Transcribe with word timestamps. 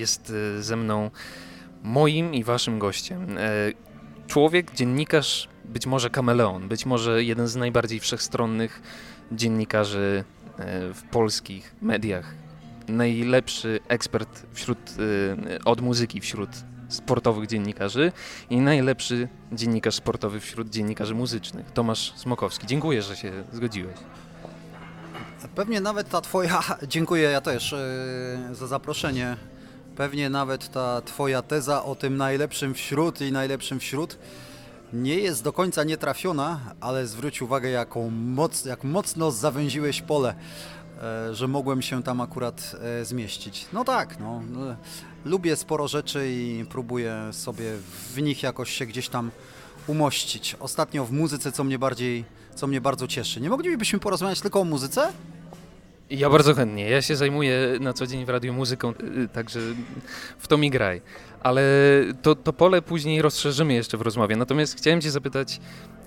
jest 0.00 0.32
e, 0.58 0.62
ze 0.62 0.76
mną 0.76 1.10
moim 1.82 2.34
i 2.34 2.44
waszym 2.44 2.78
gościem. 2.78 3.38
E, 3.38 3.50
człowiek, 4.26 4.74
dziennikarz, 4.74 5.48
być 5.64 5.86
może 5.86 6.10
kameleon, 6.10 6.68
być 6.68 6.86
może 6.86 7.24
jeden 7.24 7.48
z 7.48 7.56
najbardziej 7.56 8.00
wszechstronnych 8.00 8.82
dziennikarzy 9.32 10.24
w 10.94 11.02
polskich 11.10 11.74
mediach. 11.82 12.34
Najlepszy 12.88 13.80
ekspert 13.88 14.46
wśród, 14.52 14.78
od 15.64 15.80
muzyki 15.80 16.20
wśród 16.20 16.50
sportowych 16.88 17.46
dziennikarzy 17.46 18.12
i 18.50 18.56
najlepszy 18.56 19.28
dziennikarz 19.52 19.94
sportowy 19.94 20.40
wśród 20.40 20.70
dziennikarzy 20.70 21.14
muzycznych, 21.14 21.70
Tomasz 21.70 22.12
Smokowski. 22.16 22.66
Dziękuję, 22.66 23.02
że 23.02 23.16
się 23.16 23.32
zgodziłeś. 23.52 23.96
Pewnie 25.54 25.80
nawet 25.80 26.08
ta 26.08 26.20
twoja, 26.20 26.62
dziękuję 26.88 27.30
ja 27.30 27.40
też 27.40 27.74
za 28.52 28.66
zaproszenie, 28.66 29.36
pewnie 29.96 30.30
nawet 30.30 30.72
ta 30.72 31.00
twoja 31.00 31.42
teza 31.42 31.84
o 31.84 31.94
tym 31.94 32.16
najlepszym 32.16 32.74
wśród 32.74 33.20
i 33.20 33.32
najlepszym 33.32 33.80
wśród 33.80 34.18
nie 34.92 35.14
jest 35.14 35.44
do 35.44 35.52
końca 35.52 35.84
nietrafiona, 35.84 36.60
ale 36.80 37.06
zwróć 37.06 37.42
uwagę 37.42 37.70
jaką 37.70 38.10
moc, 38.10 38.64
jak 38.64 38.84
mocno 38.84 39.30
zawęziłeś 39.30 40.02
pole, 40.02 40.34
yy, 41.26 41.34
że 41.34 41.48
mogłem 41.48 41.82
się 41.82 42.02
tam 42.02 42.20
akurat 42.20 42.76
yy, 42.98 43.04
zmieścić. 43.04 43.66
No 43.72 43.84
tak, 43.84 44.20
no, 44.20 44.42
no, 44.50 44.76
lubię 45.24 45.56
sporo 45.56 45.88
rzeczy 45.88 46.28
i 46.30 46.64
próbuję 46.70 47.28
sobie 47.32 47.72
w 48.14 48.22
nich 48.22 48.42
jakoś 48.42 48.70
się 48.70 48.86
gdzieś 48.86 49.08
tam 49.08 49.30
umościć. 49.86 50.56
Ostatnio 50.60 51.04
w 51.04 51.12
muzyce, 51.12 51.52
co 51.52 51.64
mnie 51.64 51.78
bardziej, 51.78 52.24
co 52.54 52.66
mnie 52.66 52.80
bardzo 52.80 53.06
cieszy. 53.06 53.40
Nie 53.40 53.50
moglibyśmy 53.50 53.98
porozmawiać 53.98 54.40
tylko 54.40 54.60
o 54.60 54.64
muzyce? 54.64 55.12
Ja 56.10 56.30
bardzo 56.30 56.54
chętnie. 56.54 56.90
Ja 56.90 57.02
się 57.02 57.16
zajmuję 57.16 57.76
na 57.80 57.92
co 57.92 58.06
dzień 58.06 58.24
w 58.24 58.28
radiu 58.28 58.52
muzyką, 58.52 58.90
y, 59.24 59.28
także 59.28 59.60
w 60.38 60.48
to 60.48 60.58
mi 60.58 60.70
graj. 60.70 61.02
Ale 61.42 61.62
to, 62.22 62.34
to 62.34 62.52
pole 62.52 62.82
później 62.82 63.22
rozszerzymy 63.22 63.74
jeszcze 63.74 63.96
w 63.96 64.00
rozmowie. 64.00 64.36
Natomiast 64.36 64.76
chciałem 64.76 65.00
Cię 65.00 65.10
zapytać 65.10 65.60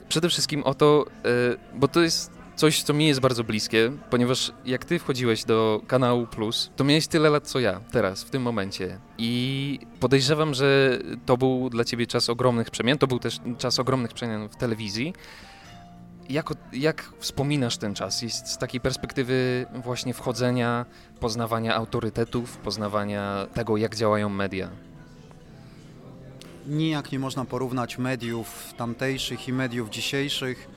przede 0.10 0.30
wszystkim 0.30 0.64
o 0.64 0.74
to, 0.74 1.06
y, 1.54 1.80
bo 1.80 1.88
to 1.88 2.02
jest 2.02 2.32
coś, 2.56 2.84
co 2.84 2.94
mi 2.94 3.08
jest 3.08 3.20
bardzo 3.20 3.44
bliskie, 3.44 3.92
ponieważ 4.10 4.52
jak 4.66 4.86
Ty 4.86 5.00
wchodziłeś 5.00 5.44
do 5.44 5.82
kanału 5.88 6.28
Plus, 6.28 6.72
to 6.76 6.84
miałeś 6.84 7.08
tyle 7.08 7.30
lat 7.30 7.48
co 7.48 7.60
ja 7.60 7.82
teraz, 7.92 8.24
w 8.24 8.30
tym 8.30 8.42
momencie. 8.42 9.00
I 9.18 9.80
podejrzewam, 10.00 10.54
że 10.54 11.00
to 11.26 11.38
był 11.38 11.70
dla 11.70 11.84
Ciebie 11.84 12.08
czas 12.08 12.30
ogromnych 12.30 12.72
przemian, 12.72 12.98
to 12.98 13.08
był 13.08 13.20
też 13.20 13.40
czas 13.58 13.80
ogromnych 13.80 14.14
przemian 14.14 14.50
w 14.50 14.56
telewizji. 14.56 15.14
Jak, 16.74 17.14
wspominasz 17.20 17.78
ten 17.78 17.96
czas? 17.96 18.22
Jest 18.22 18.48
z 18.48 18.58
takiej 18.58 18.82
perspektywy 18.82 19.66
właśnie 19.84 20.14
wchodzenia, 20.14 20.86
poznawania 21.20 21.76
autorytetów, 21.76 22.58
poznawania 22.58 23.48
tego, 23.54 23.78
jak 23.78 23.96
działają 23.96 24.30
media? 24.30 24.70
Nijak 26.68 27.12
nie 27.12 27.20
można 27.20 27.46
porównać 27.46 27.98
mediów 27.98 28.74
tamtejszych 28.78 29.48
i 29.48 29.54
mediów 29.54 29.90
dzisiejszych. 29.90 30.68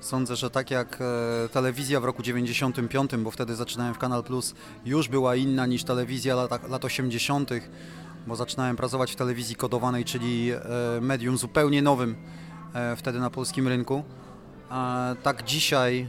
Sądzę, 0.00 0.36
że 0.36 0.50
tak 0.50 0.70
jak 0.70 0.98
e, 1.00 1.48
telewizja 1.48 2.00
w 2.00 2.04
roku 2.04 2.22
95, 2.22 3.16
bo 3.16 3.30
wtedy 3.30 3.54
zaczynałem 3.54 3.94
w 3.94 3.98
Kanal 3.98 4.24
Plus, 4.24 4.54
już 4.84 5.08
była 5.08 5.36
inna 5.36 5.66
niż 5.66 5.84
telewizja 5.84 6.34
lat, 6.34 6.68
lat 6.70 6.84
80., 6.84 7.50
bo 8.26 8.36
zaczynałem 8.36 8.76
pracować 8.76 9.12
w 9.12 9.16
telewizji 9.16 9.56
kodowanej, 9.56 10.04
czyli 10.04 10.50
e, 10.50 10.60
medium 11.00 11.38
zupełnie 11.38 11.82
nowym 11.82 12.16
e, 12.74 12.96
wtedy 12.96 13.20
na 13.20 13.30
polskim 13.30 13.68
rynku. 13.68 14.04
Tak 15.22 15.44
dzisiaj 15.44 16.08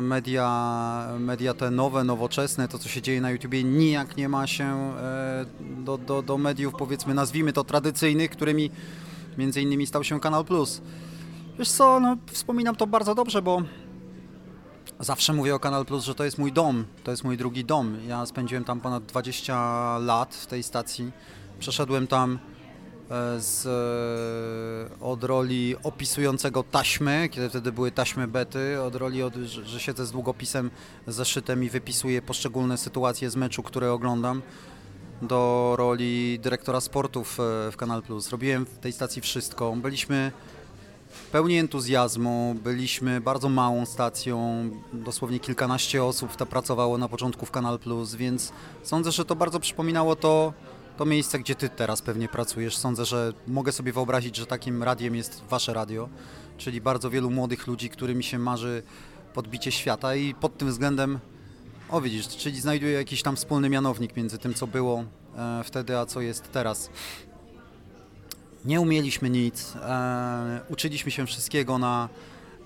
media, 0.00 1.06
media 1.18 1.54
te 1.54 1.70
nowe, 1.70 2.04
nowoczesne, 2.04 2.68
to 2.68 2.78
co 2.78 2.88
się 2.88 3.02
dzieje 3.02 3.20
na 3.20 3.30
YouTubie 3.30 3.64
nijak 3.64 4.16
nie 4.16 4.28
ma 4.28 4.46
się 4.46 4.94
do, 5.60 5.98
do, 5.98 6.22
do 6.22 6.38
mediów, 6.38 6.74
powiedzmy, 6.78 7.14
nazwijmy 7.14 7.52
to 7.52 7.64
tradycyjnych, 7.64 8.30
którymi 8.30 8.70
między 9.38 9.62
innymi 9.62 9.86
stał 9.86 10.04
się 10.04 10.20
Kanal 10.20 10.44
Plus. 10.44 10.82
Wiesz 11.58 11.70
co, 11.70 12.00
no, 12.00 12.16
wspominam 12.32 12.76
to 12.76 12.86
bardzo 12.86 13.14
dobrze, 13.14 13.42
bo 13.42 13.62
zawsze 15.00 15.32
mówię 15.32 15.54
o 15.54 15.58
Kanal 15.58 15.86
Plus, 15.86 16.04
że 16.04 16.14
to 16.14 16.24
jest 16.24 16.38
mój 16.38 16.52
dom, 16.52 16.84
to 17.04 17.10
jest 17.10 17.24
mój 17.24 17.36
drugi 17.36 17.64
dom. 17.64 17.96
Ja 18.06 18.26
spędziłem 18.26 18.64
tam 18.64 18.80
ponad 18.80 19.04
20 19.04 19.98
lat 19.98 20.34
w 20.34 20.46
tej 20.46 20.62
stacji. 20.62 21.12
Przeszedłem 21.58 22.06
tam 22.06 22.34
e, 22.34 22.49
z, 23.38 23.66
e, 23.66 25.04
od 25.04 25.24
roli 25.24 25.76
opisującego 25.82 26.62
taśmy, 26.62 27.28
kiedy 27.28 27.48
wtedy 27.48 27.72
były 27.72 27.92
taśmy 27.92 28.28
bety, 28.28 28.82
od 28.82 28.94
roli, 28.94 29.22
od, 29.22 29.34
że, 29.34 29.64
że 29.64 29.80
siedzę 29.80 30.06
z 30.06 30.12
długopisem, 30.12 30.70
zeszytem 31.06 31.64
i 31.64 31.70
wypisuję 31.70 32.22
poszczególne 32.22 32.78
sytuacje 32.78 33.30
z 33.30 33.36
meczu, 33.36 33.62
które 33.62 33.92
oglądam, 33.92 34.42
do 35.22 35.74
roli 35.78 36.38
dyrektora 36.42 36.80
sportów 36.80 37.40
e, 37.40 37.72
w 37.72 37.76
Kanal 37.76 38.02
Plus. 38.02 38.30
Robiłem 38.30 38.66
w 38.66 38.78
tej 38.78 38.92
stacji 38.92 39.22
wszystko. 39.22 39.76
Byliśmy 39.76 40.32
pełni 41.32 41.58
entuzjazmu. 41.58 42.56
Byliśmy 42.64 43.20
bardzo 43.20 43.48
małą 43.48 43.86
stacją, 43.86 44.70
dosłownie 44.92 45.40
kilkanaście 45.40 46.04
osób 46.04 46.36
to 46.36 46.46
pracowało 46.46 46.98
na 46.98 47.08
początku 47.08 47.46
w 47.46 47.50
Kanal 47.50 47.78
Plus, 47.78 48.14
więc 48.14 48.52
sądzę, 48.82 49.12
że 49.12 49.24
to 49.24 49.36
bardzo 49.36 49.60
przypominało 49.60 50.16
to, 50.16 50.52
to 51.00 51.06
miejsce, 51.06 51.38
gdzie 51.38 51.54
ty 51.54 51.68
teraz 51.68 52.02
pewnie 52.02 52.28
pracujesz. 52.28 52.76
Sądzę, 52.76 53.04
że 53.04 53.32
mogę 53.46 53.72
sobie 53.72 53.92
wyobrazić, 53.92 54.36
że 54.36 54.46
takim 54.46 54.82
radiem 54.82 55.16
jest 55.16 55.42
wasze 55.50 55.74
radio, 55.74 56.08
czyli 56.58 56.80
bardzo 56.80 57.10
wielu 57.10 57.30
młodych 57.30 57.66
ludzi, 57.66 57.90
którymi 57.90 58.24
się 58.24 58.38
marzy 58.38 58.82
podbicie 59.34 59.72
świata. 59.72 60.14
I 60.14 60.34
pod 60.34 60.58
tym 60.58 60.68
względem, 60.68 61.18
o 61.88 62.00
widzisz, 62.00 62.28
czyli 62.28 62.60
znajduję 62.60 62.92
jakiś 62.92 63.22
tam 63.22 63.36
wspólny 63.36 63.68
mianownik 63.68 64.16
między 64.16 64.38
tym, 64.38 64.54
co 64.54 64.66
było 64.66 65.04
e, 65.36 65.64
wtedy, 65.64 65.98
a 65.98 66.06
co 66.06 66.20
jest 66.20 66.52
teraz. 66.52 66.90
Nie 68.64 68.80
umieliśmy 68.80 69.30
nic, 69.30 69.76
e, 69.76 70.60
uczyliśmy 70.68 71.10
się 71.10 71.26
wszystkiego 71.26 71.78
na, 71.78 72.08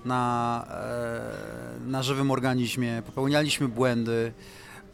na, 0.05 0.65
e, 0.69 1.87
na 1.87 2.03
żywym 2.03 2.31
organizmie, 2.31 3.01
popełnialiśmy 3.05 3.67
błędy, 3.67 4.33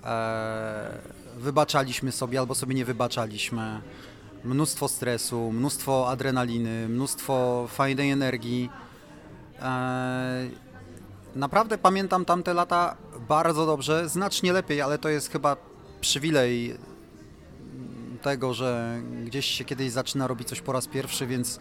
e, 0.03 1.20
wybaczaliśmy 1.37 2.11
sobie 2.11 2.39
albo 2.39 2.55
sobie 2.55 2.75
nie 2.75 2.85
wybaczaliśmy. 2.85 3.81
Mnóstwo 4.43 4.87
stresu, 4.87 5.51
mnóstwo 5.51 6.09
adrenaliny, 6.09 6.89
mnóstwo 6.89 7.67
fajnej 7.67 8.11
energii. 8.11 8.69
E, 9.61 10.49
naprawdę 11.35 11.77
pamiętam 11.77 12.25
tamte 12.25 12.53
lata 12.53 12.97
bardzo 13.27 13.65
dobrze, 13.65 14.09
znacznie 14.09 14.53
lepiej, 14.53 14.81
ale 14.81 14.97
to 14.97 15.09
jest 15.09 15.31
chyba 15.31 15.57
przywilej 16.01 16.77
tego, 18.21 18.53
że 18.53 19.01
gdzieś 19.25 19.45
się 19.45 19.65
kiedyś 19.65 19.91
zaczyna 19.91 20.27
robić 20.27 20.47
coś 20.47 20.61
po 20.61 20.71
raz 20.71 20.87
pierwszy, 20.87 21.27
więc 21.27 21.59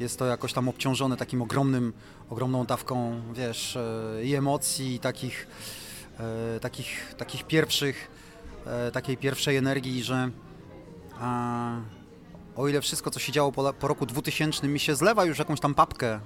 jest 0.00 0.18
to 0.18 0.26
jakoś 0.26 0.52
tam 0.52 0.68
obciążone 0.68 1.16
takim 1.16 1.42
ogromnym, 1.42 1.92
ogromną 2.30 2.64
dawką, 2.64 3.22
wiesz, 3.34 3.76
e, 3.76 4.24
i 4.24 4.34
emocji, 4.34 4.94
i 4.94 4.98
takich, 4.98 5.46
e, 6.20 6.60
takich, 6.60 7.14
takich 7.18 7.44
pierwszych, 7.46 8.10
takiej 8.92 9.16
pierwszej 9.16 9.56
energii, 9.56 10.02
że 10.02 10.30
o 12.56 12.68
ile 12.68 12.80
wszystko, 12.80 13.10
co 13.10 13.20
się 13.20 13.32
działo 13.32 13.52
po, 13.52 13.72
po 13.72 13.88
roku 13.88 14.06
2000 14.06 14.68
mi 14.68 14.80
się 14.80 14.94
zlewa 14.94 15.24
już 15.24 15.38
jakąś 15.38 15.60
tam 15.60 15.74
papkę, 15.74 16.20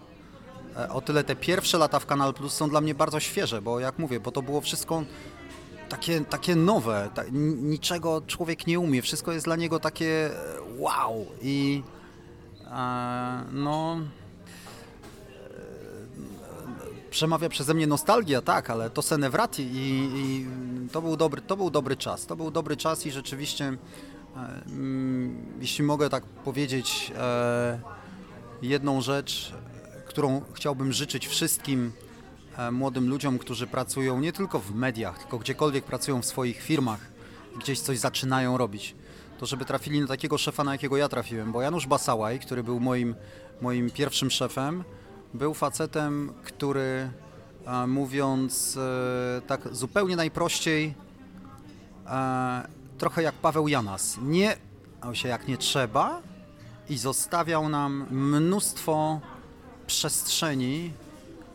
o 0.91 1.01
tyle 1.01 1.25
te 1.25 1.37
pierwsze 1.37 1.79
lata 1.79 1.99
w 1.99 2.07
Kanal 2.07 2.35
Plus 2.35 2.53
są 2.53 2.71
dla 2.71 2.81
mnie 2.81 2.95
bardzo 2.95 3.21
świeże, 3.21 3.63
bo 3.63 3.81
jak 3.81 3.99
mówię, 3.99 4.21
bo 4.21 4.33
to 4.33 4.43
było 4.43 4.61
wszystko 4.61 5.03
takie, 5.89 6.21
takie 6.21 6.57
nowe, 6.57 7.11
ta, 7.15 7.23
niczego 7.63 8.23
człowiek 8.27 8.67
nie 8.67 8.81
umie, 8.81 9.03
wszystko 9.03 9.33
jest 9.33 9.47
dla 9.47 9.57
niego 9.57 9.81
takie 9.81 10.31
wow 10.79 11.27
i 11.43 11.83
e, 12.71 13.45
no 13.53 13.99
e, 14.01 14.26
przemawia 17.17 17.49
przeze 17.49 17.75
mnie 17.75 17.87
nostalgia, 17.87 18.43
tak, 18.43 18.71
ale 18.71 18.91
to 18.91 19.03
senewrati 19.03 19.63
i, 19.63 20.11
i 20.15 20.47
to, 20.93 21.03
był 21.03 21.17
dobry, 21.17 21.43
to 21.43 21.57
był 21.57 21.71
dobry 21.71 21.97
czas, 21.97 22.27
to 22.27 22.37
był 22.37 22.51
dobry 22.51 22.77
czas 22.77 23.07
i 23.07 23.11
rzeczywiście 23.11 23.65
e, 23.65 23.77
mm, 24.67 25.37
jeśli 25.61 25.85
mogę 25.85 26.11
tak 26.11 26.25
powiedzieć 26.25 27.13
e, 27.19 27.81
jedną 28.63 29.01
rzecz, 29.01 29.53
którą 30.09 30.41
chciałbym 30.55 30.93
życzyć 30.93 31.27
wszystkim 31.27 31.93
E, 32.59 32.71
młodym 32.71 33.09
ludziom, 33.09 33.39
którzy 33.39 33.67
pracują 33.67 34.21
nie 34.21 34.33
tylko 34.33 34.59
w 34.59 34.75
mediach, 34.75 35.19
tylko 35.19 35.39
gdziekolwiek 35.39 35.85
pracują 35.85 36.23
w 36.23 36.27
swoich 36.27 36.63
firmach, 36.63 37.01
gdzieś 37.59 37.81
coś 37.81 37.99
zaczynają 37.99 38.59
robić, 38.59 38.95
to 39.39 39.47
żeby 39.47 39.65
trafili 39.65 40.01
na 40.01 40.07
takiego 40.07 40.39
szefa, 40.39 40.65
na 40.65 40.73
jakiego 40.73 40.97
ja 40.97 41.09
trafiłem, 41.09 41.53
bo 41.53 41.63
Janusz 41.63 41.87
Basałaj, 41.87 42.41
który 42.41 42.63
był 42.63 42.81
moim, 42.81 43.15
moim 43.61 43.91
pierwszym 43.91 44.31
szefem, 44.31 44.85
był 45.37 45.55
facetem, 45.55 46.33
który 46.45 47.11
e, 47.67 47.87
mówiąc 47.87 48.77
e, 48.77 49.41
tak 49.41 49.69
zupełnie 49.73 50.17
najprościej, 50.17 50.95
trochę 52.99 53.23
jak 53.23 53.35
Paweł 53.35 53.69
Janas, 53.69 54.19
nie 54.23 54.57
się 55.13 55.29
jak 55.29 55.49
nie 55.49 55.57
trzeba 55.57 56.23
i 56.89 56.99
zostawiał 56.99 57.69
nam 57.69 58.07
mnóstwo 58.11 59.21
przestrzeni 59.87 60.93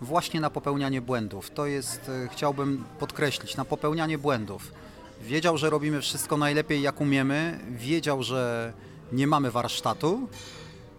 właśnie 0.01 0.42
na 0.42 0.50
popełnianie 0.50 1.01
błędów. 1.01 1.51
To 1.51 1.66
jest, 1.66 2.10
e, 2.10 2.28
chciałbym 2.28 2.83
podkreślić, 3.00 3.57
na 3.57 3.66
popełnianie 3.66 4.18
błędów. 4.18 4.72
Wiedział, 5.22 5.57
że 5.57 5.69
robimy 5.69 6.01
wszystko 6.01 6.38
najlepiej 6.38 6.81
jak 6.81 7.01
umiemy, 7.01 7.60
wiedział, 7.69 8.24
że 8.24 8.74
nie 9.12 9.28
mamy 9.28 9.51
warsztatu, 9.51 10.28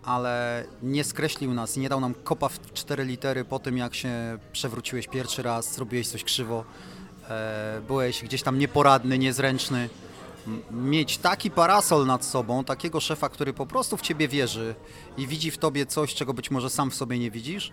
ale 0.04 0.64
nie 0.82 1.04
skreślił 1.04 1.54
nas 1.54 1.76
i 1.76 1.80
nie 1.80 1.88
dał 1.88 2.00
nam 2.00 2.14
kopa 2.14 2.48
w 2.48 2.72
cztery 2.72 3.04
litery 3.04 3.44
po 3.44 3.58
tym, 3.58 3.76
jak 3.76 3.94
się 3.94 4.38
przewróciłeś 4.52 5.08
pierwszy 5.08 5.42
raz, 5.42 5.74
zrobiłeś 5.74 6.08
coś 6.08 6.24
krzywo, 6.24 6.64
e, 7.28 7.80
byłeś 7.86 8.22
gdzieś 8.22 8.42
tam 8.42 8.58
nieporadny, 8.58 9.18
niezręczny. 9.18 9.88
Mieć 10.70 11.18
taki 11.18 11.50
parasol 11.50 12.06
nad 12.06 12.24
sobą, 12.24 12.64
takiego 12.64 13.00
szefa, 13.00 13.28
który 13.28 13.52
po 13.52 13.66
prostu 13.66 13.96
w 13.96 14.00
ciebie 14.00 14.28
wierzy 14.28 14.74
i 15.16 15.26
widzi 15.26 15.50
w 15.50 15.58
tobie 15.58 15.86
coś, 15.86 16.14
czego 16.14 16.34
być 16.34 16.50
może 16.50 16.70
sam 16.70 16.90
w 16.90 16.94
sobie 16.94 17.18
nie 17.18 17.30
widzisz, 17.30 17.72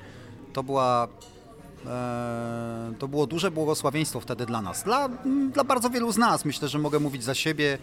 to 0.53 0.63
była 0.63 1.07
e, 1.85 2.93
to 2.99 3.07
było 3.07 3.27
duże 3.27 3.51
błogosławieństwo 3.51 4.19
wtedy 4.19 4.45
dla 4.45 4.61
nas. 4.61 4.83
Dla, 4.83 5.09
dla 5.53 5.63
bardzo 5.63 5.89
wielu 5.89 6.11
z 6.11 6.17
nas. 6.17 6.45
Myślę, 6.45 6.67
że 6.67 6.79
mogę 6.79 6.99
mówić 6.99 7.23
za 7.23 7.35
siebie, 7.35 7.77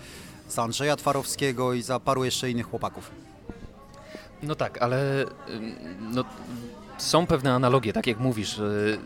za 0.48 0.62
Andrzeja 0.62 0.96
Twarowskiego 0.96 1.72
i 1.72 1.82
za 1.82 2.00
paru 2.00 2.24
jeszcze 2.24 2.50
innych 2.50 2.70
chłopaków. 2.70 3.10
No 4.42 4.54
tak, 4.54 4.82
ale 4.82 5.24
ym, 5.50 5.74
no, 6.00 6.24
są 6.98 7.26
pewne 7.26 7.54
analogie, 7.54 7.92
tak 7.92 8.06
jak 8.06 8.18
mówisz. 8.18 8.58
y, 8.58 8.98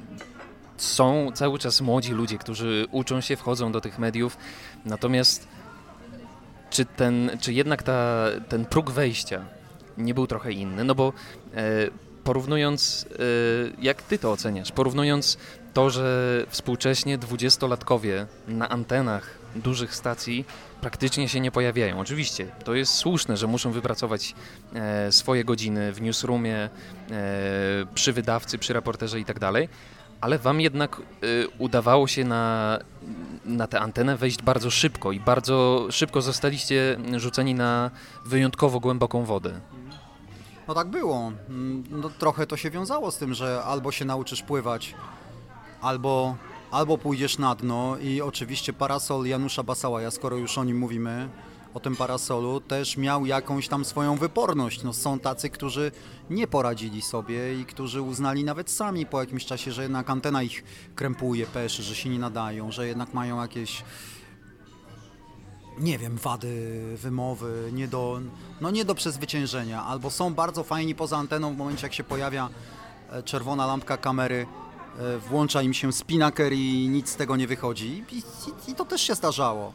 Są 0.76 1.30
cały 1.34 1.58
czas 1.58 1.80
młodzi 1.80 2.12
ludzie, 2.12 2.38
którzy 2.38 2.86
uczą 2.90 3.20
się, 3.20 3.36
wchodzą 3.36 3.72
do 3.72 3.80
tych 3.80 3.98
mediów, 3.98 4.36
natomiast 4.84 5.48
czy, 6.70 6.84
ten, 6.84 7.30
czy 7.40 7.52
jednak 7.52 7.82
ta, 7.82 8.24
ten 8.48 8.64
próg 8.64 8.90
wejścia 8.90 9.44
nie 9.98 10.14
był 10.14 10.26
trochę 10.26 10.52
inny? 10.52 10.84
No 10.84 10.94
bo 10.94 11.12
e, 11.54 11.62
porównując, 12.24 13.06
e, 13.12 13.16
jak 13.82 14.02
ty 14.02 14.18
to 14.18 14.32
oceniasz, 14.32 14.72
porównując 14.72 15.38
to, 15.74 15.90
że 15.90 16.44
współcześnie 16.48 17.18
dwudziestolatkowie 17.18 18.26
na 18.48 18.68
antenach 18.68 19.39
dużych 19.56 19.94
stacji 19.94 20.44
praktycznie 20.80 21.28
się 21.28 21.40
nie 21.40 21.50
pojawiają. 21.50 22.00
Oczywiście, 22.00 22.46
to 22.64 22.74
jest 22.74 22.94
słuszne, 22.94 23.36
że 23.36 23.46
muszą 23.46 23.72
wypracować 23.72 24.34
e, 24.74 25.12
swoje 25.12 25.44
godziny 25.44 25.92
w 25.92 26.00
newsroomie, 26.02 26.56
e, 26.56 26.70
przy 27.94 28.12
wydawcy, 28.12 28.58
przy 28.58 28.72
reporterze 28.72 29.20
i 29.20 29.24
tak 29.24 29.38
dalej, 29.38 29.68
ale 30.20 30.38
wam 30.38 30.60
jednak 30.60 30.96
e, 30.96 31.02
udawało 31.58 32.06
się 32.08 32.24
na, 32.24 32.78
na 33.44 33.66
tę 33.66 33.80
antenę 33.80 34.16
wejść 34.16 34.42
bardzo 34.42 34.70
szybko 34.70 35.12
i 35.12 35.20
bardzo 35.20 35.86
szybko 35.90 36.22
zostaliście 36.22 36.96
rzuceni 37.16 37.54
na 37.54 37.90
wyjątkowo 38.26 38.80
głęboką 38.80 39.24
wodę. 39.24 39.60
No 40.68 40.74
tak 40.74 40.88
było. 40.88 41.32
Mm, 41.48 41.84
No, 41.90 42.10
trochę 42.18 42.46
to 42.46 42.56
się 42.56 42.70
wiązało 42.70 43.10
z 43.10 43.18
tym, 43.18 43.34
że 43.34 43.62
albo 43.64 43.92
się 43.92 44.04
nauczysz 44.04 44.42
pływać, 44.42 44.94
albo, 45.80 46.36
albo 46.70 46.98
pójdziesz 46.98 47.38
na 47.38 47.54
dno 47.54 47.96
i 47.98 48.20
oczywiście 48.20 48.72
parasol 48.72 49.26
Janusza 49.26 49.62
Basałaja, 49.62 50.10
skoro 50.10 50.36
już 50.36 50.58
o 50.58 50.64
nim 50.64 50.78
mówimy, 50.78 51.28
o 51.74 51.80
tym 51.80 51.96
parasolu, 51.96 52.60
też 52.60 52.96
miał 52.96 53.26
jakąś 53.26 53.68
tam 53.68 53.84
swoją 53.84 54.16
wyporność. 54.16 54.82
No, 54.82 54.92
są 54.92 55.18
tacy, 55.18 55.50
którzy 55.50 55.92
nie 56.30 56.46
poradzili 56.46 57.02
sobie 57.02 57.60
i 57.60 57.64
którzy 57.64 58.02
uznali 58.02 58.44
nawet 58.44 58.70
sami 58.70 59.06
po 59.06 59.20
jakimś 59.20 59.46
czasie, 59.46 59.72
że 59.72 59.82
jednak 59.82 60.10
antena 60.10 60.42
ich 60.42 60.64
krępuje, 60.94 61.46
peszy, 61.46 61.82
że 61.82 61.94
się 61.94 62.08
nie 62.08 62.18
nadają, 62.18 62.72
że 62.72 62.86
jednak 62.86 63.14
mają 63.14 63.42
jakieś 63.42 63.84
nie 65.78 65.98
wiem, 65.98 66.16
wady 66.16 66.82
wymowy, 66.96 67.70
nie 67.72 67.88
do, 67.88 68.20
no 68.60 68.70
nie 68.70 68.84
do 68.84 68.94
przezwyciężenia, 68.94 69.84
albo 69.84 70.10
są 70.10 70.34
bardzo 70.34 70.64
fajni 70.64 70.94
poza 70.94 71.16
anteną 71.16 71.54
w 71.54 71.56
momencie 71.56 71.82
jak 71.82 71.94
się 71.94 72.04
pojawia 72.04 72.48
e, 73.10 73.22
czerwona 73.22 73.66
lampka 73.66 73.96
kamery, 73.96 74.46
włącza 75.28 75.62
im 75.62 75.74
się 75.74 75.92
spinaker 75.92 76.52
i 76.52 76.88
nic 76.88 77.08
z 77.08 77.16
tego 77.16 77.36
nie 77.36 77.46
wychodzi 77.46 78.04
i, 78.12 78.16
i, 78.16 78.70
i 78.70 78.74
to 78.74 78.84
też 78.84 79.00
się 79.00 79.14
zdarzało. 79.14 79.72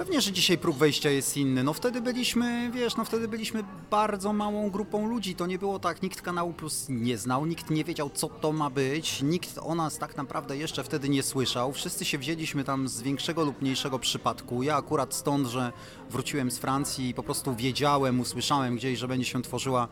Pewnie, 0.00 0.20
że 0.20 0.32
dzisiaj 0.32 0.58
próg 0.58 0.76
wejścia 0.76 1.10
jest 1.10 1.36
inny. 1.36 1.64
No 1.64 1.72
wtedy 1.72 2.00
byliśmy, 2.00 2.70
wiesz, 2.70 2.96
no 2.96 3.04
wtedy 3.04 3.28
byliśmy 3.28 3.64
bardzo 3.90 4.32
małą 4.32 4.70
grupą 4.70 5.08
ludzi. 5.08 5.34
To 5.34 5.46
nie 5.46 5.58
było 5.58 5.78
tak, 5.78 6.02
nikt 6.02 6.22
kanału 6.22 6.52
Plus 6.52 6.86
nie 6.88 7.18
znał, 7.18 7.46
nikt 7.46 7.70
nie 7.70 7.84
wiedział, 7.84 8.10
co 8.14 8.28
to 8.28 8.52
ma 8.52 8.70
być, 8.70 9.22
nikt 9.22 9.58
o 9.62 9.74
nas 9.74 9.98
tak 9.98 10.16
naprawdę 10.16 10.56
jeszcze 10.56 10.84
wtedy 10.84 11.08
nie 11.08 11.22
słyszał. 11.22 11.72
Wszyscy 11.72 12.04
się 12.04 12.18
wzięliśmy 12.18 12.64
tam 12.64 12.88
z 12.88 13.02
większego 13.02 13.44
lub 13.44 13.62
mniejszego 13.62 13.98
przypadku. 13.98 14.62
Ja 14.62 14.76
akurat 14.76 15.14
stąd, 15.14 15.46
że 15.46 15.72
wróciłem 16.10 16.50
z 16.50 16.58
Francji 16.58 17.08
i 17.08 17.14
po 17.14 17.22
prostu 17.22 17.54
wiedziałem, 17.54 18.20
usłyszałem 18.20 18.76
gdzieś, 18.76 18.98
że 18.98 19.08
będzie 19.08 19.26
się 19.26 19.42
tworzyła 19.42 19.88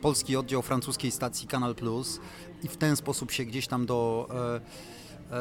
polski 0.00 0.36
oddział 0.36 0.62
francuskiej 0.62 1.10
stacji 1.10 1.48
Kanal 1.48 1.74
Plus 1.74 2.20
i 2.62 2.68
w 2.68 2.76
ten 2.76 2.96
sposób 2.96 3.30
się 3.32 3.44
gdzieś 3.44 3.66
tam 3.66 3.86
do... 3.86 4.28
E, 4.30 5.36
e, 5.36 5.40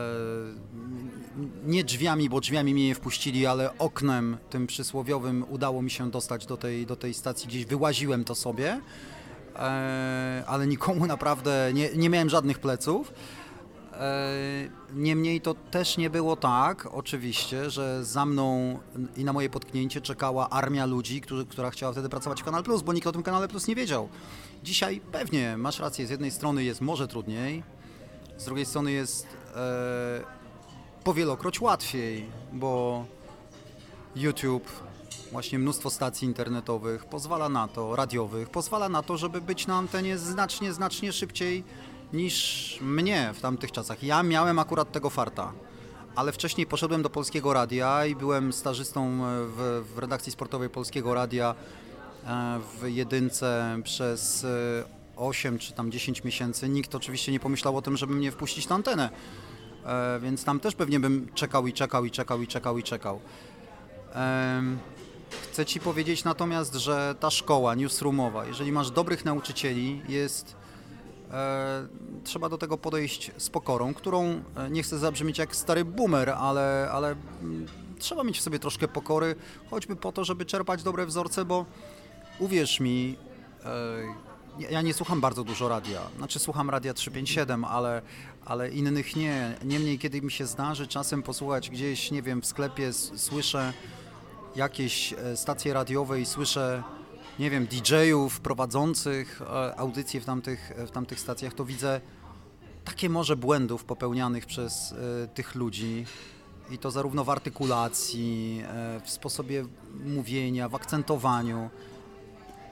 nie 1.65 1.83
drzwiami, 1.83 2.29
bo 2.29 2.39
drzwiami 2.39 2.73
mnie 2.73 2.87
nie 2.87 2.95
wpuścili, 2.95 3.45
ale 3.45 3.77
oknem 3.77 4.37
tym 4.49 4.67
przysłowiowym 4.67 5.45
udało 5.49 5.81
mi 5.81 5.91
się 5.91 6.11
dostać 6.11 6.45
do 6.45 6.57
tej, 6.57 6.85
do 6.85 6.95
tej 6.95 7.13
stacji, 7.13 7.47
gdzieś 7.47 7.65
wyłaziłem 7.65 8.23
to 8.23 8.35
sobie, 8.35 8.81
e, 9.55 10.43
ale 10.47 10.67
nikomu 10.67 11.05
naprawdę 11.05 11.71
nie, 11.73 11.89
nie 11.95 12.09
miałem 12.09 12.29
żadnych 12.29 12.59
pleców. 12.59 13.13
Niemniej 14.93 15.41
to 15.41 15.53
też 15.53 15.97
nie 15.97 16.09
było 16.09 16.35
tak, 16.35 16.87
oczywiście, 16.91 17.69
że 17.69 18.05
za 18.05 18.25
mną 18.25 18.79
i 19.17 19.23
na 19.23 19.33
moje 19.33 19.49
potknięcie 19.49 20.01
czekała 20.01 20.49
armia 20.49 20.85
ludzi, 20.85 21.21
którzy, 21.21 21.45
która 21.45 21.69
chciała 21.69 21.91
wtedy 21.91 22.09
pracować 22.09 22.41
w 22.41 22.45
Kanal 22.45 22.63
Plus, 22.63 22.81
bo 22.81 22.93
nikt 22.93 23.07
o 23.07 23.11
tym 23.11 23.23
Kanale 23.23 23.47
Plus 23.47 23.67
nie 23.67 23.75
wiedział. 23.75 24.09
Dzisiaj 24.63 25.01
pewnie, 25.11 25.57
masz 25.57 25.79
rację, 25.79 26.07
z 26.07 26.09
jednej 26.09 26.31
strony 26.31 26.63
jest 26.63 26.81
może 26.81 27.07
trudniej, 27.07 27.63
z 28.37 28.45
drugiej 28.45 28.65
strony 28.65 28.91
jest 28.91 29.27
e, 29.55 30.23
powielokroć 31.03 31.61
łatwiej, 31.61 32.25
bo 32.53 33.05
YouTube, 34.15 34.69
właśnie 35.31 35.59
mnóstwo 35.59 35.89
stacji 35.89 36.27
internetowych 36.27 37.05
pozwala 37.05 37.49
na 37.49 37.67
to, 37.67 37.95
radiowych, 37.95 38.49
pozwala 38.49 38.89
na 38.89 39.03
to, 39.03 39.17
żeby 39.17 39.41
być 39.41 39.67
na 39.67 39.75
antenie 39.75 40.17
znacznie, 40.17 40.73
znacznie 40.73 41.13
szybciej 41.13 41.63
niż 42.13 42.77
mnie 42.81 43.33
w 43.33 43.41
tamtych 43.41 43.71
czasach. 43.71 44.03
Ja 44.03 44.23
miałem 44.23 44.59
akurat 44.59 44.91
tego 44.91 45.09
farta, 45.09 45.53
ale 46.15 46.31
wcześniej 46.31 46.67
poszedłem 46.67 47.01
do 47.01 47.09
Polskiego 47.09 47.53
Radia 47.53 48.05
i 48.05 48.15
byłem 48.15 48.53
stażystą 48.53 49.19
w, 49.47 49.85
w 49.95 49.97
redakcji 49.97 50.31
sportowej 50.31 50.69
Polskiego 50.69 51.13
Radia 51.13 51.55
e, 51.55 51.88
w 52.79 52.87
jedynce 52.87 53.79
przez 53.83 54.43
e, 54.43 54.83
8 55.15 55.59
czy 55.59 55.73
tam 55.73 55.91
10 55.91 56.23
miesięcy. 56.23 56.69
Nikt 56.69 56.95
oczywiście 56.95 57.31
nie 57.31 57.39
pomyślał 57.39 57.77
o 57.77 57.81
tym, 57.81 57.97
żeby 57.97 58.13
mnie 58.13 58.31
wpuścić 58.31 58.69
na 58.69 58.75
antenę. 58.75 59.09
E, 59.85 60.19
więc 60.19 60.43
tam 60.43 60.59
też 60.59 60.75
pewnie 60.75 60.99
bym 60.99 61.29
czekał 61.33 61.67
i 61.67 61.73
czekał 61.73 62.05
i 62.05 62.11
czekał 62.11 62.41
i 62.41 62.47
czekał 62.47 62.77
i 62.77 62.83
czekał. 62.83 63.19
Chcę 65.29 65.65
Ci 65.65 65.79
powiedzieć 65.79 66.23
natomiast, 66.23 66.75
że 66.75 67.15
ta 67.19 67.29
szkoła 67.29 67.75
newsroomowa, 67.75 68.45
jeżeli 68.45 68.71
masz 68.71 68.91
dobrych 68.91 69.25
nauczycieli, 69.25 70.01
jest 70.09 70.55
e, 71.31 71.87
trzeba 72.23 72.49
do 72.49 72.57
tego 72.57 72.77
podejść 72.77 73.31
z 73.37 73.49
pokorą, 73.49 73.93
którą 73.93 74.43
e, 74.55 74.69
nie 74.69 74.83
chcę 74.83 74.97
zabrzmieć 74.97 75.37
jak 75.37 75.55
stary 75.55 75.85
boomer, 75.85 76.29
ale, 76.29 76.89
ale 76.91 77.15
mm, 77.41 77.65
trzeba 77.99 78.23
mieć 78.23 78.39
w 78.39 78.41
sobie 78.41 78.59
troszkę 78.59 78.87
pokory, 78.87 79.35
choćby 79.69 79.95
po 79.95 80.11
to, 80.11 80.23
żeby 80.25 80.45
czerpać 80.45 80.83
dobre 80.83 81.05
wzorce, 81.05 81.45
bo 81.45 81.65
uwierz 82.39 82.79
mi, 82.79 83.17
e, 84.59 84.69
ja- 84.71 84.81
nie 84.81 84.93
słucham 84.93 85.21
bardzo 85.21 85.43
dużo 85.43 85.69
radia. 85.69 86.01
Znaczy 86.17 86.39
słucham 86.39 86.69
radia 86.69 86.93
357, 86.93 87.65
ale, 87.65 88.01
ale 88.45 88.69
innych 88.69 89.15
nie. 89.15 89.57
Niemniej, 89.63 89.99
kiedy 89.99 90.21
mi 90.21 90.31
się 90.31 90.45
zdarzy 90.45 90.87
czasem 90.87 91.23
posłuchać 91.23 91.69
gdzieś, 91.69 92.11
nie 92.11 92.21
wiem, 92.21 92.41
w 92.41 92.45
sklepie 92.45 92.93
słyszę 92.93 93.73
jakieś 94.55 95.13
e, 95.13 95.37
stacje 95.37 95.73
radiowe 95.73 96.21
i 96.21 96.25
słyszę, 96.25 96.83
nie 97.39 97.49
wiem, 97.49 97.67
DJ-ów 97.67 98.39
prowadzących 98.39 99.41
e, 99.41 99.75
audycje 99.79 100.21
w 100.21 100.25
tamtych, 100.25 100.71
w 100.87 100.91
tamtych 100.91 101.19
stacjach, 101.19 101.53
to 101.53 101.65
widzę 101.65 102.01
takie 102.85 103.09
morze 103.09 103.35
błędów 103.35 103.83
popełnianych 103.83 104.45
przez 104.45 104.93
tych 105.33 105.55
ludzi. 105.55 106.05
I 106.71 106.77
to 106.77 106.91
zarówno 106.91 107.23
w 107.23 107.29
artykulacji, 107.29 108.63
w 109.03 109.09
sposobie 109.09 109.65
mówienia, 110.05 110.69
w 110.69 110.75
akcentowaniu. 110.75 111.69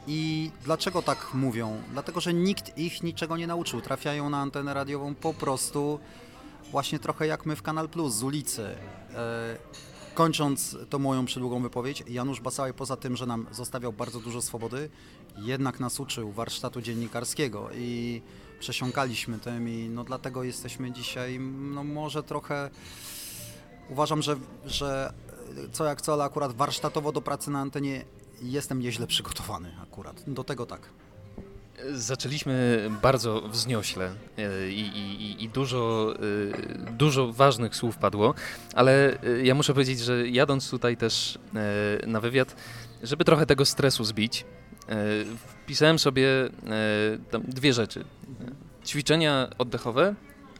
I 0.07 0.51
dlaczego 0.63 1.01
tak 1.01 1.33
mówią? 1.33 1.81
Dlatego, 1.91 2.21
że 2.21 2.33
nikt 2.33 2.77
ich 2.77 3.03
niczego 3.03 3.37
nie 3.37 3.47
nauczył. 3.47 3.81
Trafiają 3.81 4.29
na 4.29 4.37
antenę 4.37 4.73
radiową 4.73 5.15
po 5.15 5.33
prostu 5.33 5.99
właśnie 6.71 6.99
trochę 6.99 7.27
jak 7.27 7.45
my 7.45 7.55
w 7.55 7.61
Kanal 7.61 7.89
Plus 7.89 8.13
z 8.13 8.23
ulicy. 8.23 8.75
E, 9.13 9.57
Kończąc 10.17 10.77
tą 10.89 10.99
moją 10.99 11.25
przydługą 11.25 11.61
wypowiedź, 11.61 12.03
Janusz 12.07 12.41
Basałaj 12.41 12.73
poza 12.73 12.95
tym, 12.95 13.15
że 13.15 13.25
nam 13.25 13.47
zostawiał 13.51 13.93
bardzo 13.93 14.19
dużo 14.19 14.41
swobody, 14.41 14.89
jednak 15.37 15.79
nas 15.79 15.99
uczył 15.99 16.31
warsztatu 16.31 16.81
dziennikarskiego 16.81 17.69
i 17.75 18.21
przesiąkaliśmy 18.59 19.39
tym 19.39 19.69
i 19.69 19.89
no 19.89 20.03
dlatego 20.03 20.43
jesteśmy 20.43 20.91
dzisiaj 20.91 21.39
no 21.39 21.83
może 21.83 22.23
trochę 22.23 22.69
uważam, 23.89 24.21
że, 24.21 24.35
że 24.65 25.13
co 25.71 25.85
jak 25.85 26.01
co, 26.01 26.13
ale 26.13 26.23
akurat 26.23 26.53
warsztatowo 26.53 27.11
do 27.11 27.21
pracy 27.21 27.51
na 27.51 27.59
antenie 27.59 28.05
jestem 28.41 28.79
nieźle 28.79 29.07
przygotowany 29.07 29.71
akurat. 29.83 30.23
Do 30.27 30.43
tego 30.43 30.65
tak. 30.65 30.81
Zaczęliśmy 31.93 32.87
bardzo 33.01 33.41
wzniośle 33.41 34.11
e, 34.37 34.69
i, 34.69 34.81
i, 34.81 35.43
i, 35.43 35.49
dużo, 35.49 36.13
e, 36.15 36.91
dużo 36.91 37.33
ważnych 37.33 37.75
słów 37.75 37.97
padło, 37.97 38.33
ale 38.73 39.21
e, 39.23 39.45
ja 39.45 39.55
muszę 39.55 39.73
powiedzieć, 39.73 39.99
że 39.99 40.29
jadąc 40.29 40.69
tutaj 40.69 40.97
też 40.97 41.39
na 42.07 42.21
wywiad, 42.21 42.55
żeby 43.03 43.25
trochę 43.25 43.45
tego 43.45 43.65
stresu 43.65 44.03
zbić, 44.03 44.45
wpisałem 45.37 45.99
sobie 45.99 46.27
dwie 47.47 47.73
rzeczy. 47.73 48.05
Ćwiczenia 48.85 49.49
oddechowe, 49.57 50.15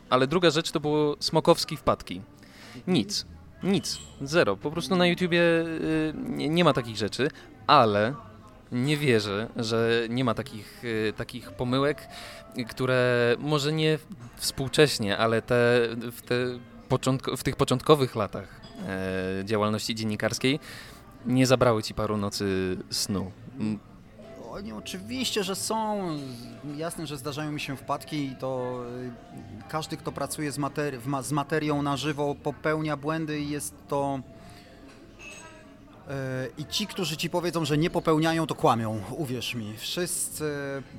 ale 0.10 0.28
druga 0.28 0.50
rzecz 0.50 0.72
to 0.72 0.80
było 0.80 1.16
smokowski 1.20 1.78
wpadki. 1.78 2.22
Nic, 2.88 3.26
nic, 3.64 4.00
zero. 4.22 4.58
Po 4.58 4.72
prostu 4.72 4.96
na 4.96 5.08
YouTubie 5.08 5.42
nie, 6.14 6.50
nie 6.50 6.64
ma 6.64 6.74
takich 6.74 6.98
rzeczy, 6.98 7.30
ale 7.68 8.14
nie 8.72 8.98
wierzę, 8.98 9.48
że 9.56 10.08
nie 10.10 10.24
ma 10.24 10.34
takich, 10.34 10.84
y, 10.84 11.14
takich 11.18 11.52
pomyłek, 11.52 12.08
które 12.70 13.36
może 13.40 13.74
nie 13.74 14.00
współcześnie, 14.36 15.18
ale 15.18 15.42
te, 15.42 15.80
w, 16.12 16.22
te 16.22 16.36
początko, 16.90 17.38
w 17.38 17.44
tych 17.44 17.56
początkowych 17.56 18.16
latach 18.16 18.62
e, 18.88 19.46
działalności 19.46 19.96
dziennikarskiej 19.96 20.60
nie 21.26 21.48
zabrały 21.48 21.84
ci 21.84 21.94
paru 21.94 22.18
nocy 22.18 22.78
snu. 22.90 23.32
Oni 24.52 24.72
oczywiście, 24.72 25.44
że 25.44 25.56
są. 25.56 26.10
Jasne, 26.78 27.08
że 27.08 27.18
zdarzają 27.18 27.52
mi 27.52 27.60
się 27.60 27.78
wpadki 27.78 28.26
i 28.26 28.36
to 28.36 28.82
y, 29.60 29.70
każdy, 29.70 29.98
kto 29.98 30.12
pracuje 30.12 30.52
z, 30.52 30.58
materi 30.58 30.98
z 31.22 31.32
materią 31.32 31.82
na 31.82 31.98
żywo, 31.98 32.36
popełnia 32.44 32.98
błędy 32.98 33.40
i 33.40 33.50
jest 33.50 33.74
to 33.88 34.20
i 36.58 36.66
ci, 36.66 36.88
którzy 36.88 37.18
ci 37.18 37.30
powiedzą, 37.30 37.66
że 37.66 37.78
nie 37.78 37.90
popełniają, 37.90 38.48
to 38.48 38.56
kłamią, 38.56 39.02
uwierz 39.12 39.56
mi. 39.56 39.78
Wszyscy 39.78 40.46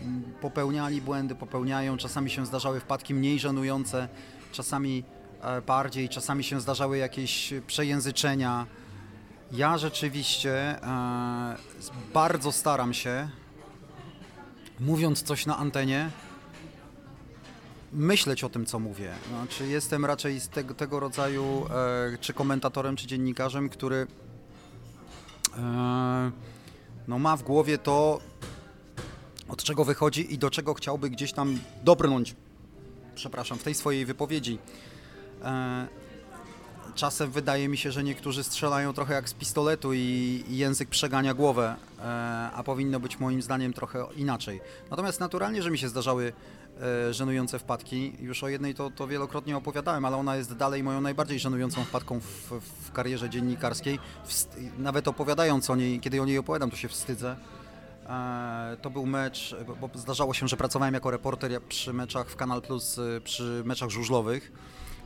mm, 0.02 0.22
popełniali 0.40 1.00
błędy, 1.00 1.34
popełniają, 1.34 1.96
czasami 1.96 2.30
się 2.30 2.46
zdarzały 2.46 2.80
wpadki 2.80 3.14
mniej 3.14 3.38
żenujące, 3.38 4.08
czasami 4.52 5.04
e, 5.42 5.62
bardziej, 5.62 6.08
czasami 6.08 6.44
się 6.44 6.60
zdarzały 6.60 6.98
jakieś 6.98 7.54
przejęzyczenia. 7.66 8.66
Ja 9.52 9.78
rzeczywiście 9.78 10.52
e, 10.82 11.56
bardzo 12.14 12.52
staram 12.52 12.94
się, 12.94 13.28
mówiąc 14.80 15.22
coś 15.22 15.46
na 15.46 15.56
antenie, 15.56 16.10
myśleć 17.92 18.44
o 18.44 18.48
tym, 18.48 18.66
co 18.66 18.78
mówię. 18.78 19.12
Znaczy, 19.28 19.66
jestem 19.66 20.04
raczej 20.04 20.40
z 20.40 20.48
tego, 20.48 20.74
tego 20.74 21.00
rodzaju 21.00 21.66
e, 22.14 22.18
czy 22.18 22.32
komentatorem, 22.32 22.96
czy 22.96 23.06
dziennikarzem, 23.06 23.68
który 23.68 24.06
E, 24.06 24.27
no 27.08 27.18
ma 27.18 27.36
w 27.36 27.42
głowie 27.42 27.78
to, 27.78 28.20
od 29.48 29.62
czego 29.62 29.84
wychodzi 29.84 30.34
i 30.34 30.38
do 30.38 30.50
czego 30.50 30.74
chciałby 30.74 31.10
gdzieś 31.10 31.32
tam 31.32 31.58
dobrnąć, 31.84 32.34
przepraszam, 33.14 33.58
w 33.58 33.62
tej 33.62 33.74
swojej 33.74 34.06
wypowiedzi. 34.06 34.58
E, 35.42 35.86
czasem 36.94 37.30
wydaje 37.30 37.68
mi 37.68 37.76
się, 37.76 37.92
że 37.92 38.04
niektórzy 38.04 38.44
strzelają 38.44 38.92
trochę 38.92 39.14
jak 39.14 39.28
z 39.28 39.34
pistoletu 39.34 39.92
i, 39.94 40.44
język 40.48 40.88
przegania 40.88 41.34
głowę, 41.34 41.76
e, 41.98 42.02
a 42.54 42.62
powinno 42.64 43.00
być 43.00 43.20
moim 43.20 43.42
zdaniem 43.42 43.72
trochę 43.72 44.06
inaczej. 44.16 44.60
Natomiast 44.90 45.20
naturalnie, 45.20 45.62
że 45.62 45.70
mi 45.70 45.78
się 45.78 45.88
zdarzały 45.88 46.32
e, 46.32 46.32
żenujące 47.10 47.58
wpadki. 47.58 48.12
Już 48.20 48.44
o 48.44 48.48
jednej 48.48 48.74
to, 48.74 48.90
to 48.90 49.06
wielokrotnie 49.06 49.56
opowiadałem, 49.56 50.04
ale 50.04 50.16
ona 50.16 50.36
jest 50.36 50.54
dalej 50.54 50.82
moją 50.82 51.00
najbardziej 51.00 51.38
żenującą 51.38 51.84
wpadką 51.84 52.20
w, 52.20 52.52
w 52.86 52.92
karierze 52.92 53.30
dziennikarskiej. 53.30 53.98
Wst 54.24 54.56
nawet 54.78 55.08
opowiadając 55.08 55.70
o 55.70 55.76
niej, 55.76 56.00
kiedy 56.00 56.22
o 56.22 56.26
niej 56.26 56.38
opowiadam, 56.38 56.70
to 56.70 56.76
się 56.76 56.88
wstydzę. 56.88 57.36
E, 58.06 58.76
to 58.82 58.90
był 58.90 59.06
mecz, 59.06 59.56
bo 59.80 59.90
zdarzało 59.94 60.34
się, 60.34 60.48
że 60.48 60.56
pracowałem 60.56 60.94
jako 60.94 61.10
reporter 61.10 61.62
przy 61.62 61.92
meczach 61.92 62.30
w 62.30 62.36
Kanal 62.36 62.62
Plus, 62.62 63.00
przy 63.24 63.62
meczach 63.64 63.90
żużlowych 63.90 64.52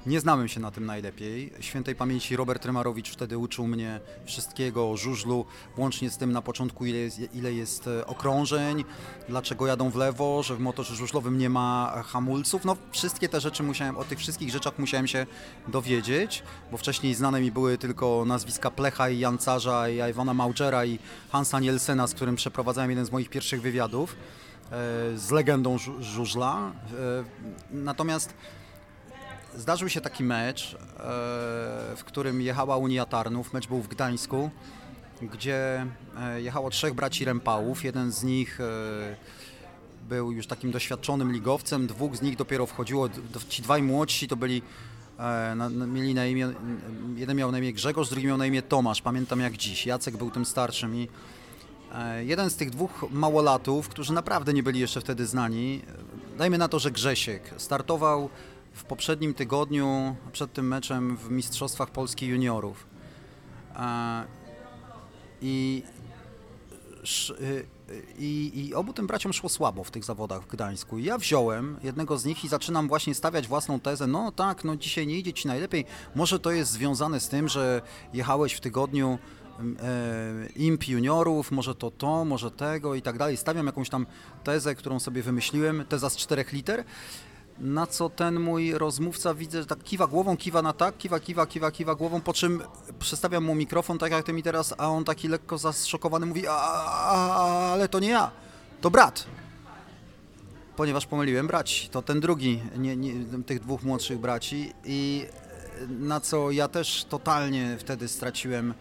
nie 0.06 0.20
znałem 0.20 0.48
się 0.48 0.60
na 0.60 0.70
tym 0.70 0.86
najlepiej. 0.86 1.52
Świętej 1.60 1.94
pamięci 1.94 2.36
Robert 2.36 2.64
Rymarowicz 2.64 3.10
wtedy 3.10 3.38
uczył 3.38 3.66
mnie 3.66 4.00
wszystkiego 4.24 4.90
o 4.90 4.96
żużlu, 4.96 5.44
łącznie 5.76 6.10
z 6.10 6.16
tym 6.16 6.32
na 6.32 6.42
początku 6.42 6.86
ile 6.86 6.98
jest, 6.98 7.34
ile 7.34 7.52
jest 7.52 7.86
e, 7.86 8.06
okrążeń, 8.06 8.84
dlaczego 9.28 9.66
jadą 9.66 9.90
w 9.90 9.96
lewo, 9.96 10.42
że 10.42 10.56
w 10.56 10.60
motorze 10.60 10.94
żużlowym 10.94 11.38
nie 11.38 11.50
ma 11.50 12.02
hamulców. 12.06 12.64
No 12.64 12.76
wszystkie 12.90 13.28
te 13.28 13.40
rzeczy 13.40 13.62
musiałem, 13.62 13.96
o 13.96 14.04
tych 14.04 14.18
wszystkich 14.18 14.50
rzeczach 14.50 14.78
musiałem 14.78 15.06
się 15.06 15.26
dowiedzieć, 15.68 16.42
bo 16.70 16.76
wcześniej 16.76 17.14
znane 17.14 17.40
mi 17.40 17.52
były 17.52 17.78
tylko 17.78 18.24
nazwiska 18.26 18.70
Plecha 18.70 19.08
i 19.08 19.18
Jancarza 19.18 19.88
i 19.88 20.10
Iwana 20.10 20.34
Maugera 20.34 20.84
i 20.84 20.98
Hansa 21.32 21.60
Nielsena, 21.60 22.06
z 22.06 22.14
którym 22.14 22.36
przeprowadzałem 22.36 22.90
jeden 22.90 23.06
z 23.06 23.12
moich 23.12 23.30
pierwszych 23.30 23.62
wywiadów 23.62 24.16
e, 24.16 25.18
z 25.18 25.30
legendą 25.30 25.76
żużla. 26.00 26.72
E, 26.92 27.24
natomiast 27.70 28.34
Zdarzył 29.56 29.88
się 29.88 30.00
taki 30.00 30.24
mecz, 30.24 30.74
e, 30.74 30.76
w 31.96 32.02
którym 32.04 32.40
jechała 32.40 32.76
Unia 32.76 33.06
Tarnów. 33.06 33.52
Mecz 33.52 33.66
był 33.68 33.82
w 33.82 33.88
Gdańsku, 33.88 34.50
gdzie 35.22 35.86
e, 36.20 36.42
jechało 36.42 36.70
trzech 36.70 36.94
braci 36.94 37.24
Rempałów. 37.24 37.84
Jeden 37.84 38.12
z 38.12 38.22
nich 38.22 38.60
e, 38.60 39.16
był 40.08 40.32
już 40.32 40.46
takim 40.46 40.70
doświadczonym 40.70 41.32
ligowcem, 41.32 41.86
dwóch 41.86 42.16
z 42.16 42.22
nich 42.22 42.36
dopiero 42.36 42.66
wchodziło. 42.66 43.08
Ci 43.48 43.62
dwaj 43.62 43.82
młodsi 43.82 44.28
to 44.28 44.36
byli, 44.36 44.62
mieli 45.86 46.14
na 46.14 46.26
imię, 46.26 46.52
jeden 47.16 47.36
miał 47.36 47.52
na 47.52 47.58
imię 47.58 47.72
Grzegorz, 47.72 48.10
drugi 48.10 48.26
miał 48.26 48.36
na 48.36 48.46
imię 48.46 48.62
Tomasz. 48.62 49.02
Pamiętam 49.02 49.40
jak 49.40 49.56
dziś. 49.56 49.86
Jacek 49.86 50.16
był 50.16 50.30
tym 50.30 50.44
starszym 50.44 50.96
i 50.96 51.08
jeden 52.20 52.50
z 52.50 52.56
tych 52.56 52.70
dwóch 52.70 53.04
małolatów, 53.10 53.88
którzy 53.88 54.12
naprawdę 54.12 54.52
nie 54.52 54.62
byli 54.62 54.80
jeszcze 54.80 55.00
wtedy 55.00 55.26
znani, 55.26 55.82
dajmy 56.38 56.58
na 56.58 56.68
to, 56.68 56.78
że 56.78 56.90
Grzesiek, 56.90 57.54
startował 57.56 58.30
w 58.72 58.84
poprzednim 58.84 59.34
tygodniu, 59.34 60.16
przed 60.32 60.52
tym 60.52 60.68
meczem 60.68 61.16
w 61.16 61.30
Mistrzostwach 61.30 61.90
Polski 61.90 62.26
Juniorów. 62.26 62.86
E, 63.76 64.24
I, 65.42 65.82
y, 67.40 67.66
i, 68.18 68.52
I, 68.54 68.74
obu 68.74 68.92
tym 68.92 69.06
braciom 69.06 69.32
szło 69.32 69.48
słabo 69.48 69.84
w 69.84 69.90
tych 69.90 70.04
zawodach 70.04 70.42
w 70.42 70.46
Gdańsku. 70.46 70.98
Ja 70.98 71.18
wziąłem 71.18 71.76
jednego 71.82 72.18
z 72.18 72.24
nich 72.24 72.44
i 72.44 72.48
zaczynam 72.48 72.88
właśnie 72.88 73.14
stawiać 73.14 73.48
własną 73.48 73.80
tezę. 73.80 74.06
No 74.06 74.32
tak, 74.32 74.64
no 74.64 74.76
dzisiaj 74.76 75.06
nie 75.06 75.18
idzie 75.18 75.32
ci 75.32 75.48
najlepiej. 75.48 75.84
Może 76.14 76.38
to 76.38 76.50
jest 76.50 76.70
związane 76.72 77.20
z 77.20 77.28
tym, 77.28 77.48
że 77.48 77.82
jechałeś 78.12 78.54
w 78.54 78.60
tygodniu 78.60 79.18
e, 79.82 80.48
imp 80.56 80.88
juniorów, 80.88 81.50
może 81.50 81.74
to 81.74 81.90
to, 81.90 82.24
może 82.24 82.50
tego 82.50 82.94
i 82.94 83.02
tak 83.02 83.18
dalej. 83.18 83.36
Stawiam 83.36 83.66
jakąś 83.66 83.88
tam 83.88 84.06
tezę, 84.44 84.74
którą 84.74 85.00
sobie 85.00 85.22
wymyśliłem, 85.22 85.84
teza 85.88 86.10
z 86.10 86.16
czterech 86.16 86.52
liter 86.52 86.84
na 87.62 87.86
co 87.86 88.10
ten 88.10 88.40
mój 88.40 88.72
rozmówca 88.72 89.34
widzę, 89.34 89.60
że 89.60 89.66
tak 89.66 89.82
kiwa 89.82 90.06
głową, 90.06 90.36
kiwa 90.36 90.62
na 90.62 90.72
tak, 90.72 90.98
kiwa, 90.98 91.20
kiwa, 91.20 91.46
kiwa, 91.46 91.70
kiwa 91.70 91.94
głową, 91.94 92.20
po 92.20 92.32
czym 92.32 92.62
przestawiam 92.98 93.44
mu 93.44 93.54
mikrofon, 93.54 93.98
tak 93.98 94.12
jak 94.12 94.24
ty 94.24 94.32
mi 94.32 94.42
teraz, 94.42 94.74
a 94.78 94.88
on 94.88 95.04
taki 95.04 95.28
lekko 95.28 95.58
zaszokowany 95.58 96.26
mówi, 96.26 96.46
a, 96.46 96.54
a, 96.54 97.72
ale 97.72 97.88
to 97.88 98.00
nie 98.00 98.08
ja, 98.08 98.30
to 98.80 98.90
brat. 98.90 99.26
Ponieważ 100.76 101.06
pomyliłem 101.06 101.46
braci, 101.46 101.88
to 101.88 102.02
ten 102.02 102.20
drugi, 102.20 102.60
nie, 102.76 102.96
nie, 102.96 103.14
tych 103.46 103.60
dwóch 103.60 103.82
młodszych 103.82 104.18
braci 104.18 104.72
i 104.84 105.26
na 105.88 106.20
co 106.20 106.50
ja 106.50 106.68
też 106.68 107.04
totalnie 107.08 107.76
wtedy 107.78 108.08
straciłem 108.08 108.74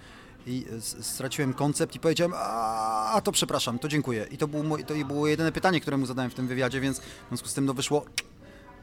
i 0.48 0.66
straciłem 1.02 1.54
koncept 1.54 1.96
i 1.96 2.00
powiedziałem, 2.00 2.34
a, 2.38 3.22
to 3.24 3.32
przepraszam, 3.32 3.80
to 3.80 3.88
dziękuję. 3.88 4.28
I 4.32 4.38
to 4.38 4.48
to 4.88 4.94
było 5.06 5.28
jedyne 5.28 5.52
pytanie, 5.52 5.82
które 5.82 5.98
mu 5.98 6.06
zadałem 6.06 6.32
w 6.32 6.34
tym 6.34 6.48
wywiadzie, 6.48 6.82
więc 6.82 7.00
w 7.00 7.28
związku 7.28 7.48
z 7.48 7.54
tym 7.54 7.66
no 7.66 7.74
wyszło 7.74 8.06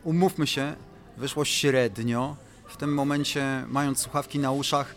umówmy 0.04 0.46
się, 0.46 0.74
wyszło 1.16 1.44
średnio. 1.44 2.36
W 2.68 2.76
tym 2.76 2.94
momencie, 2.94 3.64
mając 3.68 3.98
słuchawki 4.00 4.38
na 4.38 4.52
uszach, 4.52 4.94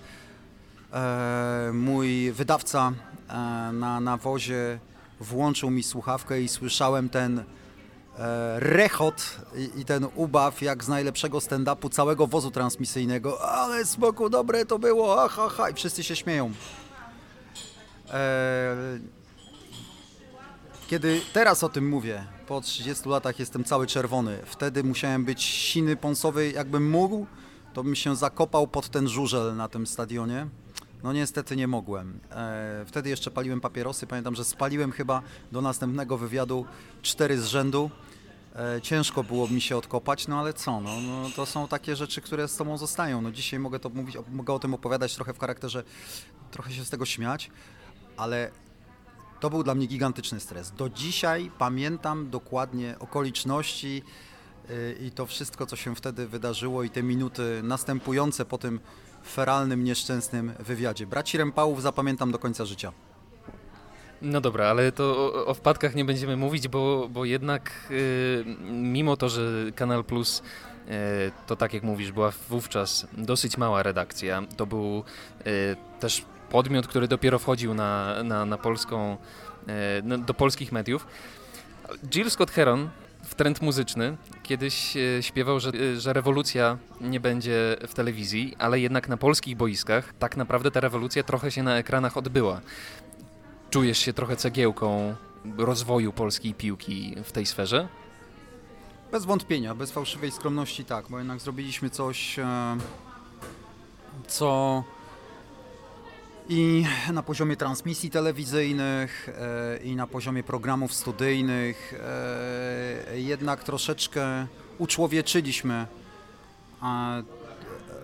e, 0.93 1.71
mój 1.73 2.31
wydawca 2.31 2.91
e, 3.29 3.33
na 3.73 3.99
nawozie 3.99 4.79
włączył 5.19 5.69
mi 5.69 5.83
słuchawkę 5.83 6.41
i 6.41 6.47
słyszałem 6.47 7.09
ten 7.09 7.39
e, 7.39 7.43
rechot 8.59 9.37
i, 9.55 9.79
i, 9.79 9.85
ten 9.85 10.07
ubaw 10.15 10.61
jak 10.61 10.83
z 10.83 10.87
najlepszego 10.87 11.37
stand-upu 11.37 11.89
całego 11.89 12.27
wozu 12.27 12.51
transmisyjnego. 12.51 13.51
Ale 13.51 13.85
smoku, 13.85 14.29
dobre 14.29 14.65
to 14.65 14.79
było, 14.79 15.15
ha, 15.15 15.27
ha, 15.27 15.49
ha. 15.49 15.69
I 15.69 15.73
wszyscy 15.73 16.03
się 16.03 16.15
śmieją. 16.15 16.51
E, 18.09 18.75
kiedy 20.87 21.21
teraz 21.33 21.63
o 21.63 21.69
tym 21.69 21.89
mówię, 21.89 22.23
po 22.51 22.61
30 22.61 23.09
latach 23.09 23.39
jestem 23.39 23.63
cały 23.63 23.87
czerwony. 23.87 24.39
Wtedy 24.45 24.83
musiałem 24.83 25.25
być 25.25 25.43
siny 25.43 25.95
pąsowy, 25.95 26.51
jakbym 26.51 26.89
mógł, 26.89 27.25
to 27.73 27.83
bym 27.83 27.95
się 27.95 28.15
zakopał 28.15 28.67
pod 28.67 28.89
ten 28.89 29.07
żużel 29.07 29.55
na 29.55 29.67
tym 29.67 29.87
stadionie. 29.87 30.47
No 31.03 31.13
niestety 31.13 31.55
nie 31.55 31.67
mogłem. 31.67 32.19
E, 32.31 32.85
wtedy 32.87 33.09
jeszcze 33.09 33.31
paliłem 33.31 33.61
papierosy. 33.61 34.07
Pamiętam, 34.07 34.35
że 34.35 34.45
spaliłem 34.45 34.91
chyba 34.91 35.21
do 35.51 35.61
następnego 35.61 36.17
wywiadu 36.17 36.65
cztery 37.01 37.41
z 37.41 37.45
rzędu. 37.45 37.89
E, 38.55 38.81
ciężko 38.81 39.23
było 39.23 39.47
mi 39.47 39.61
się 39.61 39.77
odkopać, 39.77 40.27
no 40.27 40.39
ale 40.39 40.53
co, 40.53 40.81
no, 40.81 41.01
no, 41.01 41.29
to 41.35 41.45
są 41.45 41.67
takie 41.67 41.95
rzeczy, 41.95 42.21
które 42.21 42.47
z 42.47 42.55
tobą 42.55 42.77
zostają. 42.77 43.21
No 43.21 43.31
dzisiaj 43.31 43.59
mogę 43.59 43.79
to 43.79 43.89
mówić, 43.89 44.17
mogę 44.31 44.53
o 44.53 44.59
tym 44.59 44.73
opowiadać 44.73 45.15
trochę 45.15 45.33
w 45.33 45.39
charakterze, 45.39 45.83
trochę 46.51 46.71
się 46.71 46.85
z 46.85 46.89
tego 46.89 47.05
śmiać, 47.05 47.51
ale 48.17 48.51
To 49.41 49.49
był 49.49 49.63
dla 49.63 49.75
mnie 49.75 49.87
gigantyczny 49.87 50.39
stres. 50.39 50.71
Do 50.71 50.89
dzisiaj 50.89 51.51
pamiętam 51.57 52.29
dokładnie 52.29 52.95
okoliczności 52.99 54.03
y, 54.69 54.97
i 55.01 55.11
to 55.11 55.25
wszystko, 55.25 55.65
co 55.65 55.75
się 55.75 55.95
wtedy 55.95 56.27
wydarzyło 56.27 56.83
i 56.83 56.89
te 56.89 57.03
minuty 57.03 57.61
następujące 57.63 58.45
po 58.45 58.57
tym 58.57 58.79
feralnym, 59.25 59.83
nieszczęsnym 59.83 60.53
wywiadzie. 60.59 61.07
Braci 61.07 61.37
Rempałów 61.37 61.81
zapamiętam 61.81 62.31
do 62.31 62.39
końca 62.39 62.65
życia. 62.65 62.91
No 64.21 64.41
dobra, 64.41 64.65
ale 64.67 64.91
to 64.91 65.33
o, 65.45 65.53
wpadkach 65.53 65.95
nie 65.95 66.05
będziemy 66.05 66.37
mówić, 66.37 66.67
bo, 66.67 67.09
bo 67.09 67.25
jednak 67.25 67.71
y, 67.91 68.45
mimo 68.71 69.17
to, 69.17 69.29
że 69.29 69.41
Kanal 69.75 70.03
Plus 70.03 70.39
y, 70.39 70.91
to 71.47 71.55
tak 71.55 71.73
jak 71.73 71.83
mówisz, 71.83 72.11
była 72.11 72.31
wówczas 72.49 73.07
dosyć 73.17 73.57
mała 73.57 73.83
redakcja, 73.83 74.43
to 74.57 74.65
był 74.65 75.03
też 75.99 76.25
podmiot, 76.51 76.87
który 76.87 77.07
dopiero 77.07 77.39
wchodził 77.39 77.73
na, 77.73 78.23
na, 78.23 78.45
na 78.45 78.57
polską, 78.57 79.17
no, 80.03 80.17
do 80.17 80.33
polskich 80.33 80.71
mediów. 80.71 81.07
Jill 82.09 82.31
Scott 82.31 82.51
Heron 82.51 82.89
w 83.23 83.35
trend 83.35 83.61
muzyczny 83.61 84.17
kiedyś 84.43 84.97
y, 84.97 85.19
śpiewał, 85.21 85.59
że, 85.59 85.69
y, 85.69 85.99
że 85.99 86.13
rewolucja 86.13 86.77
nie 87.01 87.19
będzie 87.19 87.77
w 87.87 87.93
telewizji, 87.93 88.55
ale 88.59 88.79
jednak 88.79 89.09
na 89.09 89.17
polskich 89.17 89.57
boiskach 89.57 90.13
tak 90.19 90.37
naprawdę 90.37 90.71
ta 90.71 90.79
rewolucja 90.79 91.23
trochę 91.23 91.51
się 91.51 91.63
na 91.63 91.77
ekranach 91.77 92.17
odbyła 92.17 92.61
czujesz 93.71 93.97
się 93.97 94.13
trochę 94.13 94.35
cegiełką 94.35 95.15
rozwoju 95.57 96.13
polskiej 96.13 96.53
piłki 96.53 97.15
w 97.23 97.31
tej 97.31 97.45
sferze? 97.45 97.87
Bez 99.11 99.25
wątpienia, 99.25 99.75
bez 99.75 99.91
fałszywej 99.91 100.31
skromności 100.31 100.85
tak, 100.85 101.05
bo 101.09 101.17
jednak 101.17 101.39
zrobiliśmy 101.39 101.89
coś, 101.89 102.39
e, 102.39 102.77
co 104.27 104.83
i 106.53 106.85
na 107.13 107.23
poziomie 107.23 107.57
transmisji 107.57 108.09
telewizyjnych, 108.09 109.29
e, 109.29 109.77
i 109.77 109.95
na 109.95 110.07
poziomie 110.07 110.43
programów 110.43 110.93
studyjnych 110.93 111.93
e, 113.13 113.19
jednak 113.19 113.63
troszeczkę 113.63 114.47
uczłowieczyliśmy 114.77 115.87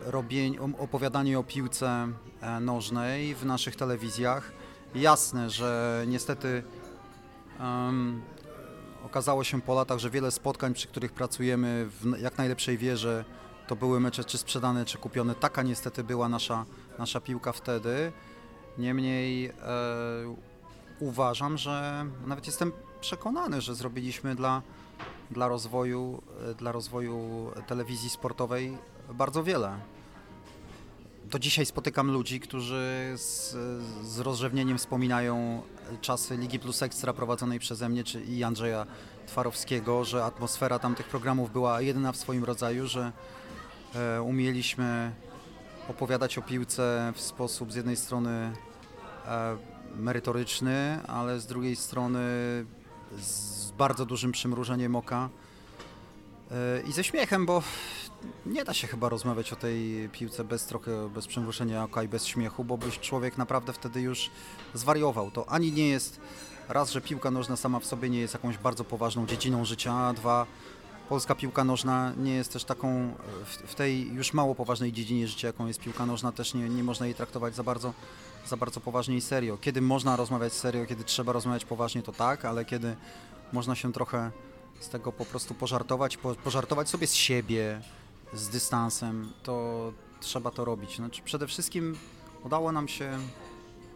robienie, 0.05 0.61
opowiadanie 0.61 1.39
o 1.39 1.43
piłce 1.43 2.07
nożnej 2.61 3.35
w 3.35 3.45
naszych 3.45 3.75
telewizjach 3.75 4.51
jasne, 4.95 5.49
że 5.49 6.03
niestety 6.07 6.63
um, 7.59 8.21
okazało 9.05 9.43
się 9.43 9.61
po 9.61 9.75
latach, 9.75 9.99
że 9.99 10.09
wiele 10.09 10.31
spotkań, 10.31 10.73
przy 10.73 10.87
których 10.87 11.11
pracujemy 11.11 11.85
w 11.89 12.19
jak 12.21 12.37
najlepszej 12.37 12.77
wierze, 12.77 13.25
to 13.67 13.75
były 13.75 13.99
mecze 13.99 14.23
czy 14.23 14.37
sprzedane, 14.37 14.85
czy 14.85 14.97
kupione. 14.97 15.35
Taka 15.35 15.63
niestety 15.63 16.03
była 16.03 16.29
nasza, 16.29 16.65
nasza 16.99 17.21
piłka 17.21 17.51
wtedy. 17.51 18.11
Niemniej 18.77 19.45
e, 19.45 19.53
uważam, 20.99 21.57
że 21.57 22.05
nawet 22.25 22.45
jestem 22.47 22.71
przekonany, 23.01 23.61
że 23.61 23.75
zrobiliśmy 23.75 24.35
dla, 24.35 24.61
dla, 25.31 25.47
rozwoju, 25.47 26.21
e, 26.51 26.53
dla 26.55 26.71
rozwoju 26.71 27.51
telewizji 27.67 28.09
sportowej 28.09 28.77
bardzo 29.13 29.43
wiele. 29.43 29.79
Do 31.25 31.39
dzisiaj 31.39 31.65
spotykam 31.65 32.11
ludzi, 32.11 32.39
którzy 32.39 33.13
z, 33.15 33.51
z 34.03 34.19
rozrzewnieniem 34.19 34.77
wspominają 34.77 35.61
czasy 36.01 36.37
Ligi 36.37 36.59
Plus 36.59 36.83
Ekstra 36.83 37.13
prowadzonej 37.13 37.59
przeze 37.59 37.89
mnie 37.89 38.03
czy 38.03 38.23
i 38.23 38.43
Andrzeja 38.43 38.85
Twarowskiego, 39.27 40.05
że 40.05 40.25
atmosfera 40.25 40.79
tamtych 40.79 41.07
programów 41.07 41.53
była 41.53 41.81
jedyna 41.81 42.11
w 42.11 42.17
swoim 42.17 42.43
rodzaju, 42.43 42.87
że 42.87 43.11
e, 43.95 44.21
umieliśmy 44.21 45.11
opowiadać 45.89 46.37
o 46.37 46.41
piłce 46.41 47.13
w 47.15 47.21
sposób 47.21 47.71
z 47.71 47.75
jednej 47.75 47.95
strony 47.95 48.53
merytoryczny, 49.95 50.99
ale 51.07 51.39
z 51.39 51.45
drugiej 51.45 51.75
strony 51.75 52.19
z 53.19 53.71
bardzo 53.71 54.05
dużym 54.05 54.31
przymrużeniem 54.31 54.95
oka 54.95 55.29
e, 56.51 56.81
i 56.81 56.91
ze 56.91 57.03
śmiechem, 57.03 57.45
bo 57.45 57.63
nie 58.45 58.63
da 58.63 58.73
się 58.73 58.87
chyba 58.87 59.09
rozmawiać 59.09 59.53
o 59.53 59.55
tej 59.55 60.09
piłce 60.11 60.43
bez 60.43 60.65
trochę, 60.65 61.09
bez 61.09 61.27
przymrużenia 61.27 61.83
oka 61.83 62.03
i 62.03 62.07
bez 62.07 62.25
śmiechu, 62.25 62.63
bo 62.63 62.77
byś 62.77 62.99
człowiek 62.99 63.37
naprawdę 63.37 63.73
wtedy 63.73 64.01
już 64.01 64.29
zwariował. 64.73 65.31
To 65.31 65.49
ani 65.49 65.71
nie 65.71 65.89
jest, 65.89 66.19
raz, 66.69 66.91
że 66.91 67.01
piłka 67.01 67.31
nożna 67.31 67.55
sama 67.55 67.79
w 67.79 67.85
sobie 67.85 68.09
nie 68.09 68.19
jest 68.19 68.33
jakąś 68.33 68.57
bardzo 68.57 68.83
poważną 68.83 69.27
dziedziną 69.27 69.65
życia, 69.65 69.93
a 69.93 70.13
dwa, 70.13 70.45
polska 71.09 71.35
piłka 71.35 71.63
nożna 71.63 72.13
nie 72.17 72.35
jest 72.35 72.53
też 72.53 72.63
taką, 72.63 73.13
w, 73.45 73.71
w 73.71 73.75
tej 73.75 74.13
już 74.13 74.33
mało 74.33 74.55
poważnej 74.55 74.93
dziedzinie 74.93 75.27
życia, 75.27 75.47
jaką 75.47 75.67
jest 75.67 75.79
piłka 75.79 76.05
nożna, 76.05 76.31
też 76.31 76.53
nie, 76.53 76.69
nie 76.69 76.83
można 76.83 77.05
jej 77.05 77.15
traktować 77.15 77.55
za 77.55 77.63
bardzo, 77.63 77.93
za 78.47 78.57
bardzo 78.57 78.79
poważnie 78.79 79.15
i 79.15 79.21
serio. 79.21 79.57
Kiedy 79.57 79.81
można 79.81 80.15
rozmawiać 80.15 80.53
serio, 80.53 80.85
kiedy 80.85 81.03
trzeba 81.03 81.31
rozmawiać 81.31 81.65
poważnie, 81.65 82.03
to 82.03 82.11
tak, 82.11 82.45
ale 82.45 82.65
kiedy 82.65 82.95
można 83.53 83.75
się 83.75 83.93
trochę 83.93 84.31
z 84.79 84.89
tego 84.89 85.11
po 85.11 85.25
prostu 85.25 85.53
pożartować, 85.53 86.17
po, 86.17 86.35
pożartować 86.35 86.89
sobie 86.89 87.07
z 87.07 87.13
siebie, 87.13 87.81
z 88.33 88.49
dystansem, 88.49 89.31
to 89.43 89.93
trzeba 90.19 90.51
to 90.51 90.65
robić. 90.65 90.95
Znaczy 90.95 91.21
przede 91.21 91.47
wszystkim 91.47 91.97
udało 92.43 92.71
nam 92.71 92.87
się, 92.87 93.19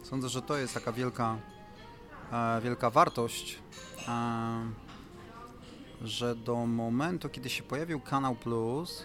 sądzę, 0.04 0.30
że 0.30 0.42
to 0.42 0.58
jest 0.58 0.74
taka 0.74 0.92
wielka, 0.92 1.38
e, 2.32 2.62
wielka 2.62 2.90
wartość, 2.90 3.60
e, 4.08 4.91
że 6.04 6.36
do 6.36 6.56
momentu, 6.56 7.30
kiedy 7.30 7.50
się 7.50 7.64
pojawił 7.64 8.00
Kanał 8.00 8.36
Plus, 8.36 9.04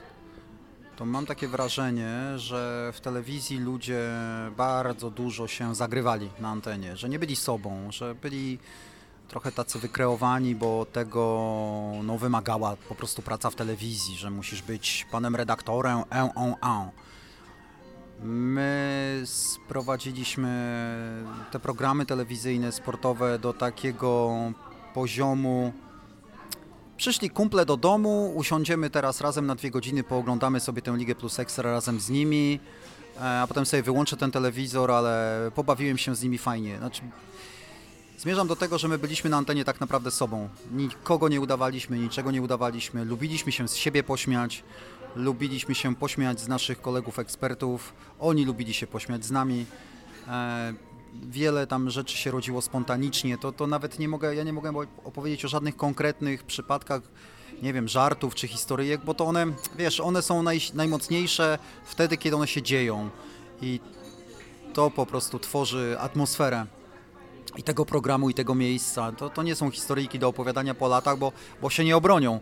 to 0.96 1.04
mam 1.04 1.26
takie 1.26 1.48
wrażenie, 1.48 2.18
że 2.36 2.92
w 2.94 3.00
telewizji 3.00 3.58
ludzie 3.58 4.10
bardzo 4.56 5.10
dużo 5.10 5.48
się 5.48 5.74
zagrywali 5.74 6.30
na 6.40 6.48
antenie, 6.48 6.96
że 6.96 7.08
nie 7.08 7.18
byli 7.18 7.36
sobą, 7.36 7.92
że 7.92 8.14
byli 8.14 8.58
trochę 9.28 9.52
tacy 9.52 9.78
wykreowani, 9.78 10.54
bo 10.54 10.86
tego 10.92 11.92
no, 12.04 12.18
wymagała 12.18 12.76
po 12.88 12.94
prostu 12.94 13.22
praca 13.22 13.50
w 13.50 13.54
telewizji, 13.54 14.16
że 14.16 14.30
musisz 14.30 14.62
być 14.62 15.06
panem 15.10 15.36
redaktorem, 15.36 15.98
en, 16.10 16.30
en, 16.36 16.54
en. 16.62 16.90
My 18.22 19.22
sprowadziliśmy 19.24 20.76
te 21.50 21.60
programy 21.60 22.06
telewizyjne, 22.06 22.72
sportowe 22.72 23.38
do 23.38 23.52
takiego 23.52 24.36
poziomu. 24.94 25.72
Przyszli 26.96 27.30
kumple 27.30 27.66
do 27.66 27.76
domu, 27.76 28.32
usiądziemy 28.34 28.90
teraz 28.90 29.20
razem 29.20 29.46
na 29.46 29.54
dwie 29.54 29.70
godziny, 29.70 30.02
pooglądamy 30.02 30.60
sobie 30.60 30.82
tę 30.82 30.96
Ligę 30.96 31.14
Plus 31.14 31.38
Ekstra 31.38 31.72
razem 31.72 32.00
z 32.00 32.10
nimi, 32.10 32.60
e, 33.16 33.40
a 33.40 33.46
potem 33.46 33.66
sobie 33.66 33.82
wyłączę 33.82 34.16
ten 34.16 34.30
telewizor, 34.30 34.90
ale 34.90 35.50
pobawiłem 35.54 35.98
się 35.98 36.14
z 36.14 36.22
nimi 36.22 36.38
fajnie. 36.38 36.78
Znaczy, 36.78 37.02
Zmierzam 38.18 38.48
do 38.48 38.56
tego, 38.56 38.78
że 38.78 38.88
my 38.88 38.98
byliśmy 38.98 39.30
na 39.30 39.36
antenie 39.36 39.64
tak 39.64 39.80
naprawdę 39.80 40.10
sobą. 40.10 40.48
Nikogo 40.72 41.28
nie 41.28 41.40
udawaliśmy, 41.40 41.98
niczego 41.98 42.30
nie 42.30 42.42
udawaliśmy. 42.42 43.04
Lubiliśmy 43.04 43.52
się 43.52 43.68
z 43.68 43.74
siebie 43.74 44.02
pośmiać, 44.02 44.64
lubiliśmy 45.16 45.74
się 45.74 45.94
pośmiać 45.94 46.40
z 46.40 46.48
naszych 46.48 46.80
kolegów 46.80 47.18
ekspertów, 47.18 47.92
oni 48.20 48.44
lubili 48.44 48.74
się 48.74 48.86
pośmiać 48.86 49.24
z 49.24 49.30
nami. 49.30 49.66
Wiele 51.22 51.66
tam 51.66 51.90
rzeczy 51.90 52.16
się 52.16 52.30
rodziło 52.30 52.62
spontanicznie. 52.62 53.38
To, 53.38 53.52
to 53.52 53.66
nawet 53.66 53.98
nie 53.98 54.08
mogę, 54.08 54.34
ja 54.34 54.44
nie 54.44 54.52
mogę 54.52 54.72
opowiedzieć 55.04 55.44
o 55.44 55.48
żadnych 55.48 55.76
konkretnych 55.76 56.42
przypadkach, 56.42 57.02
nie 57.62 57.72
wiem, 57.72 57.88
żartów 57.88 58.34
czy 58.34 58.48
historyjek, 58.48 59.04
bo 59.04 59.14
to 59.14 59.24
one, 59.24 59.46
wiesz, 59.78 60.00
one 60.00 60.22
są 60.22 60.42
naj, 60.42 60.60
najmocniejsze 60.74 61.58
wtedy, 61.84 62.16
kiedy 62.16 62.36
one 62.36 62.46
się 62.46 62.62
dzieją. 62.62 63.10
I 63.62 63.80
to 64.74 64.90
po 64.90 65.06
prostu 65.06 65.38
tworzy 65.38 65.96
atmosferę 66.00 66.66
i 67.56 67.62
tego 67.62 67.86
programu, 67.86 68.30
i 68.30 68.34
tego 68.34 68.54
miejsca. 68.54 69.12
To, 69.12 69.30
to 69.30 69.42
nie 69.42 69.54
są 69.54 69.70
historyjki 69.70 70.18
do 70.18 70.28
opowiadania 70.28 70.74
po 70.74 70.88
latach, 70.88 71.18
bo, 71.18 71.32
bo 71.62 71.70
się 71.70 71.84
nie 71.84 71.96
obronią. 71.96 72.40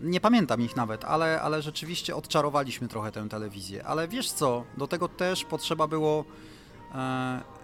Nie 0.00 0.20
pamiętam 0.20 0.60
ich 0.62 0.76
nawet, 0.76 1.04
ale, 1.04 1.42
ale 1.42 1.62
rzeczywiście 1.62 2.16
odczarowaliśmy 2.16 2.88
trochę 2.88 3.12
tę 3.12 3.28
telewizję. 3.28 3.86
Ale 3.86 4.08
wiesz 4.08 4.30
co, 4.30 4.64
do 4.76 4.86
tego 4.86 5.08
też 5.08 5.44
potrzeba 5.44 5.86
było, 5.86 6.24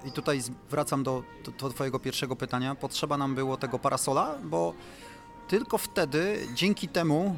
i 0.05 0.13
tutaj 0.13 0.41
wracam 0.71 1.03
do, 1.03 1.23
do, 1.61 1.71
Twojego 1.71 1.99
pierwszego 1.99 2.37
pytania, 2.37 2.75
potrzeba 2.75 3.17
nam 3.17 3.35
było 3.35 3.57
tego 3.57 3.79
parasola, 3.79 4.35
bo 4.45 4.75
tylko 5.49 5.79
wtedy, 5.79 6.47
dzięki 6.55 6.89
temu, 6.89 7.37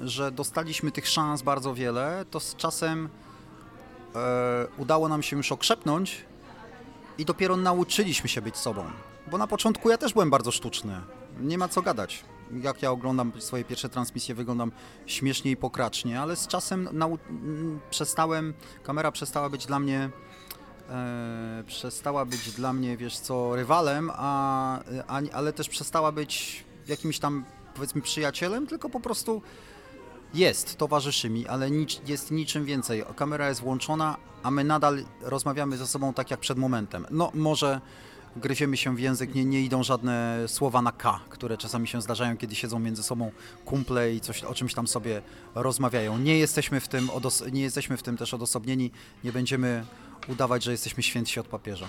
że 0.00 0.32
dostaliśmy 0.32 0.90
tych 0.92 1.08
szans 1.08 1.42
bardzo 1.42 1.74
wiele, 1.74 2.24
to 2.30 2.40
z 2.40 2.56
czasem 2.56 3.08
e, 4.14 4.66
udało 4.78 5.08
nam 5.08 5.22
się 5.22 5.36
już 5.36 5.52
okrzepnąć 5.52 6.24
i 7.18 7.24
dopiero 7.24 7.56
nauczyliśmy 7.56 8.28
się 8.28 8.42
być 8.42 8.56
sobą. 8.56 8.84
Bo 9.30 9.38
na 9.38 9.46
początku 9.46 9.90
ja 9.90 9.98
też 9.98 10.12
byłem 10.12 10.30
bardzo 10.30 10.50
sztuczny. 10.50 11.00
Nie 11.40 11.58
ma 11.58 11.68
co 11.68 11.82
gadać. 11.82 12.24
Jak 12.62 12.82
ja 12.82 12.90
oglądam 12.90 13.32
swoje 13.38 13.64
pierwsze 13.64 13.88
transmisje, 13.88 14.34
wyglądam 14.34 14.72
śmiesznie 15.06 15.50
i 15.50 15.56
pokracznie, 15.56 16.20
ale 16.20 16.36
z 16.36 16.46
czasem 16.46 16.88
przestałem, 17.90 18.54
kamera 18.82 19.12
przestała 19.12 19.50
być 19.50 19.66
dla 19.66 19.78
mnie 19.78 20.10
e, 20.88 21.64
przestała 21.66 22.24
być 22.24 22.50
dla 22.50 22.72
mnie, 22.72 22.96
wiesz 22.96 23.18
co, 23.18 23.56
rywalem, 23.56 24.10
a, 24.14 24.78
a, 25.06 25.20
ale 25.32 25.52
też 25.52 25.68
przestała 25.68 26.12
być 26.12 26.64
jakimś 26.88 27.18
tam, 27.18 27.44
powiedzmy, 27.74 28.02
przyjacielem, 28.02 28.66
tylko 28.66 28.90
po 28.90 29.00
prostu 29.00 29.42
jest, 30.34 30.76
towarzyszy 30.76 31.30
mi, 31.30 31.46
ale 31.46 31.70
nic, 31.70 32.00
jest 32.06 32.30
niczym 32.30 32.64
więcej. 32.64 33.04
Kamera 33.16 33.48
jest 33.48 33.60
włączona, 33.60 34.16
a 34.42 34.50
my 34.50 34.64
nadal 34.64 35.04
rozmawiamy 35.20 35.76
ze 35.76 35.86
sobą 35.86 36.14
tak 36.14 36.30
jak 36.30 36.40
przed 36.40 36.58
momentem. 36.58 37.06
No 37.10 37.30
może 37.34 37.80
gryziemy 38.36 38.76
się 38.76 38.96
w 38.96 39.00
język, 39.00 39.34
nie, 39.34 39.44
nie 39.44 39.60
idą 39.60 39.82
żadne 39.82 40.38
słowa 40.46 40.82
na 40.82 40.92
K, 40.92 41.20
które 41.28 41.58
czasami 41.58 41.88
się 41.88 42.02
zdarzają, 42.02 42.36
kiedy 42.36 42.54
siedzą 42.54 42.78
między 42.78 43.02
sobą 43.02 43.30
kumple 43.64 44.14
i 44.14 44.20
coś, 44.20 44.44
o 44.44 44.54
czymś 44.54 44.74
tam 44.74 44.86
sobie 44.86 45.22
rozmawiają. 45.54 46.18
Nie 46.18 46.38
jesteśmy 46.38 46.80
w 46.80 46.88
tym, 46.88 47.10
nie 47.52 47.62
jesteśmy 47.62 47.96
w 47.96 48.02
tym 48.02 48.16
też 48.16 48.34
odosobnieni, 48.34 48.90
nie 49.24 49.32
będziemy 49.32 49.84
udawać, 50.28 50.64
że 50.64 50.72
jesteśmy 50.72 51.02
świętsi 51.02 51.40
od 51.40 51.46
papieża. 51.46 51.86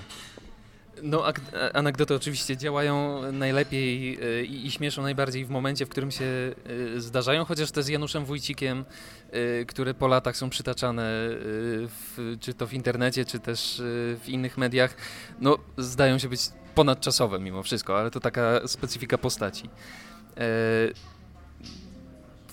No, 1.03 1.23
anegdoty 1.73 2.15
oczywiście 2.15 2.57
działają 2.57 3.21
najlepiej 3.31 4.19
y, 4.23 4.45
i, 4.45 4.65
i 4.65 4.71
śmieszą 4.71 5.01
najbardziej 5.01 5.45
w 5.45 5.49
momencie, 5.49 5.85
w 5.85 5.89
którym 5.89 6.11
się 6.11 6.25
y, 6.25 7.01
zdarzają, 7.01 7.45
chociaż 7.45 7.71
te 7.71 7.83
z 7.83 7.87
Januszem 7.87 8.25
Wójcikiem, 8.25 8.85
y, 9.33 9.65
które 9.65 9.93
po 9.93 10.07
latach 10.07 10.37
są 10.37 10.49
przytaczane, 10.49 11.03
w, 11.03 12.37
czy 12.39 12.53
to 12.53 12.67
w 12.67 12.73
internecie, 12.73 13.25
czy 13.25 13.39
też 13.39 13.81
w 14.19 14.23
innych 14.27 14.57
mediach, 14.57 14.95
no, 15.39 15.57
zdają 15.77 16.19
się 16.19 16.29
być 16.29 16.41
ponadczasowe 16.75 17.39
mimo 17.39 17.63
wszystko, 17.63 17.99
ale 17.99 18.11
to 18.11 18.19
taka 18.19 18.67
specyfika 18.67 19.17
postaci. 19.17 19.69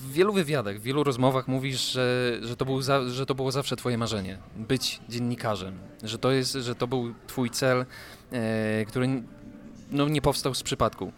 W 0.00 0.12
wielu 0.12 0.32
wywiadach, 0.32 0.78
w 0.78 0.82
wielu 0.82 1.04
rozmowach 1.04 1.48
mówisz, 1.48 1.92
że, 1.92 2.38
że, 2.42 2.56
to 2.56 2.64
był 2.64 2.82
za, 2.82 3.08
że 3.08 3.26
to 3.26 3.34
było 3.34 3.52
zawsze 3.52 3.76
twoje 3.76 3.98
marzenie, 3.98 4.38
być 4.56 5.00
dziennikarzem, 5.08 5.78
że 6.02 6.18
to, 6.18 6.30
jest, 6.32 6.52
że 6.52 6.74
to 6.74 6.86
był 6.86 7.14
twój 7.26 7.50
cel, 7.50 7.86
e, 8.32 8.84
który 8.84 9.22
no, 9.90 10.08
nie 10.08 10.22
powstał 10.22 10.54
z 10.54 10.62
przypadku. 10.62 11.12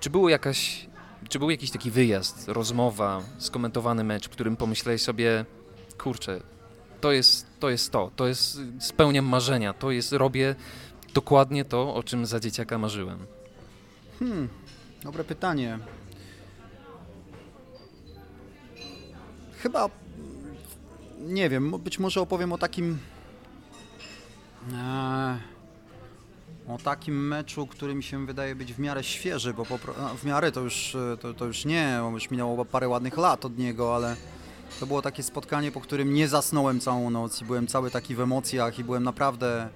Czy, 0.00 0.10
było 0.10 0.28
jakaś, 0.28 0.88
czy 1.28 1.38
był 1.38 1.50
jakiś 1.50 1.70
taki 1.70 1.90
wyjazd, 1.90 2.48
rozmowa, 2.48 3.22
skomentowany 3.38 4.04
mecz, 4.04 4.26
w 4.26 4.30
którym 4.30 4.56
pomyślałeś 4.56 5.02
sobie, 5.02 5.44
kurczę, 5.98 6.40
to 7.00 7.12
jest 7.12 7.46
to, 7.60 7.70
jest 7.70 7.92
to, 7.92 8.10
to 8.16 8.26
jest, 8.26 8.58
spełniam 8.80 9.24
marzenia, 9.24 9.72
to 9.72 9.90
jest, 9.90 10.12
robię 10.12 10.54
dokładnie 11.14 11.64
to, 11.64 11.94
o 11.94 12.02
czym 12.02 12.26
za 12.26 12.40
dzieciaka 12.40 12.78
marzyłem. 12.78 13.26
Hmm, 14.18 14.48
dobre 15.02 15.24
pytanie. 15.24 15.78
Chyba, 19.66 19.88
nie 21.18 21.48
wiem, 21.48 21.70
być 21.70 21.98
może 21.98 22.20
opowiem 22.20 22.52
o 22.52 22.58
takim, 22.58 22.98
e, 24.72 25.38
o 26.68 26.78
takim 26.78 27.28
meczu, 27.28 27.66
który 27.66 27.94
mi 27.94 28.02
się 28.02 28.26
wydaje 28.26 28.54
być 28.54 28.74
w 28.74 28.78
miarę 28.78 29.04
świeży, 29.04 29.54
bo 29.54 29.64
po, 29.64 29.78
w 30.18 30.24
miarę 30.24 30.52
to 30.52 30.60
już, 30.60 30.94
e, 30.94 31.16
to, 31.16 31.34
to 31.34 31.44
już 31.44 31.64
nie, 31.64 31.98
bo 32.02 32.10
już 32.10 32.30
minęło 32.30 32.64
parę 32.64 32.88
ładnych 32.88 33.16
lat 33.16 33.44
od 33.44 33.58
niego, 33.58 33.96
ale 33.96 34.16
to 34.80 34.86
było 34.86 35.02
takie 35.02 35.22
spotkanie, 35.22 35.72
po 35.72 35.80
którym 35.80 36.14
nie 36.14 36.28
zasnąłem 36.28 36.80
całą 36.80 37.10
noc 37.10 37.42
i 37.42 37.44
byłem 37.44 37.66
cały 37.66 37.90
taki 37.90 38.14
w 38.14 38.20
emocjach 38.20 38.78
i 38.78 38.84
byłem 38.84 39.04
naprawdę 39.04 39.68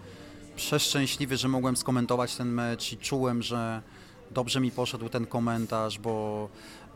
przeszczęśliwy, 0.56 1.36
że 1.36 1.48
mogłem 1.48 1.76
skomentować 1.76 2.36
ten 2.36 2.48
mecz 2.48 2.92
i 2.92 2.96
czułem, 2.96 3.42
że 3.42 3.82
dobrze 4.30 4.60
mi 4.60 4.70
poszedł 4.70 5.08
ten 5.08 5.26
komentarz, 5.26 5.98
bo 5.98 6.48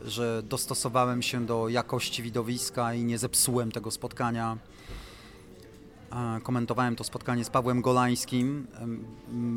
że 0.04 0.42
dostosowałem 0.42 1.22
się 1.22 1.46
do 1.46 1.68
jakości 1.68 2.22
widowiska 2.22 2.94
i 2.94 3.04
nie 3.04 3.18
zepsułem 3.18 3.72
tego 3.72 3.90
spotkania. 3.90 4.56
Komentowałem 6.42 6.96
to 6.96 7.04
spotkanie 7.04 7.44
z 7.44 7.50
Pawłem 7.50 7.82
Golańskim. 7.82 8.66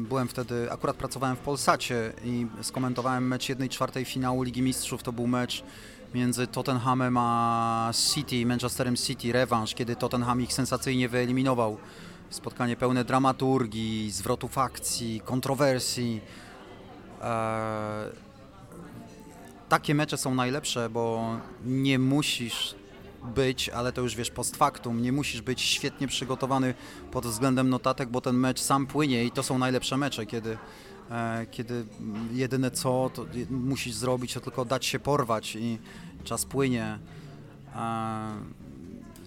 Byłem 0.10 0.28
wtedy, 0.28 0.72
akurat 0.72 0.96
pracowałem 0.96 1.36
w 1.36 1.40
Polsacie 1.40 2.14
i 2.26 2.48
skomentowałem 2.62 3.28
mecz 3.28 3.50
1 3.50 3.70
czwartej 3.70 4.06
finału 4.06 4.44
Ligi 4.44 4.62
Mistrzów. 4.62 5.04
To 5.04 5.14
był 5.14 5.28
mecz 5.28 5.64
między 6.14 6.48
Tottenhamem 6.48 7.18
a 7.18 7.92
City, 8.14 8.46
Manchesterem 8.46 8.96
City, 8.96 9.32
rewanż, 9.32 9.74
kiedy 9.74 9.96
Tottenham 9.96 10.42
ich 10.42 10.54
sensacyjnie 10.54 11.10
wyeliminował. 11.10 11.78
Spotkanie 12.30 12.76
pełne 12.76 13.06
dramaturgii, 13.06 14.12
zwrotów 14.12 14.58
akcji, 14.58 15.22
kontrowersji. 15.26 16.22
E, 17.22 18.10
takie 19.70 19.96
mecze 19.96 20.18
są 20.18 20.36
najlepsze, 20.36 20.90
bo 20.90 21.36
nie 21.66 22.00
musisz 22.00 22.76
być, 23.36 23.70
ale 23.70 23.92
to 23.92 24.02
już 24.02 24.16
wiesz 24.16 24.32
post 24.32 24.56
factum, 24.56 25.02
nie 25.02 25.12
musisz 25.12 25.42
być 25.42 25.62
świetnie 25.62 26.08
przygotowany 26.08 26.74
pod 27.12 27.26
względem 27.26 27.70
notatek, 27.70 28.10
bo 28.10 28.22
ten 28.22 28.36
mecz 28.36 28.62
sam 28.62 28.88
płynie 28.88 29.26
i 29.26 29.32
to 29.32 29.44
są 29.44 29.58
najlepsze 29.58 29.98
mecze, 29.98 30.26
kiedy, 30.26 30.58
e, 31.12 31.46
kiedy 31.52 31.86
jedyne 32.34 32.72
co 32.72 33.12
to 33.14 33.26
musisz 33.50 33.94
zrobić, 33.94 34.34
to 34.34 34.40
tylko 34.40 34.66
dać 34.66 34.86
się 34.86 35.00
porwać 35.00 35.56
i 35.56 35.80
czas 36.24 36.46
płynie. 36.46 37.00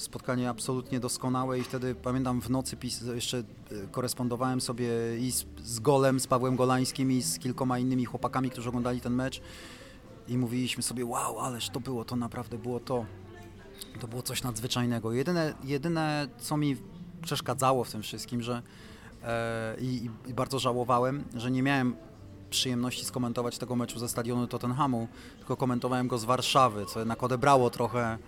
Spotkanie 0.00 0.48
absolutnie 0.48 1.00
doskonałe 1.00 1.58
i 1.58 1.62
wtedy 1.62 1.94
pamiętam 1.94 2.40
w 2.40 2.50
nocy 2.50 2.76
pis- 2.76 3.14
jeszcze 3.14 3.38
e, 3.38 3.42
korespondowałem 3.90 4.60
sobie 4.60 4.88
i 5.18 5.32
z, 5.32 5.46
z 5.64 5.80
Golem, 5.80 6.20
z 6.20 6.26
Pawłem 6.26 6.56
Golańskim 6.56 7.12
i 7.12 7.22
z 7.22 7.38
kilkoma 7.38 7.78
innymi 7.78 8.04
chłopakami, 8.04 8.50
którzy 8.50 8.68
oglądali 8.68 9.00
ten 9.00 9.14
mecz 9.14 9.40
i 10.28 10.38
mówiliśmy 10.38 10.82
sobie, 10.82 11.04
wow, 11.04 11.40
ależ 11.40 11.70
to 11.70 11.80
było, 11.80 12.04
to 12.04 12.16
naprawdę 12.16 12.58
było 12.58 12.80
to. 12.80 13.06
To 14.00 14.08
było 14.08 14.22
coś 14.22 14.42
nadzwyczajnego. 14.42 15.12
Jedyne, 15.12 15.54
jedyne 15.64 16.28
co 16.38 16.56
mi 16.56 16.76
przeszkadzało 17.22 17.84
w 17.84 17.90
tym 17.90 18.02
wszystkim, 18.02 18.42
że 18.42 18.62
e, 19.22 19.76
i, 19.80 20.10
i 20.26 20.34
bardzo 20.34 20.58
żałowałem, 20.58 21.24
że 21.34 21.50
nie 21.50 21.62
miałem 21.62 21.96
przyjemności 22.50 23.04
skomentować 23.04 23.58
tego 23.58 23.76
meczu 23.76 23.98
ze 23.98 24.08
stadionu 24.08 24.46
Tottenhamu, 24.46 25.08
tylko 25.38 25.56
komentowałem 25.56 26.08
go 26.08 26.18
z 26.18 26.24
Warszawy, 26.24 26.86
co 26.86 26.98
jednak 26.98 27.22
odebrało 27.22 27.70
trochę, 27.70 28.18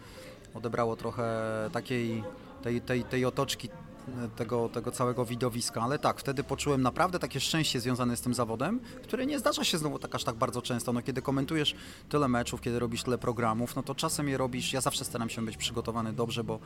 odebrało 0.54 0.96
trochę 0.96 1.24
takiej 1.72 2.24
tej, 2.62 2.80
tej, 2.80 3.04
tej 3.04 3.24
otoczki 3.24 3.68
e, 3.68 4.28
tego, 4.28 4.68
tego 4.68 4.90
całego 4.90 5.24
widowiska, 5.24 5.82
ale 5.82 5.98
tak, 5.98 6.20
wtedy 6.20 6.44
poczułem 6.44 6.82
naprawdę 6.82 7.18
takie 7.18 7.40
szczęście 7.40 7.80
związane 7.80 8.16
z 8.16 8.20
tym 8.20 8.34
zawodem, 8.34 8.80
które 9.02 9.26
nie 9.26 9.38
zdarza 9.38 9.64
się 9.64 9.78
znowu 9.78 9.98
tak 9.98 10.14
aż 10.14 10.24
tak 10.24 10.36
bardzo 10.36 10.62
często. 10.62 10.92
No, 10.92 11.02
kiedy 11.02 11.22
komentujesz 11.22 11.74
tyle 12.08 12.28
meczów, 12.28 12.60
kiedy 12.60 12.78
robisz 12.78 13.02
tyle 13.02 13.18
programów, 13.18 13.76
no 13.76 13.82
to 13.82 13.94
czasem 13.94 14.28
je 14.28 14.38
robisz, 14.38 14.72
ja 14.72 14.80
zawsze 14.80 15.04
staram 15.04 15.28
się 15.28 15.44
być 15.44 15.56
przygotowany 15.56 16.12
dobrze, 16.12 16.44
bo, 16.44 16.58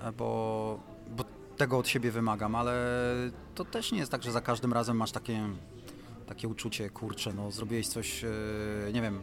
e, 0.00 0.12
bo, 0.12 0.80
bo 1.16 1.24
tego 1.56 1.78
od 1.78 1.88
siebie 1.88 2.10
wymagam, 2.10 2.54
ale 2.54 2.74
to 3.54 3.64
też 3.64 3.92
nie 3.92 3.98
jest 3.98 4.10
tak, 4.10 4.22
że 4.22 4.32
za 4.32 4.40
każdym 4.40 4.72
razem 4.72 4.96
masz 4.96 5.12
takie, 5.12 5.48
takie 6.26 6.48
uczucie, 6.48 6.90
kurczę, 6.90 7.32
no 7.32 7.50
zrobiłeś 7.50 7.88
coś, 7.88 8.24
e, 8.24 8.28
nie 8.92 9.02
wiem, 9.02 9.22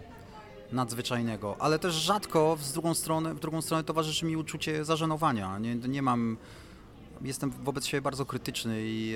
nadzwyczajnego, 0.72 1.56
ale 1.60 1.80
też 1.80 1.96
rzadko 1.96 2.58
z 2.62 2.74
drugą 2.74 2.94
stronę, 2.94 3.34
w 3.34 3.40
drugą 3.40 3.62
stronę 3.62 3.84
towarzyszy 3.84 4.26
mi 4.26 4.38
uczucie 4.38 4.86
zażenowania. 4.86 5.60
Nie, 5.60 5.76
nie 5.76 6.02
mam, 6.02 6.38
jestem 7.22 7.52
wobec 7.52 7.86
siebie 7.86 8.02
bardzo 8.02 8.26
krytyczny 8.26 8.82
i 8.82 9.16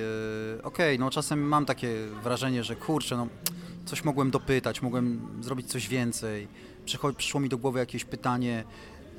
e, 0.59 0.63
okej, 0.63 0.99
no 0.99 1.09
czasem 1.09 1.41
mam 1.41 1.65
takie 1.65 1.95
wrażenie, 2.23 2.63
że 2.63 2.75
kurczę, 2.75 3.17
no 3.17 3.27
coś 3.85 4.03
mogłem 4.03 4.31
dopytać, 4.31 4.81
mogłem 4.81 5.27
zrobić 5.41 5.67
coś 5.67 5.87
więcej. 5.87 6.47
Przycho- 6.85 7.15
przyszło 7.15 7.39
mi 7.39 7.49
do 7.49 7.57
głowy 7.57 7.79
jakieś 7.79 8.05
pytanie, 8.05 8.63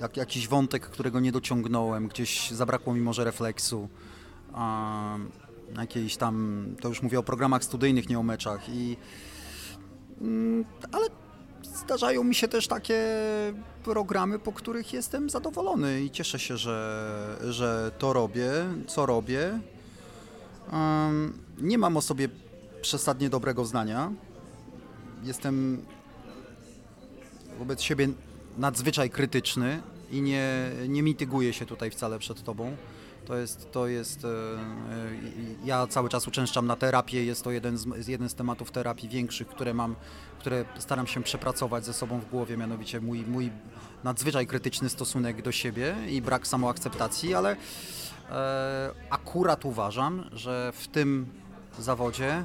jak, 0.01 0.17
jakiś 0.17 0.49
wątek, 0.49 0.87
którego 0.87 1.21
nie 1.21 1.33
dociągnąłem, 1.33 2.09
gdzieś 2.09 2.51
zabrakło 2.51 2.95
mi 2.95 3.01
może 3.01 3.25
refleksu. 3.25 3.89
A, 4.53 5.17
jakiejś 5.79 6.17
tam, 6.17 6.67
to 6.81 6.89
już 6.89 7.03
mówię 7.03 7.19
o 7.19 7.23
programach 7.23 7.65
studyjnych, 7.65 8.09
nie 8.09 8.19
o 8.19 8.23
meczach 8.23 8.69
i 8.69 8.97
mm, 10.21 10.65
ale 10.93 11.07
zdarzają 11.75 12.25
mi 12.25 12.35
się 12.35 12.49
też 12.49 12.69
takie 12.69 13.03
programy, 13.85 14.39
po 14.39 14.53
których 14.53 14.93
jestem 14.93 15.31
zadowolony 15.31 16.03
i 16.03 16.11
cieszę 16.11 16.39
się, 16.39 16.57
że, 16.57 17.37
że 17.49 17.91
to 17.99 18.13
robię, 18.13 18.51
co 18.87 19.07
robię. 19.07 19.61
Em, 20.73 21.39
nie 21.59 21.79
mam 21.79 21.97
o 21.97 22.01
sobie 22.01 22.29
przesadnie 22.83 23.31
dobrego 23.31 23.65
zdania. 23.65 24.13
Jestem 25.23 25.85
wobec 27.59 27.83
siebie 27.83 28.09
nadzwyczaj 28.59 29.11
krytyczny 29.11 29.83
i 30.11 30.23
nie, 30.23 30.71
nie 30.89 31.03
mityguję 31.03 31.53
się 31.53 31.67
tutaj 31.67 31.91
wcale 31.91 32.19
przed 32.19 32.43
tobą. 32.43 32.77
To 33.27 33.37
jest, 33.37 33.73
to 33.73 33.87
jest, 33.87 34.25
e, 34.25 34.29
e, 34.29 34.31
ja 35.65 35.87
cały 35.87 36.09
czas 36.09 36.29
uczęszczam 36.29 36.67
na 36.67 36.77
terapię, 36.77 37.25
jest 37.25 37.45
to 37.45 37.51
jeden 37.51 37.79
z, 37.79 38.09
jeden 38.09 38.29
z 38.29 38.35
tematów 38.35 38.71
terapii 38.71 39.09
większych, 39.09 39.49
które 39.49 39.75
mam, 39.75 39.97
które 40.39 40.65
staram 40.79 41.07
się 41.07 41.23
przepracować 41.23 41.85
ze 41.85 41.93
sobą 41.93 42.19
w 42.19 42.31
głowie, 42.31 42.57
mianowicie 42.57 43.01
mój, 43.01 43.25
mój 43.27 43.51
nadzwyczaj 44.05 44.47
krytyczny 44.47 44.89
stosunek 44.89 45.43
do 45.43 45.53
siebie 45.53 45.97
i 46.09 46.23
brak 46.23 46.47
samoakceptacji, 46.47 47.35
ale 47.35 47.57
e, 48.31 48.91
akurat 49.11 49.65
uważam, 49.65 50.31
że 50.33 50.73
w 50.75 50.89
tym 50.89 51.27
zawodzie 51.79 52.45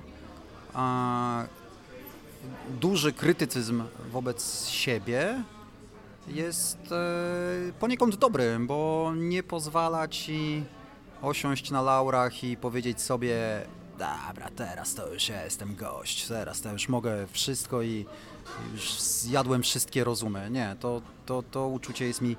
duży 2.69 3.13
krytycyzm 3.13 3.83
wobec 4.11 4.67
siebie 4.67 5.43
jest 6.29 6.91
e, 6.91 7.73
poniekąd 7.79 8.15
dobry, 8.15 8.57
bo 8.59 9.11
nie 9.15 9.43
pozwala 9.43 10.07
ci 10.07 10.63
osiąść 11.21 11.71
na 11.71 11.81
laurach 11.81 12.43
i 12.43 12.57
powiedzieć 12.57 13.01
sobie 13.01 13.35
dobra, 13.99 14.49
teraz 14.55 14.95
to 14.95 15.13
już 15.13 15.29
ja 15.29 15.43
jestem 15.43 15.75
gość, 15.75 16.27
teraz 16.27 16.61
to 16.61 16.71
już 16.71 16.89
mogę 16.89 17.27
wszystko 17.27 17.81
i 17.81 18.05
już 18.73 18.99
zjadłem 18.99 19.63
wszystkie 19.63 20.03
rozumy. 20.03 20.49
Nie, 20.51 20.75
to, 20.79 21.01
to, 21.25 21.43
to 21.51 21.67
uczucie 21.67 22.05
jest 22.07 22.21
mi 22.21 22.35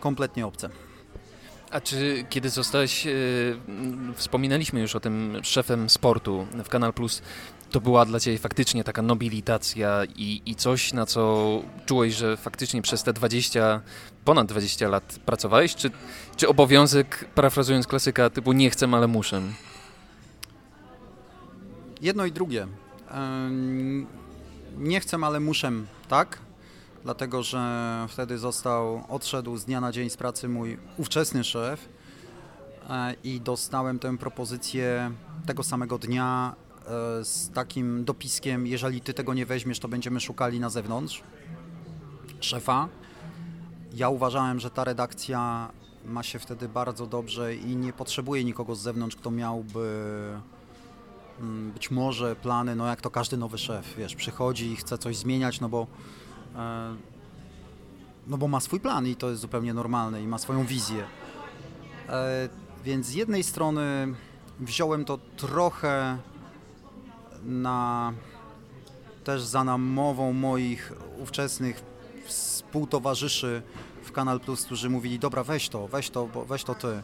kompletnie 0.00 0.46
obce. 0.46 0.70
A 1.70 1.80
czy 1.80 2.26
kiedy 2.30 2.50
zostałeś, 2.50 3.06
m, 3.06 4.14
wspominaliśmy 4.16 4.80
już 4.80 4.96
o 4.96 5.00
tym 5.00 5.40
szefem 5.42 5.90
sportu 5.90 6.46
w 6.64 6.68
Kanal 6.68 6.92
Plus, 6.92 7.22
to 7.70 7.80
była 7.80 8.04
dla 8.04 8.20
ciebie 8.20 8.38
faktycznie 8.38 8.84
taka 8.84 9.02
nobilitacja 9.02 10.04
i, 10.16 10.42
i 10.46 10.54
coś, 10.54 10.92
na 10.92 11.06
co 11.06 11.62
czułeś, 11.86 12.14
że 12.14 12.36
faktycznie 12.36 12.82
przez 12.82 13.02
te 13.02 13.12
20, 13.12 13.80
ponad 14.24 14.46
20 14.46 14.88
lat 14.88 15.18
pracowałeś? 15.26 15.74
Czy, 15.74 15.90
czy 16.36 16.48
obowiązek, 16.48 17.28
parafrazując 17.34 17.86
klasyka, 17.86 18.30
typu 18.30 18.52
nie 18.52 18.70
chcę, 18.70 18.88
ale 18.92 19.06
muszę? 19.06 19.42
Jedno 22.00 22.26
i 22.26 22.32
drugie. 22.32 22.66
Nie 24.78 25.00
chcę, 25.00 25.18
ale 25.22 25.40
muszę, 25.40 25.72
tak? 26.08 26.38
Dlatego, 27.02 27.42
że 27.42 28.06
wtedy 28.08 28.38
został, 28.38 29.04
odszedł 29.08 29.56
z 29.56 29.64
dnia 29.64 29.80
na 29.80 29.92
dzień 29.92 30.10
z 30.10 30.16
pracy 30.16 30.48
mój 30.48 30.78
ówczesny 30.96 31.44
szef 31.44 31.88
e, 32.90 33.14
i 33.24 33.40
dostałem 33.40 33.98
tę 33.98 34.18
propozycję 34.18 35.10
tego 35.46 35.62
samego 35.62 35.98
dnia 35.98 36.54
z 37.22 37.50
takim 37.54 38.04
dopiskiem, 38.04 38.66
jeżeli 38.66 39.00
ty 39.00 39.14
tego 39.14 39.34
nie 39.34 39.46
weźmiesz, 39.46 39.78
to 39.78 39.88
będziemy 39.88 40.20
szukali 40.20 40.60
na 40.60 40.70
zewnątrz 40.70 41.22
szefa. 42.40 42.88
Ja 43.94 44.08
uważałem, 44.08 44.60
że 44.60 44.70
ta 44.70 44.84
redakcja 44.84 45.70
ma 46.04 46.22
się 46.22 46.38
wtedy 46.38 46.68
bardzo 46.68 47.06
dobrze 47.06 47.54
i 47.54 47.76
nie 47.76 47.92
potrzebuje 47.92 48.44
nikogo 48.44 48.74
z 48.74 48.80
zewnątrz, 48.80 49.16
kto 49.16 49.30
miałby 49.30 49.88
mm, 51.40 51.70
być 51.72 51.90
może 51.90 52.36
plany, 52.36 52.76
no 52.76 52.86
jak 52.86 53.00
to 53.00 53.10
każdy 53.10 53.36
nowy 53.36 53.58
szef, 53.58 53.94
wiesz, 53.98 54.14
przychodzi 54.14 54.66
i 54.72 54.76
chce 54.76 54.98
coś 54.98 55.16
zmieniać, 55.16 55.60
no 55.60 55.68
bo 55.68 55.86
e, 56.56 56.96
no 58.26 58.38
bo 58.38 58.48
ma 58.48 58.60
swój 58.60 58.80
plan 58.80 59.06
i 59.06 59.16
to 59.16 59.30
jest 59.30 59.42
zupełnie 59.42 59.74
normalne 59.74 60.22
i 60.22 60.26
ma 60.26 60.38
swoją 60.38 60.66
wizję. 60.66 61.04
E, 62.08 62.48
więc 62.84 63.06
z 63.06 63.14
jednej 63.14 63.42
strony 63.42 64.14
wziąłem 64.60 65.04
to 65.04 65.18
trochę 65.36 66.18
na 67.44 68.12
też 69.24 69.42
za 69.42 69.64
namową 69.64 70.32
moich 70.32 70.92
ówczesnych 71.18 71.82
współtowarzyszy 72.24 73.62
w 74.02 74.12
Kanal 74.12 74.40
Plus, 74.40 74.64
którzy 74.64 74.90
mówili, 74.90 75.18
dobra, 75.18 75.44
weź 75.44 75.68
to, 75.68 75.88
weź 75.88 76.10
to, 76.10 76.28
weź 76.48 76.64
to 76.64 76.74
ty. 76.74 77.02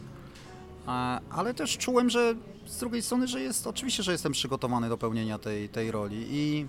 Ale 1.29 1.53
też 1.53 1.77
czułem, 1.77 2.09
że 2.09 2.35
z 2.65 2.77
drugiej 2.77 3.01
strony, 3.01 3.27
że 3.27 3.41
jest, 3.41 3.67
oczywiście, 3.67 4.03
że 4.03 4.11
jestem 4.11 4.31
przygotowany 4.31 4.89
do 4.89 4.97
pełnienia 4.97 5.37
tej, 5.39 5.69
tej 5.69 5.91
roli 5.91 6.27
i 6.29 6.67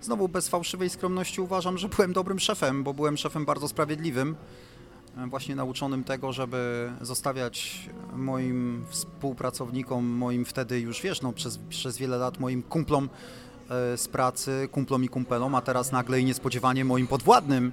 znowu 0.00 0.28
bez 0.28 0.48
fałszywej 0.48 0.90
skromności 0.90 1.40
uważam, 1.40 1.78
że 1.78 1.88
byłem 1.88 2.12
dobrym 2.12 2.38
szefem, 2.38 2.84
bo 2.84 2.94
byłem 2.94 3.16
szefem 3.16 3.44
bardzo 3.44 3.68
sprawiedliwym, 3.68 4.36
właśnie 5.26 5.56
nauczonym 5.56 6.04
tego, 6.04 6.32
żeby 6.32 6.92
zostawiać 7.00 7.88
moim 8.16 8.84
współpracownikom, 8.88 10.06
moim 10.06 10.44
wtedy 10.44 10.80
już 10.80 11.02
wiesz, 11.02 11.22
no, 11.22 11.32
przez, 11.32 11.58
przez 11.58 11.98
wiele 11.98 12.16
lat 12.16 12.40
moim 12.40 12.62
kumplom 12.62 13.08
e, 13.70 13.96
z 13.96 14.08
pracy, 14.08 14.68
kumplom 14.72 15.04
i 15.04 15.08
kumpelom, 15.08 15.54
a 15.54 15.60
teraz 15.60 15.92
nagle 15.92 16.20
i 16.20 16.24
niespodziewanie 16.24 16.84
moim 16.84 17.06
podwładnym, 17.06 17.72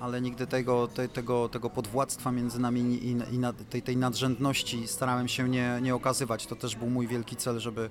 ale 0.00 0.20
nigdy 0.20 0.46
tego, 0.46 0.88
te, 0.88 1.08
tego, 1.08 1.48
tego 1.48 1.70
podwładztwa 1.70 2.32
między 2.32 2.60
nami 2.60 2.80
i, 2.80 3.10
i 3.10 3.40
tej, 3.70 3.82
tej 3.82 3.96
nadrzędności 3.96 4.88
starałem 4.88 5.28
się 5.28 5.48
nie, 5.48 5.78
nie 5.82 5.94
okazywać. 5.94 6.46
To 6.46 6.56
też 6.56 6.76
był 6.76 6.90
mój 6.90 7.06
wielki 7.06 7.36
cel, 7.36 7.60
żeby 7.60 7.90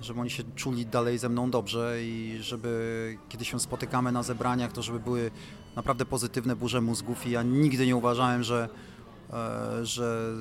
żeby 0.00 0.20
oni 0.20 0.30
się 0.30 0.42
czuli 0.54 0.86
dalej 0.86 1.18
ze 1.18 1.28
mną 1.28 1.50
dobrze 1.50 1.96
i 2.02 2.38
żeby 2.40 3.18
kiedy 3.28 3.44
się 3.44 3.60
spotykamy 3.60 4.12
na 4.12 4.22
zebraniach, 4.22 4.72
to 4.72 4.82
żeby 4.82 5.00
były 5.00 5.30
naprawdę 5.76 6.04
pozytywne 6.04 6.56
burze 6.56 6.80
mózgów 6.80 7.26
i 7.26 7.30
ja 7.30 7.42
nigdy 7.42 7.86
nie 7.86 7.96
uważałem, 7.96 8.42
że, 8.42 8.68
e, 9.32 9.86
że 9.86 10.32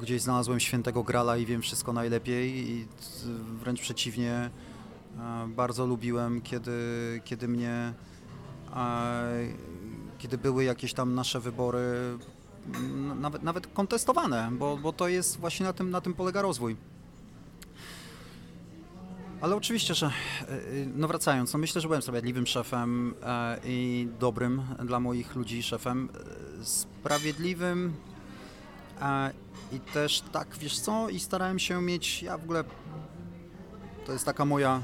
gdzieś 0.00 0.22
znalazłem 0.22 0.60
świętego 0.60 1.02
grala 1.02 1.36
i 1.36 1.46
wiem 1.46 1.62
wszystko 1.62 1.92
najlepiej 1.92 2.70
i 2.70 2.86
wręcz 3.60 3.80
przeciwnie, 3.80 4.50
e, 5.18 5.48
bardzo 5.48 5.86
lubiłem, 5.86 6.40
kiedy, 6.40 6.72
kiedy 7.24 7.48
mnie, 7.48 7.94
e, 8.76 9.48
kiedy 10.18 10.38
były 10.38 10.64
jakieś 10.64 10.94
tam 10.94 11.14
nasze 11.14 11.40
wybory 11.40 12.18
nawet, 13.20 13.42
nawet 13.42 13.66
kontestowane, 13.66 14.50
bo, 14.52 14.76
bo 14.76 14.92
to 14.92 15.08
jest 15.08 15.40
właśnie 15.40 15.66
na 15.66 15.72
tym, 15.72 15.90
na 15.90 16.00
tym 16.00 16.14
polega 16.14 16.42
rozwój. 16.42 16.76
Ale 19.40 19.56
oczywiście, 19.56 19.94
że 19.94 20.06
e, 20.06 20.10
e, 20.48 20.56
no 20.96 21.08
wracając, 21.08 21.52
no 21.52 21.58
myślę, 21.58 21.80
że 21.80 21.88
byłem 21.88 22.02
sprawiedliwym 22.02 22.46
szefem 22.46 23.14
e, 23.22 23.58
i 23.64 24.08
dobrym 24.18 24.62
dla 24.84 25.00
moich 25.00 25.34
ludzi 25.34 25.62
szefem. 25.62 26.08
Sprawiedliwym 26.62 27.94
i 29.72 29.80
też 29.80 30.22
tak, 30.32 30.56
wiesz 30.58 30.80
co, 30.80 31.08
i 31.08 31.20
starałem 31.20 31.58
się 31.58 31.82
mieć, 31.82 32.22
ja 32.22 32.38
w 32.38 32.44
ogóle, 32.44 32.64
to 34.06 34.12
jest 34.12 34.24
taka 34.24 34.44
moja 34.44 34.80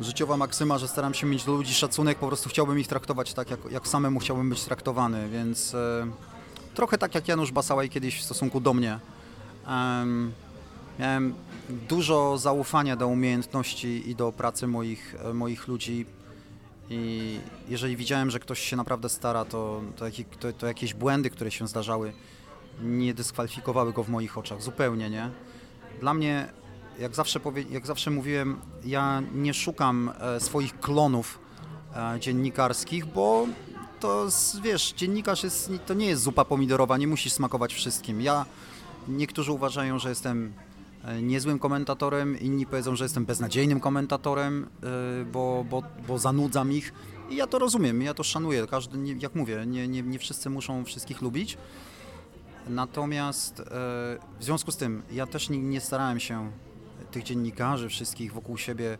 życiowa 0.00 0.36
maksyma, 0.36 0.78
że 0.78 0.88
staram 0.88 1.14
się 1.14 1.26
mieć 1.26 1.44
do 1.44 1.52
ludzi 1.52 1.74
szacunek, 1.74 2.18
po 2.18 2.26
prostu 2.26 2.48
chciałbym 2.48 2.78
ich 2.78 2.88
traktować 2.88 3.34
tak, 3.34 3.50
jak, 3.50 3.60
jak 3.70 3.88
samemu 3.88 4.20
chciałbym 4.20 4.50
być 4.50 4.64
traktowany, 4.64 5.28
więc 5.28 5.76
trochę 6.74 6.98
tak 6.98 7.14
jak 7.14 7.28
Janusz 7.28 7.52
Basałaj 7.52 7.88
kiedyś 7.88 8.20
w 8.20 8.24
stosunku 8.24 8.60
do 8.60 8.74
mnie. 8.74 8.98
Miałem 10.98 11.34
dużo 11.68 12.38
zaufania 12.38 12.96
do 12.96 13.08
umiejętności 13.08 14.10
i 14.10 14.14
do 14.14 14.32
pracy 14.32 14.66
moich, 14.66 15.16
e, 15.24 15.34
moich 15.34 15.68
ludzi. 15.68 16.06
I 16.90 17.40
jeżeli 17.68 17.96
widziałem, 17.96 18.30
że 18.30 18.40
ktoś 18.40 18.60
się 18.60 18.76
naprawdę 18.76 19.08
stara, 19.08 19.44
to, 19.44 19.82
to, 19.96 20.04
to, 20.40 20.52
to 20.52 20.66
jakieś 20.66 20.94
błędy, 20.94 21.30
które 21.30 21.50
się 21.50 21.68
zdarzały, 21.68 22.12
nie 22.82 23.14
dyskwalifikowały 23.14 23.92
go 23.92 24.04
w 24.04 24.08
moich 24.08 24.38
oczach. 24.38 24.62
Zupełnie 24.62 25.10
nie. 25.10 25.30
Dla 26.00 26.14
mnie, 26.14 26.48
jak 26.98 27.14
zawsze, 27.14 27.40
powie, 27.40 27.64
jak 27.70 27.86
zawsze 27.86 28.10
mówiłem, 28.10 28.60
ja 28.84 29.22
nie 29.34 29.54
szukam 29.54 30.12
e, 30.20 30.40
swoich 30.40 30.80
klonów 30.80 31.38
e, 31.96 32.20
dziennikarskich, 32.20 33.06
bo 33.06 33.46
to 34.00 34.26
wiesz, 34.62 34.92
dziennikarz 34.92 35.44
jest, 35.44 35.72
to 35.86 35.94
nie 35.94 36.06
jest 36.06 36.22
zupa 36.22 36.44
pomidorowa, 36.44 36.96
nie 36.96 37.06
musisz 37.06 37.32
smakować 37.32 37.74
wszystkim. 37.74 38.20
Ja, 38.20 38.46
niektórzy 39.08 39.52
uważają, 39.52 39.98
że 39.98 40.08
jestem 40.08 40.52
niezłym 41.22 41.58
komentatorem, 41.58 42.40
inni 42.40 42.66
powiedzą, 42.66 42.96
że 42.96 43.04
jestem 43.04 43.24
beznadziejnym 43.24 43.80
komentatorem, 43.80 44.68
e, 44.82 45.24
bo, 45.24 45.64
bo, 45.70 45.82
bo 46.08 46.18
zanudzam 46.18 46.72
ich. 46.72 46.92
I 47.30 47.36
ja 47.36 47.46
to 47.46 47.58
rozumiem, 47.58 48.02
ja 48.02 48.14
to 48.14 48.22
szanuję. 48.22 48.66
Każdy, 48.66 48.98
jak 49.18 49.34
mówię, 49.34 49.64
nie, 49.66 49.88
nie, 49.88 50.02
nie 50.02 50.18
wszyscy 50.18 50.50
muszą 50.50 50.84
wszystkich 50.84 51.22
lubić. 51.22 51.58
Natomiast 52.68 53.60
e, 53.60 53.64
w 54.38 54.44
związku 54.44 54.72
z 54.72 54.76
tym 54.76 55.02
ja 55.12 55.26
też 55.26 55.48
nie, 55.48 55.58
nie 55.58 55.80
starałem 55.80 56.20
się 56.20 56.50
tych 57.10 57.22
dziennikarzy 57.22 57.88
wszystkich 57.88 58.32
wokół 58.32 58.58
siebie 58.58 58.98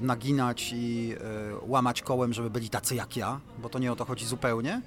naginać 0.00 0.72
i 0.74 1.14
łamać 1.62 2.02
kołem, 2.02 2.32
żeby 2.32 2.50
byli 2.50 2.70
tacy 2.70 2.94
jak 2.94 3.16
ja, 3.16 3.40
bo 3.58 3.68
to 3.68 3.78
nie 3.78 3.92
o 3.92 3.96
to 3.96 4.04
chodzi 4.04 4.26
zupełnie. 4.26 4.82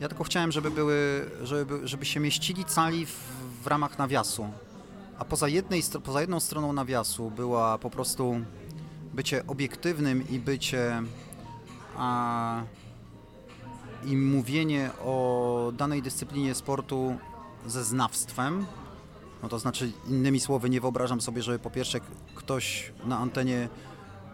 Ja 0.00 0.08
tylko 0.08 0.24
chciałem, 0.24 0.52
żeby 0.52 0.70
były, 0.70 1.30
żeby, 1.42 1.88
żeby 1.88 2.04
się 2.04 2.20
mieścili 2.20 2.64
cali 2.64 3.06
w, 3.06 3.18
w 3.62 3.66
ramach 3.66 3.98
nawiasu, 3.98 4.48
a 5.18 5.24
poza, 5.24 5.48
jednej, 5.48 5.82
poza 6.04 6.20
jedną 6.20 6.40
stroną 6.40 6.72
nawiasu 6.72 7.30
była 7.30 7.78
po 7.78 7.90
prostu 7.90 8.40
bycie 9.14 9.46
obiektywnym 9.46 10.28
i 10.28 10.38
bycie 10.38 11.02
a, 11.96 12.62
i 14.04 14.16
mówienie 14.16 14.90
o 15.04 15.72
danej 15.76 16.02
dyscyplinie 16.02 16.54
sportu 16.54 17.16
ze 17.66 17.84
znawstwem. 17.84 18.66
No 19.42 19.48
to 19.48 19.58
znaczy, 19.58 19.92
innymi 20.08 20.40
słowy, 20.40 20.70
nie 20.70 20.80
wyobrażam 20.80 21.20
sobie, 21.20 21.42
żeby 21.42 21.58
po 21.58 21.70
pierwsze 21.70 22.00
ktoś 22.34 22.92
na 23.04 23.18
antenie 23.18 23.68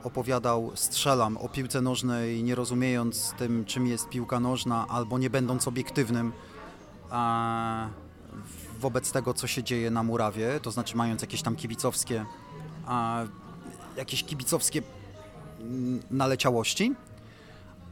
opowiadał, 0.04 0.72
strzelam 0.74 1.36
o 1.36 1.48
piłce 1.48 1.80
nożnej, 1.80 2.42
nie 2.42 2.54
rozumiejąc 2.54 3.34
tym, 3.38 3.64
czym 3.64 3.86
jest 3.86 4.08
piłka 4.08 4.40
nożna, 4.40 4.86
albo 4.88 5.18
nie 5.18 5.30
będąc 5.30 5.68
obiektywnym. 5.68 6.32
A, 7.10 7.88
wobec 8.82 9.12
tego, 9.12 9.34
co 9.34 9.46
się 9.46 9.62
dzieje 9.62 9.90
na 9.90 10.02
murawie, 10.02 10.60
to 10.60 10.70
znaczy 10.70 10.96
mając 10.96 11.22
jakieś 11.22 11.42
tam 11.42 11.56
kibicowskie, 11.56 12.24
a, 12.86 13.24
jakieś 13.96 14.24
kibicowskie 14.24 14.82
mm, 15.60 16.02
naleciałości, 16.10 16.94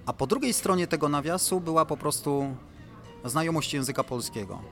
a 0.07 0.13
po 0.13 0.27
drugiej 0.27 0.53
stronie 0.53 0.87
tego 0.87 1.09
nawiasu 1.09 1.61
była 1.61 1.85
po 1.85 1.97
prostu 1.97 2.57
znajomość 3.25 3.75
języka 3.75 4.05
polskiego. 4.05 4.63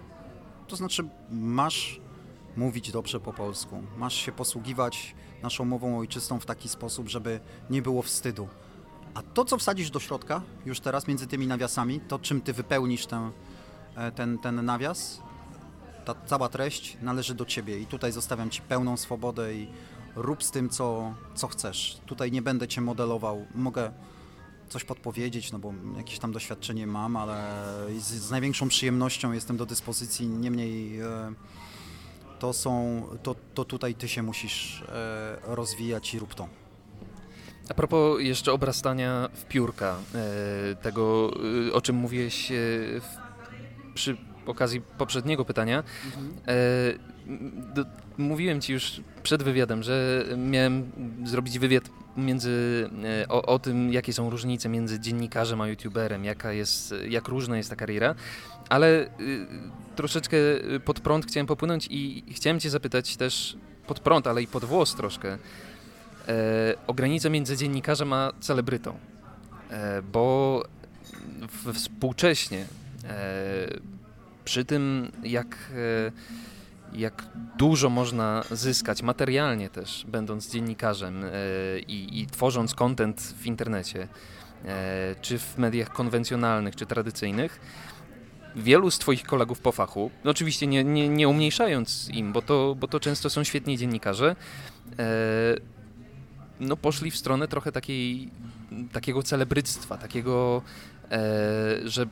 To 0.67 0.77
znaczy 0.77 1.09
masz 1.31 2.01
mówić 2.57 2.93
dobrze 2.93 3.21
po 3.21 3.33
polsku, 3.33 3.83
masz 3.97 4.15
się 4.15 4.33
posługiwać 4.33 5.15
naszą 5.43 5.65
mową 5.65 5.99
ojczystą 5.99 6.41
w 6.41 6.47
taki 6.47 6.69
sposób, 6.69 7.09
żeby 7.09 7.41
nie 7.71 7.83
było 7.83 8.03
wstydu. 8.03 8.49
A 9.15 9.23
to, 9.23 9.45
co 9.45 9.59
wsadzisz 9.59 9.91
do 9.91 10.01
środka 10.01 10.43
już 10.67 10.81
teraz 10.81 11.09
między 11.09 11.27
tymi 11.27 11.47
nawiasami, 11.47 12.01
to 12.01 12.19
czym 12.19 12.41
ty 12.41 12.53
wypełnisz 12.53 13.07
ten, 13.07 13.31
ten, 14.15 14.39
ten 14.39 14.65
nawias, 14.65 15.21
ta 16.09 16.27
cała 16.27 16.49
treść 16.49 16.97
należy 17.03 17.35
do 17.35 17.45
Ciebie 17.45 17.79
i 17.79 17.87
tutaj 17.87 18.13
zostawiam 18.13 18.51
Ci 18.51 18.63
pełną 18.63 18.97
swobodę 18.97 19.55
i 19.55 19.69
rób 20.17 20.45
z 20.45 20.51
tym, 20.51 20.69
co, 20.69 21.15
co 21.35 21.49
chcesz. 21.49 21.99
Tutaj 22.07 22.33
nie 22.33 22.43
będę 22.43 22.69
Cię 22.69 22.81
modelował, 22.81 23.47
mogę 23.55 23.93
coś 24.69 24.85
podpowiedzieć, 24.85 25.53
no 25.53 25.59
bo 25.59 25.75
jakieś 25.97 26.19
tam 26.19 26.33
doświadczenie 26.33 26.87
mam, 26.87 27.17
ale 27.17 27.55
z, 27.99 28.05
z 28.05 28.31
największą 28.31 28.69
przyjemnością 28.69 29.33
jestem 29.33 29.57
do 29.57 29.67
dyspozycji, 29.67 30.29
niemniej 30.29 31.01
e, 31.01 31.33
to 32.39 32.53
są, 32.53 33.03
to, 33.23 33.35
to 33.55 33.65
tutaj 33.65 33.95
ty 33.95 34.09
się 34.09 34.23
musisz 34.23 34.83
e, 34.83 35.39
rozwijać 35.43 36.15
i 36.15 36.19
rób 36.19 36.35
to. 36.35 36.49
A 37.69 37.75
propos 37.75 38.21
jeszcze 38.21 38.53
obrastania 38.53 39.29
w 39.35 39.45
piórka, 39.45 39.97
e, 40.15 40.75
tego 40.75 41.31
e, 41.69 41.73
o 41.73 41.81
czym 41.81 41.97
mówiłeś 41.97 42.53
e, 42.53 42.55
w, 43.01 43.05
przy 43.95 44.28
okazji 44.49 44.81
poprzedniego 44.81 45.45
pytania. 45.45 45.83
E, 46.49 46.55
do, 47.75 47.85
mówiłem 48.19 48.61
Ci 48.61 48.73
już 48.73 49.01
przed 49.23 49.43
wywiadem, 49.43 49.83
że 49.83 50.25
miałem 50.37 50.91
zrobić 51.25 51.59
wywiad 51.59 51.85
między, 52.17 52.91
e, 53.23 53.29
o, 53.29 53.43
o, 53.43 53.59
tym, 53.59 53.93
jakie 53.93 54.13
są 54.13 54.31
różnice 54.31 54.69
między 54.69 55.01
dziennikarzem 55.01 55.61
a 55.61 55.69
youtuberem, 55.69 56.25
jaka 56.25 56.53
jest, 56.53 56.95
jak 57.09 57.29
różna 57.29 57.57
jest 57.57 57.71
ta 57.71 57.77
kariera, 57.77 58.15
ale 58.69 59.07
y, 59.21 59.47
troszeczkę 59.97 60.37
pod 60.85 61.01
prąd 61.01 61.27
chciałem 61.27 61.47
popłynąć 61.47 61.87
i 61.91 62.25
chciałem 62.35 62.61
Cię 62.61 62.71
zapytać 62.71 63.17
też 63.17 63.57
pod 63.87 64.01
prąd, 64.01 64.27
ale 64.27 64.43
i 64.43 64.47
pod 64.47 64.65
włos 64.65 64.95
troszkę 64.95 65.39
e, 66.29 66.75
o 66.87 66.95
granicę 66.95 67.31
między 67.31 67.57
dziennikarzem 67.57 68.13
a 68.13 68.33
celebrytą, 68.41 68.99
e, 69.71 70.03
bo 70.03 70.65
współcześnie 71.75 72.67
przy 74.49 74.65
tym, 74.65 75.13
jak, 75.23 75.47
e, 76.95 76.99
jak 76.99 77.27
dużo 77.57 77.91
można 77.91 78.45
zyskać 78.51 79.03
materialnie 79.03 79.71
też, 79.71 80.05
będąc 80.09 80.51
dziennikarzem 80.53 81.25
e, 81.25 81.31
i, 81.79 82.21
i 82.21 82.27
tworząc 82.27 82.75
content 82.75 83.35
w 83.39 83.47
internecie, 83.47 84.09
e, 84.65 85.15
czy 85.21 85.39
w 85.39 85.59
mediach 85.59 85.93
konwencjonalnych, 85.93 86.77
czy 86.77 86.87
tradycyjnych, 86.87 87.61
wielu 88.57 88.91
z 88.91 88.99
Twoich 88.99 89.23
kolegów 89.23 89.61
po 89.61 89.73
fachu, 89.73 90.11
oczywiście 90.25 90.67
nie, 90.67 90.85
nie, 90.85 91.09
nie 91.09 91.29
umniejszając 91.29 92.09
im, 92.09 92.33
bo 92.33 92.43
to, 92.43 92.77
bo 92.81 92.89
to 92.89 93.01
często 93.01 93.31
są 93.31 93.45
świetni 93.45 93.79
dziennikarze, 93.79 94.37
no 96.61 96.77
poszli 96.77 97.11
w 97.11 97.17
stronę 97.17 97.49
trochę 97.49 97.73
takiej, 97.73 98.31
takiego 98.93 99.23
celebryctwa, 99.23 99.99
takiego, 99.99 100.63
że 101.85 102.07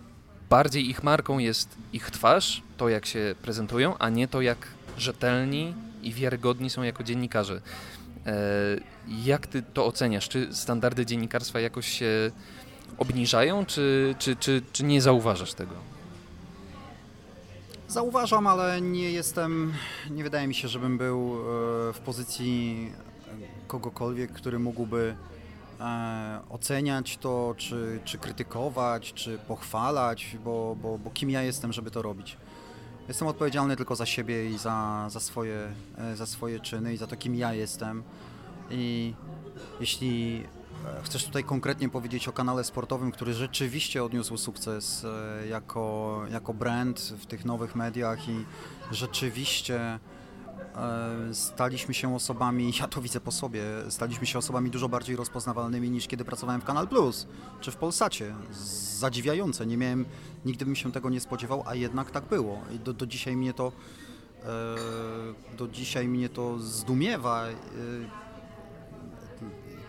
bardziej 0.50 0.90
ich 0.90 1.02
marką 1.02 1.38
jest 1.38 1.68
ich 1.92 2.10
twarz, 2.10 2.62
to 2.76 2.88
jak 2.88 3.06
się 3.06 3.34
prezentują, 3.42 3.98
a 3.98 4.08
nie 4.08 4.28
to 4.28 4.40
jak 4.40 4.58
rzetelni 4.98 5.74
i 6.02 6.12
wiarygodni 6.12 6.70
są 6.70 6.82
jako 6.82 7.04
dziennikarze. 7.04 7.60
E, 8.26 8.34
jak 9.24 9.46
ty 9.46 9.62
to 9.62 9.86
oceniasz? 9.86 10.28
Czy 10.28 10.54
standardy 10.54 11.06
dziennikarstwa 11.06 11.60
jakoś 11.60 11.88
się 11.88 12.30
obniżają, 12.98 13.66
czy, 13.66 14.14
czy, 14.18 14.36
czy, 14.36 14.62
czy 14.72 14.84
nie 14.84 15.02
zauważasz 15.02 15.54
tego? 15.54 15.74
Zauważam, 17.88 18.46
ale 18.46 18.80
nie 18.80 19.10
jestem, 19.12 19.72
nie 20.10 20.24
wydaje 20.24 20.46
mi 20.46 20.54
się, 20.54 20.68
żebym 20.68 20.98
był 20.98 21.34
e, 21.34 21.92
w 21.92 21.98
pozycji 22.04 22.92
kogokolwiek, 23.66 24.32
który 24.32 24.58
mógłby 24.58 25.16
e, 25.80 26.40
oceniać 26.50 27.16
to, 27.16 27.54
czy, 27.58 28.00
czy 28.04 28.18
krytykować, 28.18 29.12
czy 29.12 29.38
pochwalać, 29.38 30.36
bo, 30.44 30.76
bo, 30.82 30.98
bo 30.98 31.10
kim 31.10 31.30
ja 31.30 31.42
jestem, 31.42 31.72
żeby 31.72 31.90
to 31.90 32.02
robić. 32.02 32.36
Jestem 33.08 33.28
odpowiedzialny 33.28 33.76
tylko 33.76 33.96
za 33.96 34.06
siebie 34.06 34.50
i 34.50 34.58
za, 34.58 35.06
za, 35.10 35.20
swoje, 35.20 35.72
e, 35.98 36.16
za 36.16 36.26
swoje 36.26 36.60
czyny 36.60 36.94
i 36.94 36.96
za 36.96 37.06
to, 37.06 37.16
kim 37.16 37.34
ja 37.34 37.52
jestem. 37.54 38.02
I 38.70 39.14
jeśli 39.80 40.44
e, 40.98 41.02
chcesz 41.02 41.24
tutaj 41.24 41.44
konkretnie 41.44 41.88
powiedzieć 41.88 42.28
o 42.28 42.32
kanale 42.32 42.64
sportowym, 42.64 43.12
który 43.12 43.34
rzeczywiście 43.34 44.04
odniósł 44.04 44.36
sukces 44.36 45.04
e, 45.04 45.46
jako, 45.46 46.22
jako 46.30 46.54
brand 46.54 47.00
w 47.00 47.26
tych 47.26 47.44
nowych 47.44 47.74
mediach 47.76 48.28
i 48.28 48.44
rzeczywiście 48.90 49.98
staliśmy 51.32 51.94
się 51.94 52.14
osobami, 52.14 52.72
ja 52.80 52.88
to 52.88 53.02
widzę 53.02 53.20
po 53.20 53.32
sobie, 53.32 53.62
staliśmy 53.88 54.26
się 54.26 54.38
osobami 54.38 54.70
dużo 54.70 54.88
bardziej 54.88 55.16
rozpoznawalnymi 55.16 55.90
niż 55.90 56.06
kiedy 56.06 56.24
pracowałem 56.24 56.60
w 56.60 56.64
Kanal 56.64 56.88
Plus 56.88 57.26
czy 57.60 57.70
w 57.70 57.76
Polsacie. 57.76 58.34
Zadziwiające, 58.98 59.66
nie 59.66 59.76
miałem, 59.76 60.04
nigdy 60.44 60.64
bym 60.64 60.76
się 60.76 60.92
tego 60.92 61.10
nie 61.10 61.20
spodziewał, 61.20 61.62
a 61.66 61.74
jednak 61.74 62.10
tak 62.10 62.24
było. 62.24 62.60
I 62.74 62.78
do, 62.78 62.92
do 62.92 63.06
dzisiaj 63.06 63.36
mnie 63.36 63.54
to 63.54 63.72
e, 64.44 65.56
do 65.56 65.68
dzisiaj 65.68 66.08
mnie 66.08 66.28
to 66.28 66.58
zdumiewa. 66.58 67.46
E, 67.46 67.52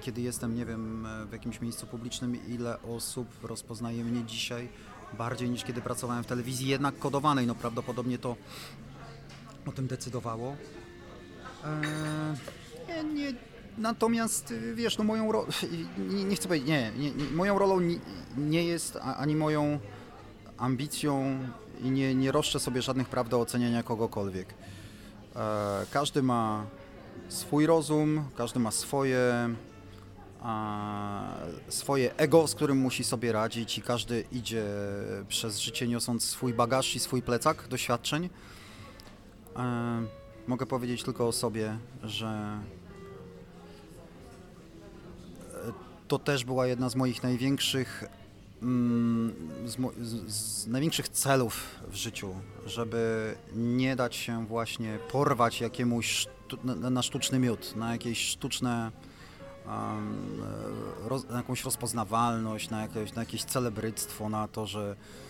kiedy 0.02 0.22
jestem, 0.22 0.56
nie 0.56 0.66
wiem, 0.66 1.08
w 1.30 1.32
jakimś 1.32 1.62
miejscu 1.62 1.88
publicznym, 1.88 2.48
ile 2.48 2.82
osób 2.82 3.28
rozpoznaje 3.44 4.04
mnie 4.04 4.24
dzisiaj 4.24 4.70
bardziej 5.18 5.50
niż 5.50 5.64
kiedy 5.64 5.82
pracowałem 5.82 6.24
w 6.24 6.28
telewizji, 6.28 6.68
jednak 6.68 7.00
kodowanej. 7.00 7.48
No 7.48 7.56
prawdopodobnie 7.56 8.18
to 8.18 8.36
o 9.66 9.72
tym 9.72 9.88
decydowało. 9.88 10.56
Eee, 11.66 13.04
nie, 13.04 13.14
nie, 13.14 13.34
natomiast 13.78 14.54
wiesz, 14.74 14.98
no 14.98 15.04
moją 15.04 15.32
rolą, 15.32 15.48
nie, 15.98 16.24
nie, 16.24 16.36
chcę 16.36 16.48
powiedzieć, 16.48 16.70
nie, 16.70 16.92
nie, 16.98 17.12
moją 17.36 17.60
rolą 17.60 17.80
nie, 18.38 18.64
jest 18.64 18.98
ani 19.18 19.36
moją 19.36 19.80
ambicją 20.58 21.40
i 21.82 21.92
nie, 21.92 22.16
nie 22.16 22.32
roszczę 22.32 22.60
sobie 22.60 22.82
żadnych 22.82 23.10
praw 23.10 23.30
do 23.30 23.42
oceniania 23.42 23.84
kogokolwiek. 23.84 24.54
Eee, 25.36 25.42
każdy 25.92 26.24
ma 26.24 26.66
swój 27.30 27.66
rozum, 27.66 28.24
każdy 28.38 28.60
ma 28.60 28.72
swoje, 28.72 29.56
swoje 31.70 32.16
ego, 32.16 32.48
z 32.48 32.56
którym 32.56 32.78
musi 32.78 33.04
sobie 33.04 33.32
radzić 33.32 33.78
i 33.78 33.82
każdy 33.82 34.24
idzie 34.32 34.64
przez 35.28 35.60
życie 35.60 35.88
niosąc 35.88 36.24
swój 36.24 36.54
bagaż 36.54 36.96
i 36.96 37.00
swój 37.00 37.22
plecak 37.22 37.68
doświadczeń. 37.68 38.30
E, 40.48 40.50
mogę 40.50 40.66
powiedzieć 40.66 41.04
tylko 41.04 41.28
o 41.28 41.32
sobie, 41.32 41.78
że 42.04 42.60
e, 45.54 45.74
to 46.08 46.20
też 46.20 46.46
była 46.46 46.68
jedna 46.68 46.90
z 46.90 46.96
moich 46.96 47.24
największych 47.24 48.04
mm, 48.62 49.34
z, 49.66 49.78
z, 50.02 50.32
z, 50.34 50.68
największych 50.68 51.10
celów 51.10 51.80
w 51.88 51.96
życiu, 51.96 52.36
żeby 52.66 53.36
nie 53.56 53.96
dać 53.96 54.16
się 54.16 54.46
właśnie 54.46 55.00
porwać 55.12 55.62
jakiemuś 55.62 56.08
sztu 56.08 56.58
na, 56.66 57.02
sztuczny 57.02 57.40
miód, 57.40 57.76
na 57.76 57.92
jakieś 57.92 58.28
sztuczne 58.28 58.92
um, 59.68 60.42
roz, 61.04 61.30
na 61.30 61.38
jakąś 61.38 61.64
rozpoznawalność, 61.64 62.70
na 62.70 62.82
jakieś, 62.82 63.14
na 63.14 63.22
jakieś 63.22 63.44
celebryctwo, 63.44 64.30
na 64.30 64.48
to, 64.48 64.66
że 64.66 64.96
E, 64.96 65.27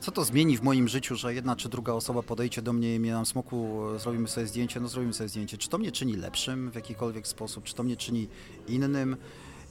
co 0.00 0.12
to 0.12 0.24
zmieni 0.24 0.58
w 0.58 0.62
moim 0.62 0.88
życiu, 0.88 1.16
że 1.16 1.34
jedna 1.34 1.56
czy 1.56 1.68
druga 1.68 1.92
osoba 1.92 2.22
podejdzie 2.22 2.62
do 2.62 2.72
mnie 2.72 2.94
i 2.94 3.00
mnie 3.00 3.12
na 3.12 3.24
smoku, 3.24 3.88
e, 3.94 3.98
zrobimy 3.98 4.28
sobie 4.28 4.46
zdjęcie, 4.46 4.80
no 4.80 4.88
zrobimy 4.88 5.14
sobie 5.14 5.28
zdjęcie. 5.28 5.58
Czy 5.58 5.68
to 5.68 5.78
mnie 5.78 5.92
czyni 5.92 6.16
lepszym 6.16 6.70
w 6.70 6.74
jakikolwiek 6.74 7.26
sposób, 7.26 7.64
czy 7.64 7.74
to 7.74 7.82
mnie 7.82 7.96
czyni 7.96 8.28
innym? 8.68 9.16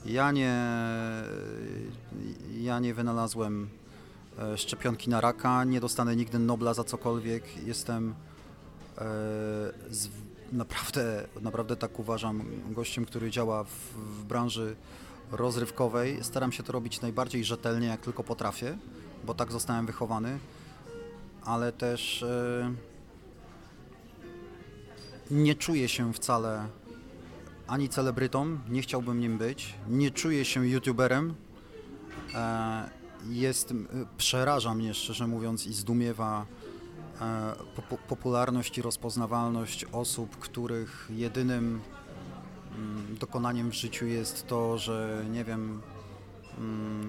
Ja 0.06 0.32
nie, 0.32 0.60
ja 2.60 2.78
nie 2.78 2.94
wynalazłem 2.94 3.68
e, 4.38 4.58
szczepionki 4.58 5.10
na 5.10 5.20
raka, 5.20 5.64
nie 5.64 5.80
dostanę 5.80 6.16
nigdy 6.16 6.38
Nobla 6.38 6.74
za 6.74 6.84
cokolwiek. 6.84 7.66
Jestem 7.66 8.14
z, 9.90 10.08
naprawdę, 10.52 11.26
naprawdę 11.40 11.76
tak 11.76 11.98
uważam, 11.98 12.42
gościem, 12.70 13.04
który 13.04 13.30
działa 13.30 13.64
w, 13.64 13.68
w 13.96 14.24
branży 14.24 14.76
rozrywkowej. 15.32 16.18
Staram 16.22 16.52
się 16.52 16.62
to 16.62 16.72
robić 16.72 17.00
najbardziej 17.00 17.44
rzetelnie, 17.44 17.86
jak 17.86 18.00
tylko 18.00 18.24
potrafię 18.24 18.78
bo 19.26 19.34
tak 19.34 19.52
zostałem 19.52 19.86
wychowany, 19.86 20.38
ale 21.44 21.72
też 21.72 22.22
e, 22.22 22.74
nie 25.30 25.54
czuję 25.54 25.88
się 25.88 26.12
wcale 26.12 26.66
ani 27.66 27.88
celebrytą, 27.88 28.58
nie 28.68 28.82
chciałbym 28.82 29.20
nim 29.20 29.38
być, 29.38 29.74
nie 29.88 30.10
czuję 30.10 30.44
się 30.44 30.66
youtuberem. 30.66 31.34
E, 32.34 32.90
jest, 33.28 33.74
przeraża 34.16 34.74
mnie 34.74 34.94
szczerze 34.94 35.26
mówiąc 35.26 35.66
i 35.66 35.74
zdumiewa 35.74 36.46
e, 37.20 37.54
popularność 38.08 38.78
i 38.78 38.82
rozpoznawalność 38.82 39.84
osób, 39.84 40.36
których 40.36 41.08
jedynym 41.10 41.80
mm, 42.76 43.16
dokonaniem 43.20 43.70
w 43.70 43.74
życiu 43.74 44.06
jest 44.06 44.46
to, 44.46 44.78
że 44.78 45.24
nie 45.30 45.44
wiem, 45.44 45.82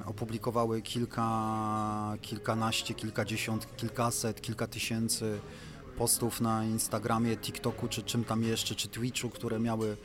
opublikowały 0.05 0.81
kilka, 0.81 2.17
kilkanaście, 2.21 2.93
kilkadziesiąt, 2.93 3.77
kilkaset, 3.77 4.41
kilka 4.41 4.67
tysięcy 4.67 5.39
postów 5.97 6.41
na 6.41 6.65
Instagramie, 6.65 7.37
TikToku 7.37 7.87
czy 7.87 8.03
czym 8.03 8.23
tam 8.23 8.43
jeszcze, 8.43 8.75
czy 8.75 8.87
Twitchu, 8.87 9.29
które 9.29 9.59
miały 9.59 9.97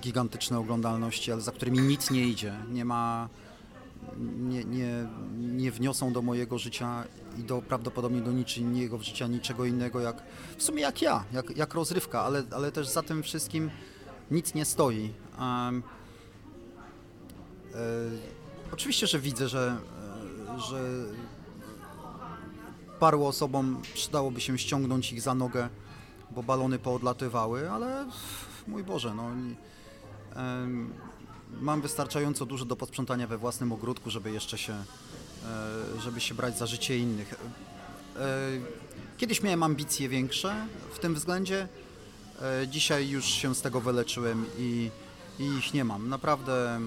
gigantyczne 0.00 0.58
oglądalności, 0.58 1.32
ale 1.32 1.40
za 1.40 1.52
którymi 1.52 1.78
nic 1.78 2.10
nie 2.10 2.28
idzie. 2.28 2.54
Nie 2.70 2.84
ma, 2.84 3.28
nie, 4.38 4.64
nie, 4.64 5.08
nie 5.38 5.72
wniosą 5.72 6.12
do 6.12 6.22
mojego 6.22 6.58
życia 6.58 7.04
i 7.38 7.42
do 7.42 7.62
prawdopodobnie 7.62 8.20
do 8.20 8.32
niczego 8.32 8.98
życia 8.98 9.26
niczego 9.26 9.64
innego 9.64 10.00
jak 10.00 10.22
w 10.58 10.62
sumie 10.62 10.82
jak 10.82 11.02
ja, 11.02 11.24
jak, 11.32 11.56
jak 11.56 11.74
rozrywka, 11.74 12.22
ale, 12.22 12.42
ale 12.50 12.72
też 12.72 12.88
za 12.88 13.02
tym 13.02 13.22
wszystkim 13.22 13.70
nic 14.30 14.54
nie 14.54 14.64
stoi. 14.64 15.12
Um, 15.38 15.82
Oczywiście, 18.74 19.06
że 19.06 19.20
widzę, 19.20 19.48
że, 19.48 19.76
e, 20.56 20.60
że 20.60 20.80
paru 23.00 23.24
osobom 23.26 23.82
przydałoby 23.94 24.40
się 24.40 24.58
ściągnąć 24.58 25.12
ich 25.12 25.20
za 25.20 25.34
nogę, 25.34 25.68
bo 26.30 26.42
balony 26.42 26.78
poodlatywały, 26.78 27.70
ale 27.70 28.06
mój 28.66 28.84
Boże, 28.84 29.14
no, 29.14 29.30
mam 31.60 31.80
wystarczająco 31.80 32.46
dużo 32.46 32.64
do 32.64 32.76
posprzątania 32.76 33.26
we 33.26 33.38
własnym 33.38 33.72
ogródku, 33.72 34.10
żeby 34.10 34.30
jeszcze 34.30 34.58
się, 34.58 34.72
e, 34.72 34.84
żeby 36.00 36.20
się 36.20 36.34
brać 36.34 36.58
za 36.58 36.66
życie 36.66 36.98
innych. 36.98 37.34
E, 38.16 38.28
Kiedyś 39.18 39.42
miałem 39.42 39.62
ambicje 39.62 40.08
większe 40.08 40.66
w 40.94 40.98
tym 40.98 41.14
względzie, 41.14 41.68
dzisiaj 42.68 43.08
już 43.08 43.24
się 43.24 43.54
z 43.54 43.62
tego 43.62 43.80
wyleczyłem 43.80 44.46
i, 44.58 44.90
i 45.38 45.44
ich 45.44 45.74
nie 45.74 45.84
mam. 45.84 46.08
Naprawdę 46.08 46.80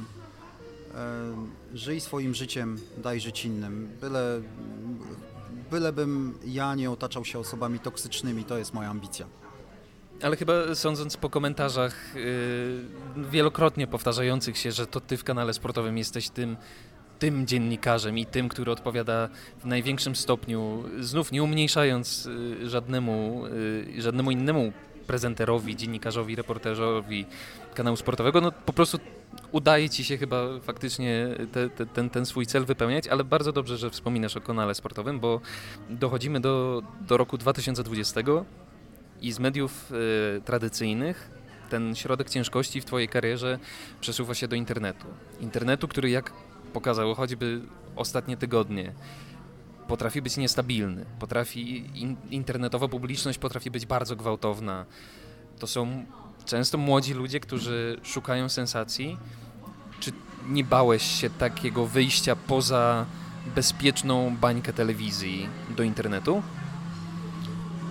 żyj 1.73 2.01
swoim 2.01 2.35
życiem, 2.35 2.77
daj 2.97 3.19
żyć 3.19 3.45
innym. 3.45 3.89
Byle, 4.01 4.41
bylebym 5.71 6.37
ja 6.45 6.75
nie 6.75 6.91
otaczał 6.91 7.25
się 7.25 7.39
osobami 7.39 7.79
toksycznymi, 7.79 8.43
to 8.43 8.57
jest 8.57 8.73
moja 8.73 8.89
ambicja. 8.89 9.25
Ale 10.21 10.35
chyba 10.35 10.75
sądząc 10.75 11.17
po 11.17 11.29
komentarzach 11.29 12.15
yy, 12.15 13.23
wielokrotnie 13.31 13.87
powtarzających 13.87 14.57
się, 14.57 14.71
że 14.71 14.87
to 14.87 15.01
ty 15.01 15.17
w 15.17 15.23
kanale 15.23 15.53
sportowym 15.53 15.97
jesteś 15.97 16.29
tym, 16.29 16.57
tym 17.19 17.47
dziennikarzem 17.47 18.17
i 18.17 18.25
tym, 18.25 18.49
który 18.49 18.71
odpowiada 18.71 19.29
w 19.59 19.65
największym 19.65 20.15
stopniu, 20.15 20.83
znów 20.99 21.31
nie 21.31 21.43
umniejszając 21.43 22.25
yy, 22.25 22.69
żadnemu, 22.69 23.43
yy, 23.95 24.01
żadnemu 24.01 24.31
innemu 24.31 24.73
prezenterowi, 25.07 25.75
dziennikarzowi, 25.75 26.35
reporterowi 26.35 27.25
kanału 27.77 27.97
sportowego, 27.97 28.41
no 28.41 28.51
po 28.51 28.73
prostu 28.73 28.99
udaje 29.51 29.89
ci 29.89 30.03
się 30.03 30.17
chyba 30.17 30.59
faktycznie 30.61 31.27
te, 31.51 31.69
te, 31.69 31.85
ten, 31.85 32.09
ten 32.09 32.25
swój 32.25 32.45
cel 32.45 32.65
wypełniać, 32.65 33.07
ale 33.07 33.23
bardzo 33.23 33.51
dobrze, 33.51 33.77
że 33.77 33.89
wspominasz 33.89 34.37
o 34.37 34.41
kanale 34.41 34.75
sportowym, 34.75 35.19
bo 35.19 35.41
dochodzimy 35.89 36.39
do, 36.39 36.83
do 37.01 37.17
roku 37.17 37.37
2020 37.37 38.21
i 39.21 39.31
z 39.31 39.39
mediów 39.39 39.91
e, 40.37 40.41
tradycyjnych 40.41 41.31
ten 41.69 41.95
środek 41.95 42.29
ciężkości 42.29 42.81
w 42.81 42.85
Twojej 42.85 43.07
karierze 43.09 43.59
przesuwa 44.01 44.33
się 44.33 44.47
do 44.47 44.55
internetu. 44.55 45.07
Internetu, 45.39 45.87
który 45.87 46.09
jak 46.09 46.33
pokazało 46.73 47.15
choćby 47.15 47.61
ostatnie 47.95 48.37
tygodnie, 48.37 48.93
potrafi 49.87 50.21
być 50.21 50.37
niestabilny, 50.37 51.05
potrafi, 51.19 51.89
in, 52.01 52.15
internetowa 52.29 52.87
publiczność 52.87 53.37
potrafi 53.37 53.71
być 53.71 53.85
bardzo 53.85 54.15
gwałtowna. 54.15 54.85
To 55.59 55.67
są 55.67 56.05
często 56.47 56.77
młodzi 56.77 57.13
ludzie, 57.13 57.39
którzy 57.39 57.99
szukają 58.03 58.49
sensacji. 58.49 59.17
Czy 59.99 60.11
nie 60.47 60.63
bałeś 60.63 61.03
się 61.03 61.29
takiego 61.29 61.87
wyjścia 61.87 62.35
poza 62.35 63.05
bezpieczną 63.55 64.35
bańkę 64.41 64.73
telewizji 64.73 65.49
do 65.77 65.83
internetu? 65.83 66.41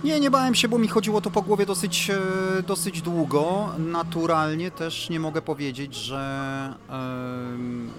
Nie, 0.03 0.19
nie 0.19 0.31
bałem 0.31 0.55
się, 0.55 0.67
bo 0.67 0.77
mi 0.77 0.87
chodziło 0.87 1.21
to 1.21 1.31
po 1.31 1.41
głowie 1.41 1.65
dosyć, 1.65 2.09
e, 2.09 2.63
dosyć 2.63 3.01
długo. 3.01 3.69
Naturalnie 3.77 4.71
też 4.71 5.09
nie 5.09 5.19
mogę 5.19 5.41
powiedzieć, 5.41 5.95
że 5.95 6.73
em, 6.89 7.91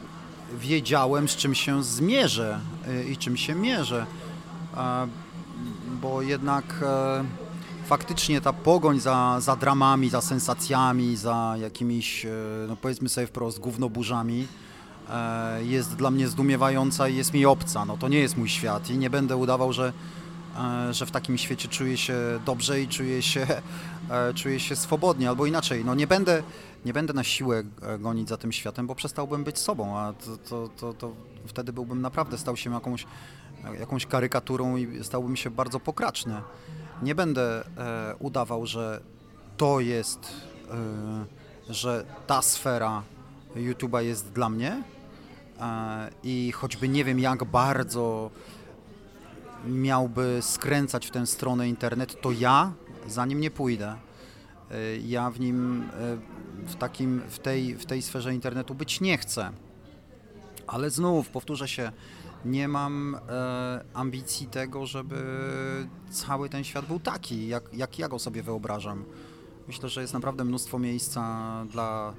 wiedziałem, 0.61 1.29
z 1.29 1.37
czym 1.37 1.55
się 1.55 1.85
zmierzę 1.85 2.61
e, 2.89 3.05
i 3.05 3.17
czym 3.17 3.37
się 3.37 3.55
mierzę. 3.55 4.07
E, 4.77 5.07
bo 6.01 6.23
jednak 6.23 6.65
e, 6.83 7.25
faktycznie 7.89 8.41
ta 8.41 8.53
pogoń 8.53 9.01
za, 9.01 9.41
za 9.41 9.57
dramami, 9.57 10.11
za 10.11 10.21
sensacjami, 10.21 11.17
za 11.17 11.55
jakimiś, 11.61 12.25
e, 12.25 12.31
no 12.69 12.77
powiedzmy 12.77 13.09
sobie 13.09 13.27
wprost, 13.27 13.59
gównoburzami 13.59 14.47
e, 15.11 15.65
jest 15.65 15.97
dla 15.97 16.11
mnie 16.11 16.29
zdumiewająca 16.29 17.09
i 17.09 17.17
jest 17.17 17.35
mi 17.35 17.47
obca. 17.47 17.85
No 17.85 17.97
to 17.97 18.09
nie 18.09 18.19
jest 18.19 18.37
mój 18.37 18.49
świat 18.49 18.91
i 18.91 18.99
nie 18.99 19.11
będę 19.11 19.37
udawał, 19.37 19.73
że 19.73 19.93
e, 20.59 20.95
że 20.95 21.07
w 21.07 21.11
takim 21.11 21.39
świecie 21.39 21.69
czuję 21.69 21.97
się 21.97 22.15
dobrze 22.47 22.81
i 22.81 22.89
czuję 22.89 23.23
się, 23.23 23.47
czuję 24.35 24.61
się 24.61 24.77
swobodnie, 24.77 25.29
albo 25.29 25.47
inaczej, 25.47 25.85
no 25.85 25.95
nie 25.95 26.07
będę, 26.07 26.43
nie 26.85 26.93
będę 26.93 27.13
na 27.13 27.25
siłę 27.25 27.63
gonić 27.99 28.29
za 28.29 28.37
tym 28.37 28.53
światem, 28.53 28.87
bo 28.87 28.95
przestałbym 28.95 29.45
być 29.45 29.59
sobą, 29.59 29.99
a 29.99 30.13
to, 30.13 30.37
to, 30.37 30.69
to, 30.81 30.93
to 30.93 31.13
wtedy 31.47 31.73
byłbym 31.73 32.01
naprawdę, 32.01 32.39
stał 32.39 32.57
się 32.57 32.73
jakąś, 32.73 33.07
jakąś 33.81 34.07
karykaturą 34.07 34.77
i 34.77 35.05
stałbym 35.05 35.37
się 35.37 35.51
bardzo 35.51 35.81
pokraczny. 35.81 36.43
Nie 37.03 37.15
będę 37.15 37.65
e, 37.65 38.17
udawał, 38.19 38.67
że 38.67 39.01
to 39.57 39.81
jest, 39.81 40.33
e, 40.71 41.73
że 41.75 42.05
ta 42.27 42.43
sfera 42.43 43.03
YouTube'a 43.57 44.01
jest 44.01 44.33
dla 44.33 44.49
mnie 44.49 44.83
e, 45.61 46.11
i 46.23 46.53
choćby 46.53 46.89
nie 46.89 47.05
wiem 47.05 47.19
jak 47.21 47.45
bardzo 47.45 48.31
miałby 49.67 50.39
skręcać 50.41 51.07
w 51.07 51.11
tę 51.11 51.27
stronę 51.27 51.69
internet, 51.69 52.21
to 52.21 52.33
ja 52.33 52.73
za 53.07 53.27
nim 53.27 53.41
nie 53.41 53.51
pójdę. 53.51 53.97
Y, 54.73 55.03
Ja 55.07 55.31
w 55.31 55.41
nim, 55.41 55.83
y, 55.83 56.67
w, 56.67 56.77
takim, 56.77 57.23
w, 57.29 57.39
tej, 57.39 57.75
w 57.75 57.87
tej 57.87 58.03
sferze 58.03 58.35
internetu 58.35 58.75
być 58.75 59.01
nie 59.01 59.19
chcę. 59.19 59.51
Ale 60.67 60.91
znów, 60.91 61.29
powtórzę 61.29 61.69
się, 61.69 61.93
nie 62.45 62.69
mam 62.69 63.17
e, 63.29 63.85
ambicji 63.95 64.47
tego, 64.47 64.87
żeby 64.87 65.17
cały 66.11 66.49
ten 66.49 66.65
świat 66.65 66.87
był 66.87 67.01
taki, 67.01 67.49
jak, 67.49 67.75
jak 67.75 67.99
ja 67.99 68.09
go 68.09 68.19
sobie 68.19 68.43
wyobrażam. 68.43 69.05
Myślę, 69.67 69.89
że 69.89 70.01
jest 70.01 70.15
naprawdę 70.15 70.45
mnóstwo 70.45 70.79
miejsca 70.79 71.47
dla, 71.71 72.15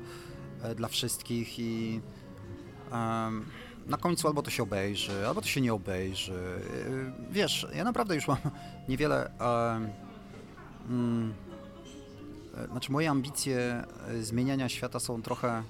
e, 0.63 0.75
dla 0.75 0.87
wszystkich 0.87 1.59
i 1.59 2.01
em, 2.91 3.45
na 3.89 3.97
końcu 3.97 4.27
albo 4.27 4.41
to 4.41 4.51
się 4.51 4.63
obejrzy, 4.63 5.27
albo 5.27 5.41
to 5.41 5.47
się 5.47 5.61
nie 5.61 5.73
obejrzy. 5.73 6.61
Yy, 6.87 7.13
Wiesz, 7.31 7.67
ja 7.75 7.83
naprawdę 7.83 8.15
już 8.15 8.27
mam 8.27 8.37
niewiele. 8.89 9.31
mm, 10.89 11.33
e, 12.57 12.67
znaczy, 12.67 12.91
moje 12.91 13.09
ambicje 13.09 13.83
e, 14.07 14.23
zmieniania 14.23 14.69
świata 14.69 14.99
są 14.99 15.21
trochę 15.21 15.49
e, 15.49 15.63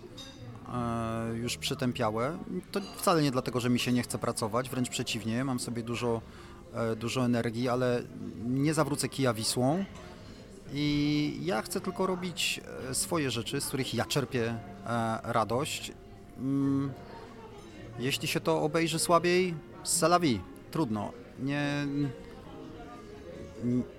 już 1.34 1.58
przytępiałe. 1.58 2.38
To 2.72 2.82
wcale 2.98 3.22
nie 3.22 3.32
dlatego, 3.32 3.60
że 3.60 3.70
mi 3.70 3.80
się 3.80 3.92
nie 3.92 4.04
chce 4.04 4.18
pracować, 4.18 4.70
wręcz 4.70 4.90
przeciwnie, 4.90 5.44
mam 5.44 5.60
sobie 5.60 5.84
dużo, 5.84 6.22
e, 6.74 6.96
dużo 6.96 7.26
energii, 7.26 7.70
ale 7.70 8.04
nie 8.46 8.74
zawrócę 8.74 9.10
kija 9.10 9.34
Wisłą. 9.34 9.86
I 10.74 11.40
ja 11.42 11.62
chcę 11.62 11.82
tylko 11.82 12.08
robić 12.08 12.62
e, 12.90 12.96
swoje 12.96 13.32
rzeczy, 13.32 13.62
z 13.62 13.68
których 13.68 13.94
ja 13.94 14.06
czerpię 14.06 14.56
e, 14.86 15.20
radość. 15.24 15.92
Mm, 16.38 16.92
jeśli 18.00 18.28
się 18.28 18.40
to 18.40 18.62
obejrzy 18.62 19.00
słabiej, 19.00 19.56
vie. 20.22 20.40
Trudno. 20.72 21.12
Nie, 21.40 21.88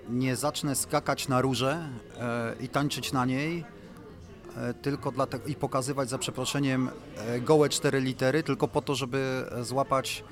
nie 0.09 0.35
zacznę 0.35 0.75
skakać 0.75 1.27
na 1.27 1.41
róże 1.41 1.89
e, 2.19 2.55
i 2.59 2.69
tańczyć 2.69 3.11
na 3.11 3.25
niej 3.25 3.59
e, 3.59 3.63
tylko 4.81 5.11
dlatego 5.11 5.47
i 5.47 5.55
pokazywać 5.55 6.09
za 6.09 6.17
przeproszeniem 6.17 6.89
e, 7.17 7.39
gołe 7.39 7.69
cztery 7.69 8.01
litery 8.01 8.43
tylko 8.43 8.67
po 8.67 8.81
to, 8.81 8.95
żeby 8.95 9.45
e, 9.51 9.63
złapać 9.63 10.23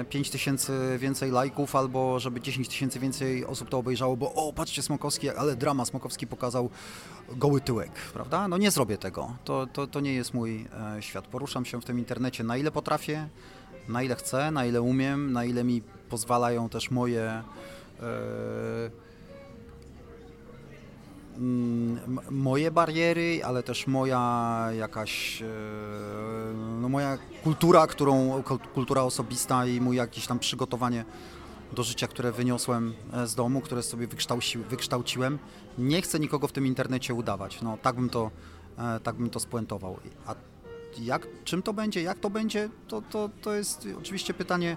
e, 0.00 0.04
5 0.04 0.30
tysięcy 0.30 0.72
więcej 0.98 1.30
lajków 1.30 1.76
albo 1.76 2.20
żeby 2.20 2.40
10 2.40 2.68
tysięcy 2.68 2.98
więcej 3.00 3.46
osób 3.46 3.68
to 3.68 3.78
obejrzało, 3.78 4.16
bo 4.16 4.34
o, 4.34 4.52
patrzcie 4.52 4.82
Smokowski, 4.82 5.30
ale 5.30 5.56
drama 5.56 5.84
Smokowski 5.84 6.26
pokazał 6.26 6.70
goły 7.36 7.60
tyłek, 7.60 7.90
prawda? 8.12 8.48
No 8.48 8.56
nie 8.58 8.70
zrobię 8.70 8.98
tego. 8.98 9.36
To, 9.44 9.66
to, 9.72 9.86
to 9.86 10.00
nie 10.00 10.14
jest 10.14 10.34
mój 10.34 10.66
e, 10.96 11.02
świat. 11.02 11.26
Poruszam 11.26 11.64
się 11.64 11.80
w 11.80 11.84
tym 11.84 11.98
internecie 11.98 12.44
na 12.44 12.56
ile 12.56 12.70
potrafię, 12.70 13.28
na 13.88 14.02
ile 14.02 14.14
chcę, 14.16 14.50
na 14.50 14.66
ile 14.66 14.82
umiem, 14.82 15.32
na 15.32 15.44
ile 15.44 15.64
mi 15.64 15.82
pozwalają 16.08 16.68
też 16.68 16.90
moje 16.90 17.22
e, 17.22 17.42
m- 18.02 19.05
moje 22.30 22.70
bariery, 22.70 23.40
ale 23.44 23.62
też 23.62 23.86
moja 23.86 24.68
jakaś 24.78 25.42
e, 25.42 25.46
no 26.80 26.88
moja 26.88 27.18
kultura, 27.44 27.86
którą 27.86 28.42
kul- 28.42 28.68
kultura 28.74 29.02
osobista 29.02 29.66
i 29.66 29.80
mój 29.80 29.96
jakieś 29.96 30.26
tam 30.26 30.38
przygotowanie 30.38 31.04
do 31.72 31.82
życia, 31.82 32.08
które 32.08 32.32
wyniosłem 32.32 32.94
e, 33.12 33.26
z 33.26 33.34
domu, 33.34 33.60
które 33.60 33.82
sobie 33.82 34.06
wykształci, 34.06 34.58
wykształciłem. 34.58 35.38
Nie 35.78 36.02
chcę 36.02 36.20
nikogo 36.20 36.48
w 36.48 36.52
tym 36.52 36.66
internecie 36.66 37.14
udawać. 37.14 37.62
No 37.62 37.78
tak 37.82 37.96
bym 37.96 38.10
to, 38.10 38.30
e, 38.78 39.00
tak 39.00 39.16
bym 39.16 39.30
to 39.30 39.40
spuentował. 39.40 39.96
A 40.26 40.34
jak, 40.98 41.26
czym 41.44 41.62
to 41.62 41.72
będzie, 41.72 42.02
jak 42.02 42.18
to 42.18 42.30
będzie, 42.30 42.68
to, 42.88 43.02
to, 43.02 43.30
to 43.42 43.54
jest 43.54 43.88
oczywiście 43.98 44.34
pytanie 44.34 44.76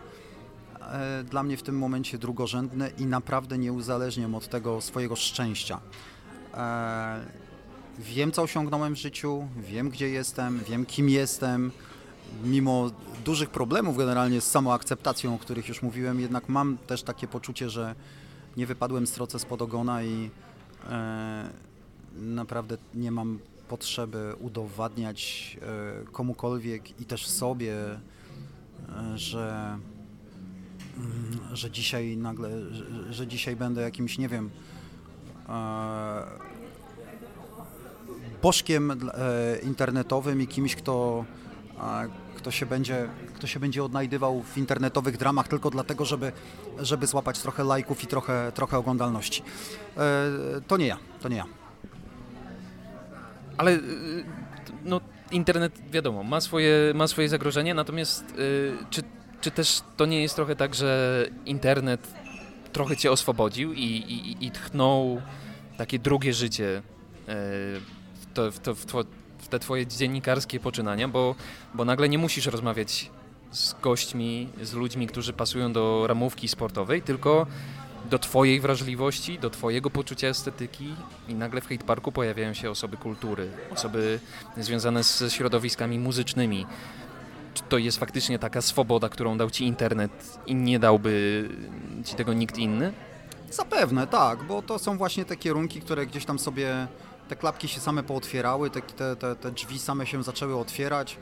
dla 1.25 1.43
mnie 1.43 1.57
w 1.57 1.63
tym 1.63 1.77
momencie 1.77 2.17
drugorzędne 2.17 2.91
i 2.97 3.05
naprawdę 3.05 3.57
nie 3.57 3.73
uzależniam 3.73 4.35
od 4.35 4.47
tego 4.47 4.81
swojego 4.81 5.15
szczęścia. 5.15 5.79
E, 6.53 7.19
wiem, 7.99 8.31
co 8.31 8.41
osiągnąłem 8.41 8.95
w 8.95 8.97
życiu, 8.97 9.47
wiem, 9.57 9.89
gdzie 9.89 10.09
jestem, 10.09 10.59
wiem, 10.69 10.85
kim 10.85 11.09
jestem. 11.09 11.71
Mimo 12.43 12.91
dużych 13.25 13.49
problemów 13.49 13.97
generalnie 13.97 14.41
z 14.41 14.51
samoakceptacją, 14.51 15.35
o 15.35 15.37
których 15.37 15.67
już 15.67 15.81
mówiłem, 15.81 16.19
jednak 16.19 16.49
mam 16.49 16.77
też 16.77 17.03
takie 17.03 17.27
poczucie, 17.27 17.69
że 17.69 17.95
nie 18.57 18.65
wypadłem 18.67 19.07
z 19.07 19.11
troce 19.11 19.39
spod 19.39 19.61
ogona 19.61 20.03
i 20.03 20.29
e, 20.89 21.49
naprawdę 22.15 22.77
nie 22.93 23.11
mam 23.11 23.39
potrzeby 23.67 24.35
udowadniać 24.39 25.57
e, 25.61 26.05
komukolwiek 26.11 27.01
i 27.01 27.05
też 27.05 27.27
sobie, 27.27 27.75
e, 27.79 27.99
że, 29.15 29.77
mm, 30.97 31.39
że 31.53 31.71
dzisiaj 31.71 32.17
nagle, 32.17 32.49
że, 32.71 33.13
że 33.13 33.27
dzisiaj 33.27 33.55
będę 33.55 33.81
jakimś, 33.81 34.17
nie 34.17 34.29
wiem, 34.29 34.49
bożkiem 38.41 39.11
internetowym 39.63 40.41
i 40.41 40.47
kimś, 40.47 40.75
kto, 40.75 41.25
kto, 42.35 42.51
się 42.51 42.65
będzie, 42.65 43.09
kto 43.35 43.47
się 43.47 43.59
będzie 43.59 43.83
odnajdywał 43.83 44.43
w 44.43 44.57
internetowych 44.57 45.17
dramach 45.17 45.47
tylko 45.47 45.69
dlatego, 45.69 46.05
żeby, 46.05 46.31
żeby 46.79 47.07
złapać 47.07 47.39
trochę 47.39 47.63
lajków 47.63 48.03
i 48.03 48.07
trochę, 48.07 48.51
trochę 48.55 48.77
oglądalności. 48.77 49.43
To 50.67 50.77
nie 50.77 50.87
ja, 50.87 50.97
to 51.21 51.29
nie 51.29 51.37
ja. 51.37 51.45
Ale 53.59 53.71
y, 53.71 54.25
no, 54.85 55.01
internet, 55.31 55.73
wiadomo, 55.91 56.23
ma 56.23 56.41
swoje, 56.41 56.71
ma 56.95 57.07
swoje 57.07 57.29
zagrożenia, 57.29 57.73
natomiast 57.73 58.23
y, 58.39 58.77
czy, 58.89 59.03
czy 59.41 59.51
też 59.51 59.81
to 59.97 60.05
nie 60.05 60.21
jest 60.21 60.35
trochę 60.35 60.55
tak, 60.55 60.75
że 60.75 61.25
internet 61.45 62.13
trochę 62.73 62.97
cię 62.97 63.11
oswobodził 63.11 63.73
i, 63.73 63.83
i, 63.83 64.45
i 64.45 64.51
tchnął 64.51 65.21
takie 65.77 65.99
drugie 65.99 66.33
życie 66.33 66.77
y, 66.77 66.81
w, 67.27 68.25
to, 68.33 68.51
w, 68.51 68.59
to, 68.59 68.75
w, 68.75 68.85
to, 68.85 69.03
w 69.37 69.47
te 69.47 69.59
twoje 69.59 69.87
dziennikarskie 69.87 70.59
poczynania, 70.59 71.07
bo, 71.07 71.35
bo 71.73 71.85
nagle 71.85 72.09
nie 72.09 72.17
musisz 72.17 72.45
rozmawiać 72.45 73.11
z 73.51 73.75
gośćmi, 73.81 74.49
z 74.61 74.73
ludźmi, 74.73 75.07
którzy 75.07 75.33
pasują 75.33 75.73
do 75.73 76.07
ramówki 76.07 76.47
sportowej, 76.47 77.01
tylko 77.01 77.47
do 78.09 78.19
Twojej 78.19 78.59
wrażliwości, 78.59 79.39
do 79.39 79.49
Twojego 79.49 79.89
poczucia 79.89 80.27
estetyki 80.27 80.95
i 81.27 81.33
nagle 81.33 81.61
w 81.61 81.67
hate 81.67 81.83
parku 81.83 82.11
pojawiają 82.11 82.53
się 82.53 82.71
osoby 82.71 82.97
kultury, 82.97 83.51
osoby 83.69 84.19
związane 84.57 85.03
ze 85.03 85.29
środowiskami 85.29 85.99
muzycznymi. 85.99 86.65
Czy 87.59 87.65
to 87.69 87.77
jest 87.77 87.97
faktycznie 87.97 88.39
taka 88.39 88.61
swoboda, 88.61 89.09
którą 89.09 89.37
dał 89.37 89.49
Ci 89.49 89.65
internet 89.65 90.39
i 90.45 90.55
nie 90.55 90.79
dałby 90.79 91.49
Ci 92.05 92.15
tego 92.15 92.33
nikt 92.33 92.57
inny? 92.57 92.93
Zapewne, 93.51 94.07
tak, 94.07 94.43
bo 94.43 94.61
to 94.61 94.79
są 94.79 94.97
właśnie 94.97 95.25
te 95.25 95.35
kierunki, 95.35 95.81
które 95.81 96.05
gdzieś 96.05 96.25
tam 96.25 96.39
sobie, 96.39 96.87
te 97.27 97.35
klapki 97.35 97.67
się 97.67 97.79
same 97.79 98.03
pootwierały, 98.03 98.69
te, 98.69 98.81
te, 99.15 99.35
te 99.35 99.51
drzwi 99.51 99.79
same 99.79 100.05
się 100.05 100.23
zaczęły 100.23 100.55
otwierać 100.55 101.17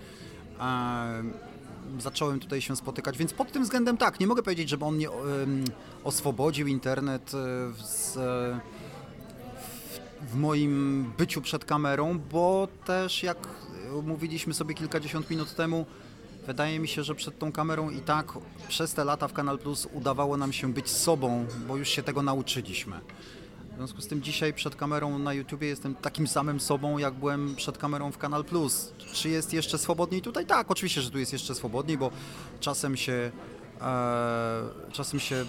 zacząłem 1.99 2.39
tutaj 2.39 2.61
się 2.61 2.75
spotykać, 2.75 3.17
więc 3.17 3.33
pod 3.33 3.51
tym 3.51 3.63
względem 3.63 3.97
tak, 3.97 4.19
nie 4.19 4.27
mogę 4.27 4.43
powiedzieć, 4.43 4.69
żeby 4.69 4.85
on 4.85 4.95
mnie 4.95 5.07
oswobodził 6.03 6.67
internet 6.67 7.31
e, 7.33 7.37
z, 7.83 8.13
w 10.21 10.35
moim 10.35 11.05
byciu 11.17 11.41
przed 11.41 11.65
kamerą, 11.65 12.19
bo 12.31 12.67
też 12.85 13.23
jak 13.23 13.37
mówiliśmy 14.03 14.53
sobie 14.53 14.75
kilkadziesiąt 14.75 15.29
minut 15.29 15.55
temu, 15.55 15.85
wydaje 16.47 16.79
mi 16.79 16.87
się, 16.87 17.03
że 17.03 17.15
przed 17.15 17.39
tą 17.39 17.51
kamerą 17.51 17.89
i 17.89 17.99
tak 17.99 18.33
przez 18.67 18.93
te 18.93 19.03
lata 19.03 19.27
w 19.27 19.33
Kanal 19.33 19.59
Plus 19.59 19.87
udawało 19.93 20.37
nam 20.37 20.53
się 20.53 20.73
być 20.73 20.89
sobą, 20.89 21.45
bo 21.67 21.77
już 21.77 21.89
się 21.89 22.03
tego 22.03 22.21
nauczyliśmy. 22.21 22.99
W 23.71 23.75
związku 23.75 24.01
z 24.01 24.07
tym 24.07 24.21
dzisiaj 24.21 24.53
przed 24.53 24.75
kamerą 24.75 25.19
na 25.19 25.33
YouTubie 25.33 25.67
jestem 25.67 25.95
takim 25.95 26.27
samym 26.27 26.59
sobą, 26.59 26.97
jak 26.97 27.13
byłem 27.13 27.55
przed 27.55 27.77
kamerą 27.77 28.11
w 28.11 28.17
Kanal 28.17 28.45
Plus. 28.45 28.93
Czy 29.13 29.29
jest 29.29 29.53
jeszcze 29.53 29.77
swobodniej 29.77 30.21
tutaj? 30.21 30.45
Tak, 30.45 30.71
oczywiście, 30.71 31.01
że 31.01 31.11
tu 31.11 31.19
jest 31.19 31.33
jeszcze 31.33 31.55
swobodniej, 31.55 31.97
bo 31.97 32.11
czasem 32.59 32.97
się, 32.97 33.31
e, 33.81 34.63
czasem 34.91 35.19
się 35.19 35.45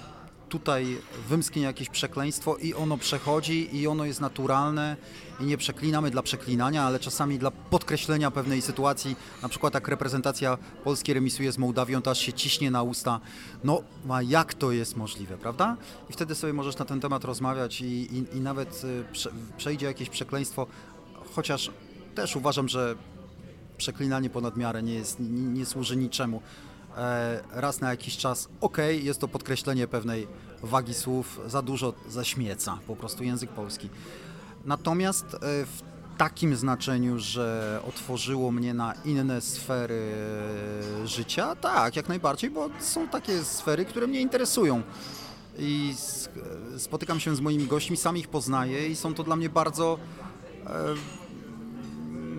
tutaj 0.49 0.99
wymsknie 1.29 1.63
jakieś 1.63 1.89
przekleństwo 1.89 2.57
i 2.57 2.75
ono 2.75 2.99
przechodzi 2.99 3.77
i 3.77 3.87
ono 3.87 4.05
jest 4.05 4.21
naturalne 4.21 4.97
i 5.41 5.45
nie 5.45 5.57
przeklinamy 5.57 6.11
dla 6.11 6.23
przeklinania, 6.23 6.83
ale 6.83 6.99
czasami 6.99 7.39
dla 7.39 7.51
podkreślenia 7.51 8.31
pewnej 8.31 8.63
sytuacji, 8.63 9.17
na 9.43 9.49
przykład 9.49 9.75
jak 9.75 9.89
reprezentacja 9.89 10.59
Polski 10.85 11.15
remisuje 11.15 11.53
z 11.53 11.59
Mołdawią, 11.59 12.03
to 12.03 12.11
aż 12.11 12.19
się 12.19 12.33
ciśnie 12.33 12.71
na 12.71 12.83
usta, 12.83 13.21
no 13.65 13.83
a 14.09 14.23
jak 14.23 14.55
to 14.55 14.73
jest 14.73 14.97
możliwe, 14.97 15.39
prawda? 15.39 15.77
I 16.11 16.13
wtedy 16.13 16.35
sobie 16.35 16.53
możesz 16.53 16.79
na 16.79 16.85
ten 16.85 17.01
temat 17.01 17.25
rozmawiać 17.25 17.81
i, 17.81 17.85
i, 17.87 18.37
i 18.37 18.41
nawet 18.41 18.85
y, 18.85 19.05
prze, 19.13 19.31
przejdzie 19.57 19.87
jakieś 19.87 20.09
przekleństwo, 20.09 20.67
chociaż 21.35 21.71
też 22.15 22.37
uważam, 22.37 22.69
że 22.69 22.95
przeklinanie 23.77 24.31
ponad 24.31 24.57
miarę 24.57 24.83
nie, 24.83 24.95
jest, 24.95 25.21
nie, 25.21 25.43
nie 25.43 25.67
służy 25.67 25.97
niczemu. 25.97 26.43
E, 26.99 27.41
raz 27.53 27.81
na 27.81 27.91
jakiś 27.91 28.17
czas, 28.17 28.49
ok, 28.61 28.79
jest 29.03 29.21
to 29.21 29.29
podkreślenie 29.29 29.87
pewnej 29.87 30.27
wagi 30.63 30.95
słów, 30.95 31.41
za 31.47 31.63
dużo 31.63 31.95
zaśmieca 32.09 32.79
po 32.87 32.97
prostu 32.97 33.25
język 33.25 33.51
polski. 33.51 33.91
Natomiast 34.65 35.35
e, 35.35 35.39
w 35.41 35.83
takim 36.19 36.57
znaczeniu, 36.57 37.19
że 37.19 37.81
otworzyło 37.89 38.51
mnie 38.51 38.75
na 38.75 38.95
inne 39.05 39.41
sfery 39.41 40.13
życia, 41.05 41.57
tak, 41.57 41.97
jak 41.97 42.09
najbardziej, 42.09 42.51
bo 42.51 42.69
są 42.81 43.09
takie 43.09 43.45
sfery, 43.45 43.85
które 43.85 44.07
mnie 44.07 44.21
interesują. 44.21 44.83
I 45.59 45.95
spotykam 46.79 47.21
się 47.21 47.37
z 47.37 47.41
moimi 47.41 47.67
gośćmi, 47.67 47.97
sam 47.97 48.17
ich 48.17 48.29
poznaję 48.29 48.89
i 48.89 48.97
są 48.97 49.15
to 49.15 49.25
dla 49.25 49.37
mnie 49.37 49.49
bardzo, 49.49 49.99
e, 50.67 50.95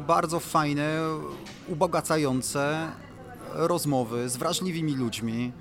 bardzo 0.08 0.40
fajne, 0.40 1.00
ubogacające 1.68 2.92
rozmowy 3.54 4.30
z 4.30 4.38
wrażliwymi 4.38 4.96
ludźmi. 4.96 5.52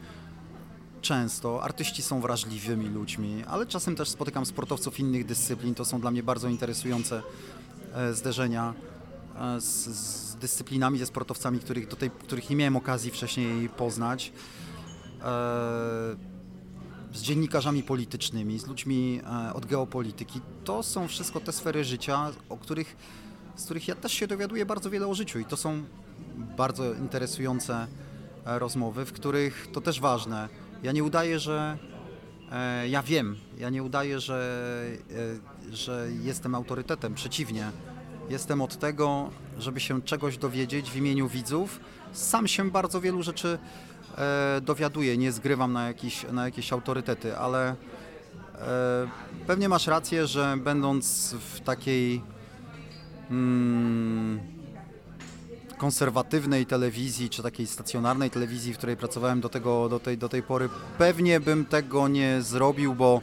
Często 1.00 1.62
artyści 1.62 2.02
są 2.02 2.20
wrażliwymi 2.20 2.88
ludźmi, 2.88 3.44
ale 3.46 3.66
czasem 3.66 3.96
też 3.96 4.08
spotykam 4.08 4.46
sportowców 4.46 5.00
innych 5.00 5.26
dyscyplin. 5.26 5.74
To 5.74 5.84
są 5.84 6.00
dla 6.00 6.10
mnie 6.10 6.22
bardzo 6.22 6.48
interesujące 6.48 7.22
e, 7.94 8.14
zderzenia 8.14 8.74
e, 9.36 9.60
z, 9.60 9.86
z 9.86 10.36
dyscyplinami, 10.36 10.98
ze 10.98 11.06
sportowcami, 11.06 11.58
których, 11.58 11.88
do 11.88 11.96
tej, 11.96 12.10
których 12.10 12.50
nie 12.50 12.56
miałem 12.56 12.76
okazji 12.76 13.10
wcześniej 13.10 13.68
poznać. 13.68 14.32
E, 15.22 16.38
z 17.12 17.22
dziennikarzami 17.22 17.82
politycznymi, 17.82 18.58
z 18.58 18.66
ludźmi 18.66 19.20
od 19.54 19.66
geopolityki. 19.66 20.40
To 20.64 20.82
są 20.82 21.08
wszystko 21.08 21.40
te 21.40 21.52
sfery 21.52 21.84
życia, 21.84 22.32
o 22.48 22.56
których, 22.56 22.96
z 23.56 23.64
których 23.64 23.88
ja 23.88 23.94
też 23.94 24.12
się 24.12 24.26
dowiaduję 24.26 24.66
bardzo 24.66 24.90
wiele 24.90 25.06
o 25.06 25.14
życiu 25.14 25.38
i 25.38 25.44
to 25.44 25.56
są 25.56 25.84
bardzo 26.38 26.94
interesujące 26.94 27.86
e, 28.46 28.58
rozmowy, 28.58 29.04
w 29.04 29.12
których 29.12 29.68
to 29.72 29.80
też 29.80 30.00
ważne. 30.00 30.48
Ja 30.82 30.92
nie 30.92 31.04
udaję, 31.04 31.38
że 31.38 31.78
e, 32.52 32.88
ja 32.88 33.02
wiem, 33.02 33.36
ja 33.58 33.70
nie 33.70 33.82
udaję, 33.82 34.20
że, 34.20 34.62
e, 35.70 35.74
że 35.74 36.08
jestem 36.22 36.54
autorytetem, 36.54 37.14
przeciwnie. 37.14 37.70
Jestem 38.30 38.62
od 38.62 38.78
tego, 38.78 39.30
żeby 39.58 39.80
się 39.80 40.02
czegoś 40.02 40.38
dowiedzieć 40.38 40.90
w 40.90 40.96
imieniu 40.96 41.28
widzów. 41.28 41.80
Sam 42.12 42.48
się 42.48 42.70
bardzo 42.70 43.00
wielu 43.00 43.22
rzeczy 43.22 43.58
dowiaduję, 44.62 45.16
nie 45.16 45.32
zgrywam 45.32 45.72
na 45.72 45.86
jakieś, 45.86 46.26
na 46.32 46.44
jakieś 46.44 46.72
autorytety, 46.72 47.36
ale 47.36 47.76
pewnie 49.46 49.68
masz 49.68 49.86
rację, 49.86 50.26
że 50.26 50.56
będąc 50.56 51.34
w 51.54 51.60
takiej. 51.60 52.22
Hmm, 53.28 54.57
konserwatywnej 55.78 56.66
telewizji, 56.66 57.30
czy 57.30 57.42
takiej 57.42 57.66
stacjonarnej 57.66 58.30
telewizji, 58.30 58.74
w 58.74 58.78
której 58.78 58.96
pracowałem 58.96 59.40
do, 59.40 59.48
tego, 59.48 59.88
do, 59.88 60.00
tej, 60.00 60.18
do 60.18 60.28
tej 60.28 60.42
pory, 60.42 60.68
pewnie 60.98 61.40
bym 61.40 61.64
tego 61.64 62.08
nie 62.08 62.42
zrobił, 62.42 62.94
bo, 62.94 63.20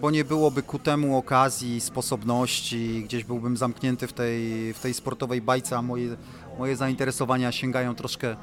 bo 0.00 0.10
nie 0.10 0.24
byłoby 0.24 0.62
ku 0.62 0.78
temu 0.78 1.16
okazji, 1.16 1.80
sposobności, 1.80 3.02
gdzieś 3.04 3.24
byłbym 3.24 3.56
zamknięty 3.56 4.06
w 4.06 4.12
tej, 4.12 4.74
w 4.74 4.80
tej 4.80 4.94
sportowej 4.94 5.42
bajce, 5.42 5.76
a 5.76 5.82
moje, 5.82 6.16
moje 6.58 6.76
zainteresowania 6.76 7.52
sięgają 7.52 7.94
troszkę, 7.94 8.36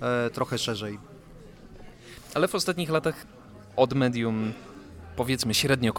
e, 0.00 0.30
trochę 0.30 0.58
szerzej. 0.58 0.98
Ale 2.34 2.48
w 2.48 2.54
ostatnich 2.54 2.90
latach 2.90 3.26
od 3.76 3.94
medium 3.94 4.52
powiedzmy 5.16 5.54
średnio 5.54 5.92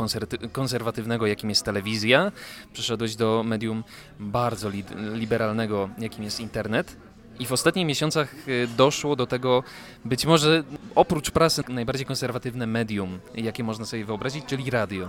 konserwatywnego, 0.51 1.28
jakim 1.28 1.49
jest 1.49 1.66
telewizja, 1.66 2.32
przeszedłeś 2.74 3.16
do 3.16 3.43
medium 3.43 3.84
bardzo 4.20 4.70
li 4.70 4.84
liberalnego, 5.14 5.89
jakim 5.99 6.24
jest 6.24 6.39
internet. 6.39 6.97
I 7.39 7.45
w 7.45 7.51
ostatnich 7.51 7.86
miesiącach 7.88 8.47
y, 8.47 8.68
doszło 8.78 9.16
do 9.16 9.28
tego, 9.28 9.64
być 10.05 10.26
może 10.26 10.64
oprócz 10.95 11.32
prasy, 11.32 11.64
najbardziej 11.70 12.05
konserwatywne 12.05 12.68
medium, 12.68 13.20
jakie 13.36 13.64
można 13.64 13.86
sobie 13.86 14.05
wyobrazić, 14.05 14.45
czyli 14.45 14.70
radio. 14.70 15.07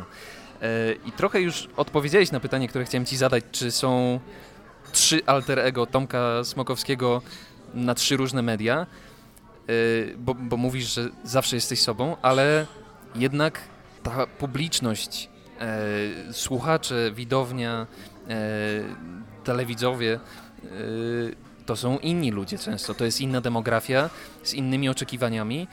E, 0.63 0.93
I 1.07 1.13
trochę 1.13 1.41
już 1.41 1.69
odpowiedziałeś 1.77 2.33
na 2.33 2.41
pytanie, 2.41 2.69
które 2.69 2.85
chciałem 2.85 3.07
Ci 3.07 3.17
zadać, 3.17 3.45
czy 3.53 3.71
są 3.71 4.21
trzy 4.93 5.21
alter 5.27 5.59
ego 5.59 5.87
Tomka 5.87 6.45
Smokowskiego 6.45 7.23
na 7.75 7.95
trzy 7.95 8.17
różne 8.17 8.43
media, 8.43 8.87
e, 9.69 9.73
bo, 10.17 10.35
bo 10.35 10.57
mówisz, 10.57 10.95
że 10.95 11.09
zawsze 11.25 11.57
jesteś 11.57 11.81
sobą, 11.81 12.17
ale 12.23 12.67
jednak 13.15 13.61
ta 14.05 14.27
publiczność, 14.27 15.29
e, 15.61 16.33
słuchacze, 16.33 17.11
widownia, 17.15 17.87
e, 18.29 18.37
telewidzowie, 19.45 20.21
e, 20.65 20.69
to 21.67 21.77
są 21.77 21.99
inni 21.99 22.31
ludzie 22.31 22.59
często, 22.59 22.95
to 22.95 23.05
jest 23.05 23.21
inna 23.21 23.41
demografia 23.41 24.11
z 24.43 24.55
innymi 24.55 24.89
oczekiwaniami. 24.89 25.69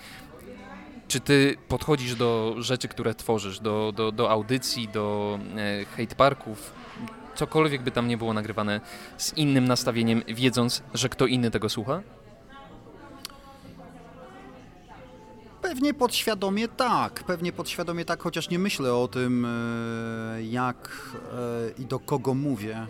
Czy 1.08 1.20
ty 1.20 1.56
podchodzisz 1.68 2.16
do 2.16 2.56
rzeczy, 2.60 2.88
które 2.88 3.16
tworzysz, 3.16 3.60
do, 3.60 3.92
do, 3.96 4.12
do 4.12 4.30
audycji, 4.30 4.88
do 4.88 5.40
e, 5.58 5.86
hate 5.86 6.16
parków, 6.16 6.74
cokolwiek 7.36 7.82
by 7.82 7.92
tam 7.92 8.08
nie 8.08 8.18
było 8.18 8.34
nagrywane, 8.34 8.82
z 9.18 9.34
innym 9.34 9.68
nastawieniem, 9.68 10.24
wiedząc, 10.28 10.84
że 10.94 11.10
kto 11.10 11.28
inny 11.28 11.52
tego 11.52 11.70
słucha? 11.70 12.02
Pewnie 15.72 15.94
podświadomie 15.94 16.68
tak, 16.68 17.24
pewnie 17.24 17.52
podświadomie 17.52 18.06
tak, 18.06 18.24
chociaż 18.24 18.50
nie 18.50 18.60
myślę 18.60 18.94
o 18.94 19.08
tym, 19.08 19.46
e, 19.46 20.44
jak 20.44 20.90
e, 21.78 21.82
i 21.82 21.86
do 21.86 22.00
kogo 22.00 22.34
mówię. 22.34 22.88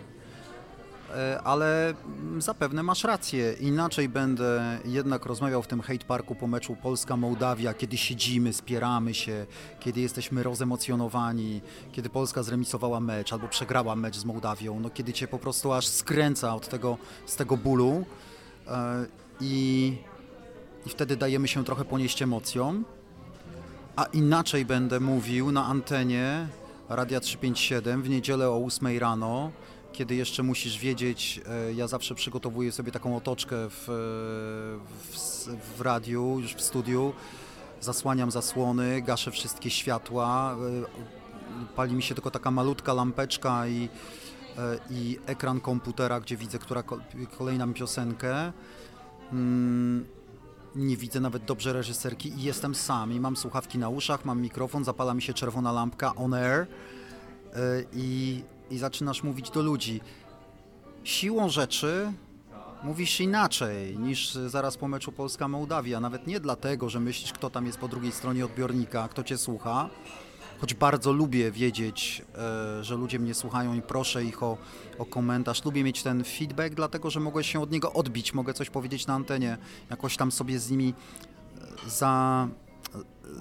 E, 1.14 1.40
Ale 1.44 1.94
zapewne 2.38 2.82
masz 2.82 3.04
rację. 3.04 3.52
Inaczej 3.52 4.08
będę 4.08 4.78
jednak 4.84 5.26
rozmawiał 5.26 5.62
w 5.62 5.66
tym 5.66 5.80
hate 5.80 6.04
parku 6.04 6.34
po 6.34 6.46
meczu 6.46 6.76
Polska-Mołdawia, 6.82 7.74
kiedy 7.74 7.96
siedzimy, 7.96 8.52
spieramy 8.52 9.14
się, 9.14 9.46
kiedy 9.80 10.00
jesteśmy 10.00 10.42
rozemocjonowani, 10.42 11.60
kiedy 11.92 12.08
Polska 12.08 12.42
zremisowała 12.42 13.00
mecz 13.00 13.32
albo 13.32 13.48
przegrała 13.48 13.96
mecz 13.96 14.16
z 14.16 14.24
Mołdawią, 14.24 14.80
no 14.80 14.90
kiedy 14.90 15.12
cię 15.12 15.28
po 15.28 15.38
prostu 15.38 15.72
aż 15.72 15.86
skręca 15.86 16.54
od 16.54 16.68
tego, 16.68 16.98
z 17.26 17.36
tego 17.36 17.56
bólu 17.56 18.04
i, 19.40 19.96
i 20.86 20.88
wtedy 20.90 21.16
dajemy 21.16 21.48
się 21.48 21.64
trochę 21.64 21.84
ponieść 21.84 22.22
emocjom. 22.22 22.84
A 23.96 24.04
inaczej 24.04 24.64
będę 24.64 25.00
mówił 25.00 25.52
na 25.52 25.66
antenie 25.66 26.46
Radia 26.88 27.20
357 27.20 28.02
w 28.02 28.08
niedzielę 28.08 28.50
o 28.50 28.64
8 28.64 28.98
rano, 28.98 29.50
kiedy 29.92 30.14
jeszcze 30.14 30.42
musisz 30.42 30.78
wiedzieć, 30.78 31.40
e, 31.68 31.72
ja 31.72 31.86
zawsze 31.88 32.14
przygotowuję 32.14 32.72
sobie 32.72 32.92
taką 32.92 33.16
otoczkę 33.16 33.56
w, 33.70 33.84
w, 35.10 35.14
s- 35.14 35.50
w 35.76 35.80
radiu, 35.80 36.38
już 36.40 36.54
w 36.54 36.60
studiu, 36.60 37.12
zasłaniam 37.80 38.30
zasłony, 38.30 39.02
gaszę 39.02 39.30
wszystkie 39.30 39.70
światła, 39.70 40.56
e, 41.66 41.66
pali 41.76 41.94
mi 41.94 42.02
się 42.02 42.14
tylko 42.14 42.30
taka 42.30 42.50
malutka 42.50 42.92
lampeczka 42.94 43.66
i, 43.66 43.88
e, 44.58 44.78
i 44.90 45.18
ekran 45.26 45.60
komputera, 45.60 46.20
gdzie 46.20 46.36
widzę, 46.36 46.58
która 46.58 46.82
ko- 46.82 46.98
kolejna 47.38 47.66
mi 47.66 47.74
piosenkę. 47.74 48.52
Nie 50.76 50.96
widzę 50.96 51.20
nawet 51.20 51.44
dobrze 51.44 51.72
reżyserki 51.72 52.28
i 52.28 52.42
jestem 52.42 52.74
sam 52.74 53.12
i 53.12 53.20
mam 53.20 53.36
słuchawki 53.36 53.78
na 53.78 53.88
uszach, 53.88 54.24
mam 54.24 54.40
mikrofon, 54.40 54.84
zapala 54.84 55.14
mi 55.14 55.22
się 55.22 55.34
czerwona 55.34 55.72
lampka 55.72 56.14
on 56.14 56.34
air 56.34 56.60
y, 56.60 56.66
i, 57.92 58.42
i 58.70 58.78
zaczynasz 58.78 59.22
mówić 59.22 59.50
do 59.50 59.62
ludzi. 59.62 60.00
Siłą 61.04 61.48
rzeczy 61.48 62.12
mówisz 62.82 63.20
inaczej 63.20 63.98
niż 63.98 64.32
zaraz 64.32 64.76
po 64.76 64.88
meczu 64.88 65.12
Polska-Mołdawia. 65.12 66.00
Nawet 66.00 66.26
nie 66.26 66.40
dlatego, 66.40 66.88
że 66.88 67.00
myślisz, 67.00 67.32
kto 67.32 67.50
tam 67.50 67.66
jest 67.66 67.78
po 67.78 67.88
drugiej 67.88 68.12
stronie 68.12 68.44
odbiornika, 68.44 69.08
kto 69.08 69.24
cię 69.24 69.38
słucha, 69.38 69.90
choć 70.62 70.74
bardzo 70.74 71.12
lubię 71.12 71.50
wiedzieć, 71.50 72.22
e, 72.34 72.84
że 72.84 72.94
ludzie 72.96 73.18
mnie 73.18 73.34
słuchają 73.34 73.74
i 73.74 73.82
proszę 73.82 74.24
ich 74.24 74.42
o, 74.42 74.58
o 74.98 75.04
komentarz. 75.04 75.64
Lubię 75.64 75.84
mieć 75.84 76.02
ten 76.02 76.24
feedback, 76.24 76.74
dlatego 76.74 77.10
że 77.10 77.20
mogę 77.20 77.44
się 77.44 77.60
od 77.60 77.70
niego 77.70 77.92
odbić, 77.92 78.34
mogę 78.34 78.54
coś 78.54 78.70
powiedzieć 78.70 79.06
na 79.06 79.14
antenie, 79.14 79.58
jakoś 79.90 80.16
tam 80.16 80.32
sobie 80.32 80.58
z 80.58 80.70
nimi 80.70 80.94
e, 81.86 81.90
za, 81.90 82.48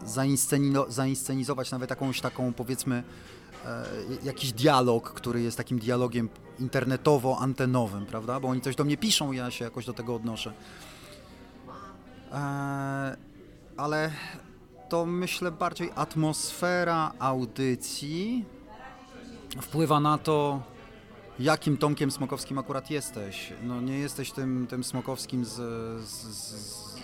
zainscenino, 0.05 0.85
zainscenizować 0.89 1.71
nawet 1.71 1.89
jakąś 1.89 2.21
taką, 2.21 2.53
powiedzmy, 2.53 3.03
e, 3.65 3.85
jakiś 4.23 4.51
dialog, 4.51 5.13
który 5.13 5.41
jest 5.41 5.57
takim 5.57 5.79
dialogiem 5.79 6.29
internetowo-antenowym, 6.59 8.05
prawda? 8.05 8.39
Bo 8.39 8.47
oni 8.47 8.61
coś 8.61 8.75
do 8.75 8.83
mnie 8.83 8.97
piszą, 8.97 9.31
ja 9.31 9.51
się 9.51 9.65
jakoś 9.65 9.85
do 9.85 9.93
tego 9.93 10.15
odnoszę. 10.15 10.53
E, 12.31 13.17
ale 13.77 14.11
to 14.91 15.05
myślę 15.05 15.51
bardziej 15.51 15.89
atmosfera 15.95 17.11
audycji 17.19 18.45
wpływa 19.61 19.99
na 19.99 20.17
to, 20.17 20.61
jakim 21.39 21.77
Tomkiem 21.77 22.11
Smokowskim 22.11 22.57
akurat 22.57 22.91
jesteś. 22.91 23.53
No 23.63 23.81
nie 23.81 23.99
jesteś 23.99 24.31
tym, 24.31 24.67
tym 24.69 24.83
Smokowskim 24.83 25.45
z, 25.45 25.55
z, 26.05 26.11
z, 26.11 26.99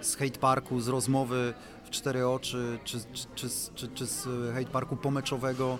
z 0.00 0.16
hate 0.16 0.38
parku, 0.38 0.80
z 0.80 0.88
rozmowy 0.88 1.54
w 1.84 1.90
cztery 1.90 2.26
oczy, 2.26 2.78
czy, 2.84 2.98
czy, 3.12 3.26
czy, 3.34 3.48
czy, 3.74 3.88
czy 3.88 4.06
z 4.06 4.24
hate 4.54 4.70
parku 4.70 4.96
pomeczowego. 4.96 5.78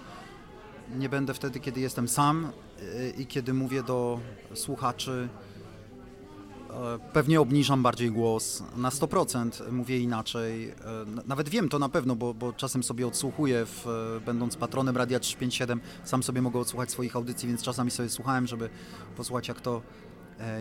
Nie 0.94 1.08
będę 1.08 1.34
wtedy, 1.34 1.60
kiedy 1.60 1.80
jestem 1.80 2.08
sam 2.08 2.52
y, 2.82 3.14
i 3.18 3.26
kiedy 3.26 3.54
mówię 3.54 3.82
do 3.82 4.20
słuchaczy. 4.54 5.28
E, 6.70 6.98
Pewnie 7.12 7.40
obniżam 7.40 7.82
bardziej 7.82 8.10
głos, 8.10 8.62
na 8.76 8.90
100% 8.90 9.72
mówię 9.72 9.98
inaczej. 9.98 10.68
E, 10.68 10.74
Nawet 11.26 11.48
wiem 11.48 11.68
to 11.68 11.78
na 11.78 11.88
pewno, 11.88 12.16
bo, 12.16 12.34
bo 12.34 12.52
czasem 12.52 12.82
sobie 12.82 13.06
odsłuchuję, 13.06 13.66
w, 13.66 13.86
e, 13.86 14.20
będąc 14.20 14.56
patronem 14.56 14.96
Radia 14.96 15.20
357, 15.20 15.80
sam 16.04 16.22
sobie 16.22 16.42
mogę 16.42 16.60
odsłuchać 16.60 16.90
swoich 16.90 17.16
audycji, 17.16 17.48
więc 17.48 17.62
czasami 17.62 17.90
sobie 17.90 18.08
słuchałem, 18.08 18.46
żeby 18.46 18.70
posłuchać 19.16 19.48
jak 19.48 19.60
to, 19.60 19.82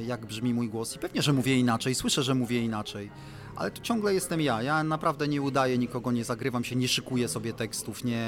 jak 0.07 0.25
brzmi 0.25 0.53
mój 0.53 0.69
głos. 0.69 0.95
I 0.95 0.99
pewnie, 0.99 1.21
że 1.21 1.33
mówię 1.33 1.57
inaczej, 1.57 1.95
słyszę, 1.95 2.23
że 2.23 2.35
mówię 2.35 2.61
inaczej, 2.61 3.09
ale 3.55 3.71
to 3.71 3.81
ciągle 3.81 4.13
jestem 4.13 4.41
ja. 4.41 4.63
Ja 4.63 4.83
naprawdę 4.83 5.27
nie 5.27 5.41
udaję 5.41 5.77
nikogo, 5.77 6.11
nie 6.11 6.23
zagrywam 6.23 6.63
się, 6.63 6.75
nie 6.75 6.87
szykuję 6.87 7.27
sobie 7.27 7.53
tekstów, 7.53 8.03
nie, 8.03 8.27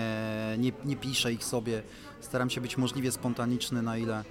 nie, 0.58 0.72
nie 0.86 0.96
piszę 0.96 1.34
ich 1.34 1.44
sobie. 1.44 1.84
Staram 2.22 2.50
się 2.50 2.62
być 2.62 2.78
możliwie 2.78 3.12
spontaniczny, 3.12 3.82
na 3.82 3.98
ile 3.98 4.24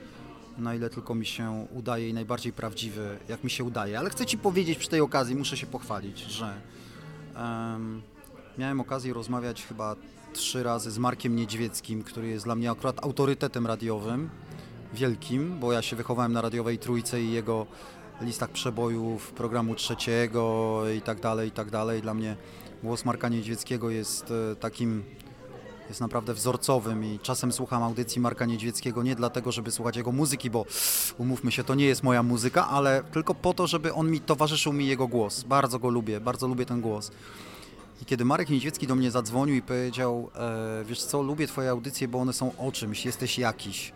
na 0.60 0.74
ile 0.74 0.90
tylko 0.90 1.14
mi 1.14 1.26
się 1.26 1.66
udaje 1.74 2.08
i 2.08 2.14
najbardziej 2.14 2.52
prawdziwy, 2.52 3.18
jak 3.28 3.44
mi 3.44 3.50
się 3.50 3.64
udaje. 3.64 3.98
Ale 3.98 4.10
chcę 4.10 4.26
Ci 4.26 4.38
powiedzieć 4.38 4.78
przy 4.78 4.88
tej 4.88 5.00
okazji, 5.00 5.36
muszę 5.36 5.56
się 5.56 5.66
pochwalić, 5.66 6.18
że 6.18 6.54
em, 7.36 8.02
miałem 8.58 8.80
okazję 8.80 9.12
rozmawiać 9.12 9.66
chyba 9.66 9.96
trzy 10.32 10.62
razy 10.62 10.90
z 10.90 10.98
Markiem 10.98 11.36
Niedźwieckim, 11.36 12.02
który 12.02 12.28
jest 12.28 12.44
dla 12.44 12.54
mnie 12.54 12.70
akurat 12.70 13.04
autorytetem 13.04 13.66
radiowym, 13.66 14.30
wielkim, 14.94 15.58
bo 15.60 15.72
ja 15.72 15.82
się 15.82 15.96
wychowałem 15.96 16.32
na 16.32 16.40
radiowej 16.40 16.78
trójce 16.78 17.22
i 17.22 17.32
jego 17.32 17.66
listach 18.20 18.50
przebojów 18.50 19.32
programu 19.32 19.74
trzeciego 19.74 20.82
i 20.96 21.00
tak 21.00 21.20
dalej, 21.20 21.48
i 21.48 21.52
tak 21.52 21.70
dalej. 21.70 22.02
Dla 22.02 22.14
mnie 22.14 22.36
głos 22.82 23.04
Marka 23.04 23.28
Niedźwieckiego 23.28 23.90
jest 23.90 24.30
e, 24.52 24.56
takim 24.56 25.04
jest 25.90 26.00
naprawdę 26.00 26.34
wzorcowym 26.34 27.04
i 27.04 27.18
czasem 27.18 27.52
słucham 27.52 27.82
audycji 27.82 28.20
Marka 28.20 28.46
Niedźwieckiego 28.46 29.02
nie 29.02 29.16
dlatego, 29.16 29.52
żeby 29.52 29.70
słuchać 29.70 29.96
jego 29.96 30.12
muzyki, 30.12 30.50
bo 30.50 30.66
umówmy 31.18 31.52
się, 31.52 31.64
to 31.64 31.74
nie 31.74 31.84
jest 31.84 32.02
moja 32.02 32.22
muzyka, 32.22 32.68
ale 32.68 33.02
tylko 33.12 33.34
po 33.34 33.54
to, 33.54 33.66
żeby 33.66 33.94
on 33.94 34.10
mi 34.10 34.20
towarzyszył 34.20 34.72
mi 34.72 34.86
jego 34.86 35.08
głos. 35.08 35.42
Bardzo 35.42 35.78
go 35.78 35.88
lubię, 35.88 36.20
bardzo 36.20 36.48
lubię 36.48 36.66
ten 36.66 36.80
głos. 36.80 37.10
I 38.02 38.04
kiedy 38.04 38.24
Marek 38.24 38.50
Niedźwiecki 38.50 38.86
do 38.86 38.94
mnie 38.94 39.10
zadzwonił 39.10 39.54
i 39.54 39.62
powiedział, 39.62 40.30
e, 40.34 40.84
wiesz 40.84 41.02
co, 41.02 41.22
lubię 41.22 41.46
twoje 41.46 41.70
audycje, 41.70 42.08
bo 42.08 42.18
one 42.18 42.32
są 42.32 42.56
o 42.58 42.72
czymś, 42.72 43.06
jesteś 43.06 43.38
jakiś, 43.38 43.92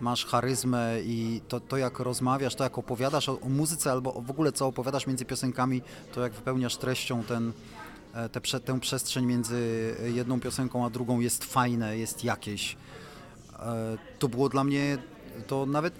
masz 0.00 0.26
charyzmę 0.26 1.00
i 1.02 1.40
to, 1.48 1.60
to 1.60 1.76
jak 1.76 1.98
rozmawiasz, 1.98 2.54
to 2.54 2.64
jak 2.64 2.78
opowiadasz 2.78 3.28
o, 3.28 3.40
o 3.40 3.48
muzyce 3.48 3.92
albo 3.92 4.12
w 4.12 4.30
ogóle 4.30 4.52
co 4.52 4.66
opowiadasz 4.66 5.06
między 5.06 5.24
piosenkami, 5.24 5.82
to 6.14 6.20
jak 6.20 6.32
wypełniasz 6.32 6.76
treścią 6.76 7.22
ten, 7.22 7.52
te, 8.32 8.40
prze- 8.40 8.60
tę 8.60 8.80
przestrzeń 8.80 9.26
między 9.26 9.94
jedną 10.14 10.40
piosenką 10.40 10.86
a 10.86 10.90
drugą 10.90 11.20
jest 11.20 11.44
fajne, 11.44 11.98
jest 11.98 12.24
jakieś. 12.24 12.76
E, 13.58 13.98
To 14.18 14.28
było 14.28 14.48
dla 14.48 14.64
mnie, 14.64 14.98
to 15.46 15.66
nawet, 15.66 15.94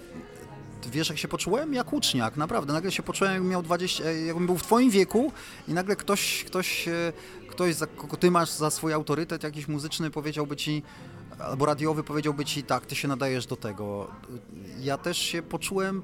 wiesz 0.91 1.09
jak 1.09 1.17
się 1.17 1.27
poczułem? 1.27 1.73
Jak 1.73 1.93
uczniak, 1.93 2.37
naprawdę. 2.37 2.73
Nagle 2.73 2.91
się 2.91 3.03
poczułem, 3.03 3.33
jakbym 3.33 3.51
miał 3.51 3.61
20, 3.63 4.03
e, 4.05 4.21
jakbym 4.21 4.45
był 4.45 4.57
w 4.57 4.63
twoim 4.63 4.89
wieku 4.89 5.31
i 5.67 5.73
nagle 5.73 5.95
ktoś, 5.95 6.43
ktoś, 6.43 6.87
e, 6.87 7.13
ktoś 7.49 7.75
za 7.75 7.87
kogo 7.87 8.17
ty 8.17 8.31
masz 8.31 8.49
za 8.51 8.69
swój 8.69 8.93
autorytet 8.93 9.43
jakiś 9.43 9.67
muzyczny 9.67 10.11
powiedziałby 10.11 10.55
ci, 10.55 10.83
albo 11.39 11.65
radiowy 11.65 12.03
powiedziałby 12.03 12.45
ci, 12.45 12.63
tak, 12.63 12.85
ty 12.85 12.95
się 12.95 13.07
nadajesz 13.07 13.45
do 13.45 13.55
tego. 13.55 14.07
Ja 14.79 14.97
też 14.97 15.17
się 15.17 15.41
poczułem, 15.41 15.97
e, 15.97 16.01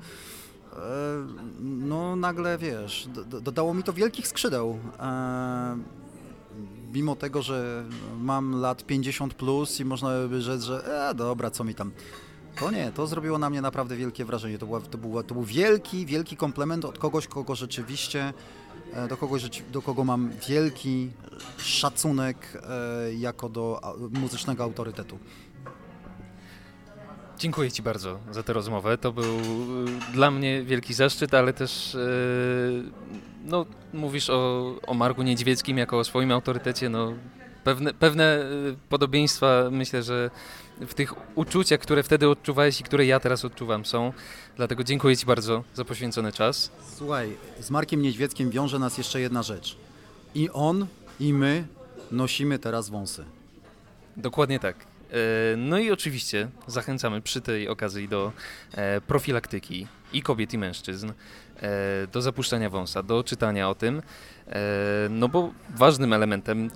no 1.59 2.15
nagle, 2.15 2.57
wiesz, 2.57 3.07
do- 3.13 3.23
do- 3.25 3.41
dodało 3.41 3.73
mi 3.73 3.83
to 3.83 3.93
wielkich 3.93 4.27
skrzydeł. 4.27 4.79
E, 4.99 5.77
mimo 6.93 7.15
tego, 7.15 7.41
że 7.41 7.83
mam 8.19 8.55
lat 8.61 8.83
50 8.85 9.33
plus 9.33 9.79
i 9.79 9.85
można 9.85 10.09
by 10.29 10.41
rzec, 10.41 10.61
że 10.63 11.09
e, 11.09 11.15
dobra, 11.15 11.51
co 11.51 11.63
mi 11.63 11.75
tam. 11.75 11.91
To 12.59 12.71
nie, 12.71 12.91
to 12.91 13.07
zrobiło 13.07 13.37
na 13.37 13.49
mnie 13.49 13.61
naprawdę 13.61 13.95
wielkie 13.95 14.25
wrażenie. 14.25 14.57
To, 14.57 14.65
była, 14.65 14.81
to, 14.81 14.97
była, 14.97 15.23
to 15.23 15.33
był 15.33 15.43
wielki, 15.43 16.05
wielki 16.05 16.37
komplement 16.37 16.85
od 16.85 16.97
kogoś, 16.97 17.27
kogo 17.27 17.55
rzeczywiście, 17.55 18.33
e, 18.93 19.07
do 19.07 19.17
kogoś, 19.17 19.63
do 19.71 19.81
kogo 19.81 20.03
mam 20.03 20.29
wielki 20.49 21.11
szacunek 21.57 22.61
e, 22.69 23.13
jako 23.13 23.49
do 23.49 23.81
muzycznego 24.11 24.63
autorytetu. 24.63 25.17
Dziękuję 27.39 27.71
Ci 27.71 27.81
bardzo 27.81 28.19
za 28.31 28.43
tę 28.43 28.53
rozmowę. 28.53 28.97
To 28.97 29.11
był 29.11 29.39
y, 29.39 30.13
dla 30.13 30.31
mnie 30.31 30.63
wielki 30.63 30.93
zaszczyt, 30.93 31.33
ale 31.33 31.53
też 31.53 31.95
y, 31.95 32.83
no, 33.45 33.65
mówisz 33.93 34.29
o, 34.29 34.75
o 34.87 34.93
Marku 34.93 35.23
Niedźwieckim 35.23 35.77
jako 35.77 35.99
o 35.99 36.03
swoim 36.03 36.31
autorytecie. 36.31 36.89
No, 36.89 37.13
pewne, 37.63 37.93
pewne 37.93 38.39
y, 38.71 38.75
podobieństwa 38.89 39.63
myślę, 39.71 40.03
że 40.03 40.29
w 40.87 40.93
tych 40.93 41.37
uczuciach, 41.37 41.79
które 41.79 42.03
wtedy 42.03 42.29
odczuwałeś 42.29 42.81
i 42.81 42.83
które 42.83 43.05
ja 43.05 43.19
teraz 43.19 43.45
odczuwam 43.45 43.85
są. 43.85 44.13
Dlatego 44.55 44.83
dziękuję 44.83 45.17
Ci 45.17 45.25
bardzo 45.25 45.63
za 45.73 45.85
poświęcony 45.85 46.31
czas. 46.31 46.71
Słuchaj, 46.97 47.37
z 47.59 47.69
Markiem 47.69 48.01
Niedźwieckim 48.01 48.49
wiąże 48.49 48.79
nas 48.79 48.97
jeszcze 48.97 49.21
jedna 49.21 49.43
rzecz. 49.43 49.77
I 50.35 50.49
on, 50.49 50.87
i 51.19 51.33
my 51.33 51.67
nosimy 52.11 52.59
teraz 52.59 52.89
wąsy. 52.89 53.25
Dokładnie 54.17 54.59
tak. 54.59 54.94
E, 55.11 55.57
No 55.57 55.79
i 55.79 55.91
oczywiście 55.91 56.49
zachęcamy 56.67 57.21
przy 57.21 57.41
tej 57.41 57.69
okazji 57.69 58.07
do 58.07 58.31
e, 58.73 59.01
profilaktyki 59.01 59.87
i 60.13 60.21
kobiet 60.21 60.53
i 60.53 60.57
mężczyzn, 60.57 61.11
e, 61.61 62.07
do 62.07 62.21
zapuszczania 62.21 62.69
wąsa, 62.69 63.03
do 63.03 63.23
czytania 63.23 63.69
o 63.69 63.75
tym, 63.75 64.01
no 65.09 65.29
bo 65.29 65.53
ważnym 65.75 66.13
elementem 66.13 66.69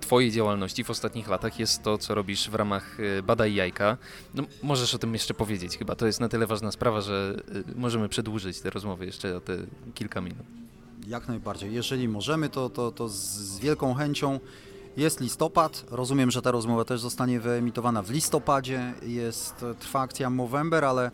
Twojej 0.00 0.30
działalności 0.30 0.84
w 0.84 0.90
ostatnich 0.90 1.28
latach 1.28 1.58
jest 1.58 1.82
to, 1.82 1.98
co 1.98 2.14
robisz 2.14 2.50
w 2.50 2.54
ramach 2.54 2.96
Badaj 3.22 3.54
Jajka. 3.54 3.96
No, 4.34 4.42
możesz 4.62 4.94
o 4.94 4.98
tym 4.98 5.12
jeszcze 5.12 5.34
powiedzieć 5.34 5.78
chyba, 5.78 5.94
to 5.94 6.06
jest 6.06 6.20
na 6.20 6.28
tyle 6.28 6.46
ważna 6.46 6.72
sprawa, 6.72 7.00
że 7.00 7.36
możemy 7.76 8.08
przedłużyć 8.08 8.60
te 8.60 8.70
rozmowy 8.70 9.06
jeszcze 9.06 9.36
o 9.36 9.40
te 9.40 9.56
kilka 9.94 10.20
minut. 10.20 10.46
Jak 11.06 11.28
najbardziej. 11.28 11.74
Jeżeli 11.74 12.08
możemy, 12.08 12.48
to, 12.48 12.70
to, 12.70 12.92
to 12.92 13.08
z 13.08 13.58
wielką 13.58 13.94
chęcią. 13.94 14.40
Jest 14.96 15.20
listopad. 15.20 15.84
Rozumiem, 15.90 16.30
że 16.30 16.42
ta 16.42 16.50
rozmowa 16.50 16.84
też 16.84 17.00
zostanie 17.00 17.40
wyemitowana 17.40 18.02
w 18.02 18.10
listopadzie. 18.10 18.94
Jest, 19.02 19.64
trwa 19.80 20.00
akcja 20.00 20.30
Movember, 20.30 20.84
ale 20.84 21.10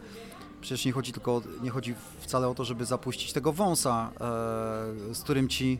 przecież 0.60 0.84
nie 0.84 0.92
chodzi 0.92 1.12
tylko, 1.12 1.42
nie 1.62 1.70
chodzi 1.70 1.94
wcale 2.20 2.48
o 2.48 2.54
to, 2.54 2.64
żeby 2.64 2.84
zapuścić 2.84 3.32
tego 3.32 3.52
wąsa, 3.52 4.10
e, 5.10 5.14
z 5.14 5.20
którym 5.22 5.48
ci, 5.48 5.78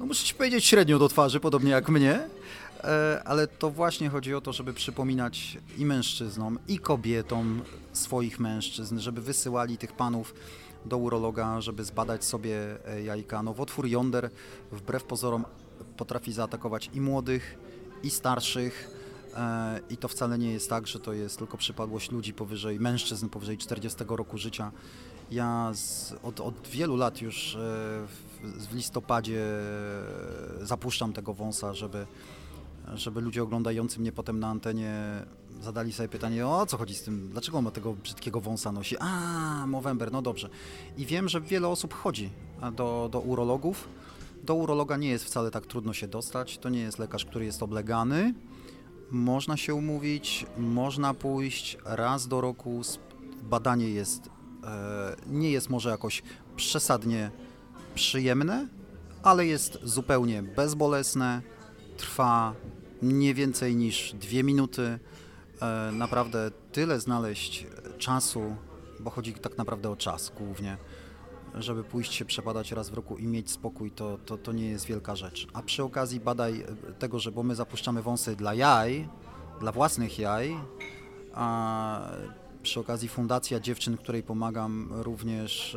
no 0.00 0.06
muszę 0.06 0.24
ci 0.24 0.34
powiedzieć, 0.34 0.64
średnio 0.64 0.98
do 0.98 1.08
twarzy, 1.08 1.40
podobnie 1.40 1.70
jak 1.70 1.88
mnie. 1.88 2.28
E, 2.84 3.22
ale 3.24 3.46
to 3.46 3.70
właśnie 3.70 4.08
chodzi 4.08 4.34
o 4.34 4.40
to, 4.40 4.52
żeby 4.52 4.74
przypominać 4.74 5.58
i 5.78 5.84
mężczyznom, 5.84 6.58
i 6.68 6.78
kobietom 6.78 7.62
swoich 7.92 8.40
mężczyzn, 8.40 8.98
żeby 8.98 9.20
wysyłali 9.20 9.78
tych 9.78 9.92
panów 9.92 10.34
do 10.84 10.98
urologa, 10.98 11.60
żeby 11.60 11.84
zbadać 11.84 12.24
sobie 12.24 12.56
e, 12.86 13.02
jajka. 13.02 13.42
Nowotwór 13.42 13.86
jąder 13.86 14.30
wbrew 14.72 15.04
pozorom 15.04 15.44
potrafi 15.96 16.32
zaatakować 16.32 16.90
i 16.94 17.00
młodych, 17.00 17.58
i 18.02 18.10
starszych. 18.10 18.90
e, 19.34 19.80
I 19.90 19.96
to 19.96 20.08
wcale 20.08 20.38
nie 20.38 20.52
jest 20.52 20.70
tak, 20.70 20.86
że 20.86 21.00
to 21.00 21.12
jest 21.12 21.38
tylko 21.38 21.56
przypadłość 21.56 22.10
ludzi 22.10 22.32
powyżej, 22.32 22.80
mężczyzn 22.80 23.28
powyżej 23.28 23.58
40 23.58 24.04
roku 24.08 24.38
życia. 24.38 24.72
Ja 25.30 25.70
z, 25.74 26.14
od, 26.22 26.40
od 26.40 26.68
wielu 26.68 26.96
lat 26.96 27.22
już 27.22 27.54
e, 27.54 27.58
w, 27.58 28.74
listopadzie 28.74 29.44
e, 30.60 30.66
zapuszczam 30.66 31.12
tego 31.12 31.34
wąsa, 31.34 31.74
żeby, 31.74 32.06
żeby 32.94 33.20
ludzie 33.20 33.42
oglądający 33.42 34.00
mnie 34.00 34.12
potem 34.12 34.40
na 34.40 34.48
antenie 34.48 35.22
zadali 35.60 35.92
sobie 35.92 36.08
pytanie, 36.08 36.46
o 36.46 36.66
co 36.66 36.76
chodzi 36.76 36.94
z 36.94 37.02
tym, 37.02 37.28
dlaczego 37.32 37.58
on 37.58 37.64
ma 37.64 37.70
tego 37.70 37.92
brzydkiego 37.92 38.40
wąsa 38.40 38.72
nosi? 38.72 38.96
A, 38.98 39.66
Movember, 39.66 40.12
no 40.12 40.22
dobrze. 40.22 40.48
I 40.96 41.06
wiem, 41.06 41.28
że 41.28 41.40
wiele 41.40 41.68
osób 41.68 41.94
chodzi 41.94 42.30
do, 42.72 43.08
do 43.12 43.20
urologów. 43.20 43.88
Do 44.44 44.54
urologa 44.54 44.96
nie 44.96 45.08
jest 45.08 45.24
wcale 45.24 45.50
tak 45.50 45.66
trudno 45.66 45.92
się 45.92 46.08
dostać, 46.08 46.58
to 46.58 46.68
nie 46.68 46.80
jest 46.80 46.98
lekarz, 46.98 47.24
który 47.24 47.44
jest 47.44 47.62
oblegany. 47.62 48.34
Można 49.10 49.56
się 49.56 49.74
umówić, 49.74 50.46
można 50.58 51.14
pójść 51.14 51.78
raz 51.84 52.28
do 52.28 52.40
roku. 52.40 52.80
Badanie 53.42 53.90
jest, 53.90 54.30
e, 54.64 55.16
nie 55.26 55.50
jest 55.50 55.70
może 55.70 55.90
jakoś 55.90 56.22
przesadnie 56.56 57.30
przyjemne, 57.94 58.68
ale 59.22 59.46
jest 59.46 59.78
zupełnie 59.82 60.42
bezbolesne, 60.42 61.42
trwa 61.96 62.54
nie 63.02 63.34
więcej 63.34 63.76
niż 63.76 64.12
dwie 64.12 64.42
minuty. 64.42 64.98
E, 65.62 65.92
naprawdę 65.92 66.50
tyle 66.72 67.00
znaleźć 67.00 67.66
czasu, 67.98 68.56
bo 69.00 69.10
chodzi 69.10 69.34
tak 69.34 69.58
naprawdę 69.58 69.90
o 69.90 69.96
czas 69.96 70.32
głównie, 70.38 70.76
żeby 71.54 71.84
pójść 71.84 72.14
się 72.14 72.24
przebadać 72.24 72.72
raz 72.72 72.90
w 72.90 72.94
roku 72.94 73.18
i 73.18 73.26
mieć 73.26 73.50
spokój, 73.50 73.90
to, 73.90 74.18
to, 74.26 74.38
to 74.38 74.52
nie 74.52 74.66
jest 74.66 74.86
wielka 74.86 75.16
rzecz. 75.16 75.46
A 75.52 75.62
przy 75.62 75.82
okazji 75.82 76.20
badaj 76.20 76.60
e, 76.60 76.92
tego, 76.92 77.18
że 77.18 77.32
bo 77.32 77.42
my 77.42 77.54
zapuszczamy 77.54 78.02
wąsy 78.02 78.36
dla 78.36 78.54
jaj, 78.54 79.08
dla 79.60 79.72
własnych 79.72 80.18
jaj, 80.18 80.56
a 81.34 82.10
przy 82.62 82.80
okazji 82.80 83.08
Fundacja 83.08 83.60
Dziewczyn, 83.60 83.96
której 83.96 84.22
pomagam, 84.22 84.88
również 84.92 85.74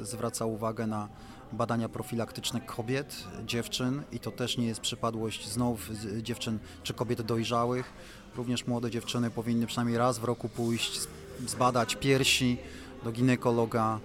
e, 0.00 0.04
zwraca 0.04 0.46
uwagę 0.46 0.86
na 0.86 1.08
badania 1.52 1.88
profilaktyczne 1.88 2.60
kobiet, 2.60 3.24
dziewczyn 3.46 4.02
i 4.12 4.18
to 4.18 4.30
też 4.30 4.58
nie 4.58 4.66
jest 4.66 4.80
przypadłość 4.80 5.48
znów 5.48 5.90
dziewczyn 6.22 6.58
czy 6.82 6.94
kobiet 6.94 7.22
dojrzałych. 7.22 7.92
Również 8.36 8.66
młode 8.66 8.90
dziewczyny 8.90 9.30
powinny 9.30 9.66
przynajmniej 9.66 9.98
raz 9.98 10.18
w 10.18 10.24
roku 10.24 10.48
pójść, 10.48 11.00
zbadać 11.46 11.96
piersi 11.96 12.58
do 13.04 13.12
ginekologa. 13.12 14.00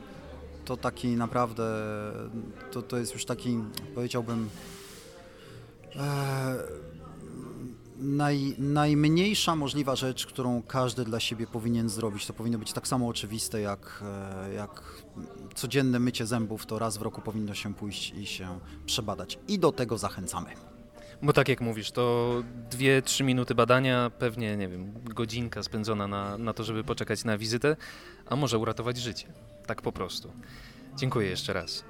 To 0.66 0.78
taki 0.78 1.08
naprawdę, 1.08 1.64
to, 2.72 2.82
to 2.82 2.98
jest 2.98 3.14
już 3.14 3.26
taki, 3.26 3.60
powiedziałbym, 3.96 4.50
e, 5.96 6.56
naj, 7.98 8.56
najmniejsza 8.58 9.56
możliwa 9.56 9.96
rzecz, 9.96 10.26
którą 10.26 10.62
każdy 10.64 11.06
dla 11.06 11.20
siebie 11.20 11.48
powinien 11.48 11.90
zrobić. 11.90 12.26
To 12.26 12.34
powinno 12.34 12.58
być 12.58 12.74
tak 12.74 12.88
samo 12.88 13.08
oczywiste 13.08 13.62
jak, 13.62 14.04
e, 14.48 14.54
jak 14.54 15.04
codzienne 15.56 16.00
mycie 16.00 16.26
zębów, 16.26 16.66
to 16.66 16.80
raz 16.80 16.98
w 16.98 17.02
roku 17.02 17.22
powinno 17.22 17.54
się 17.54 17.74
pójść 17.74 18.14
i 18.14 18.26
się 18.26 18.60
przebadać. 18.86 19.40
I 19.48 19.60
do 19.60 19.72
tego 19.72 19.98
zachęcamy. 19.98 20.71
Bo 21.24 21.34
tak 21.34 21.50
jak 21.50 21.62
mówisz, 21.62 21.92
to 21.92 22.34
dwie, 22.70 23.02
trzy 23.02 23.24
minuty 23.24 23.56
badania, 23.56 24.12
pewnie, 24.20 24.58
nie 24.58 24.68
wiem, 24.68 24.94
godzinka 25.04 25.64
spędzona 25.64 26.08
na, 26.08 26.38
na 26.38 26.54
to, 26.54 26.64
żeby 26.64 26.84
poczekać 26.84 27.24
na 27.24 27.38
wizytę, 27.38 27.76
a 28.26 28.36
może 28.36 28.58
uratować 28.58 28.98
życie. 28.98 29.28
Tak 29.66 29.82
po 29.82 29.92
prostu. 29.92 30.32
Dziękuję 30.96 31.30
jeszcze 31.30 31.54
raz. 31.54 31.84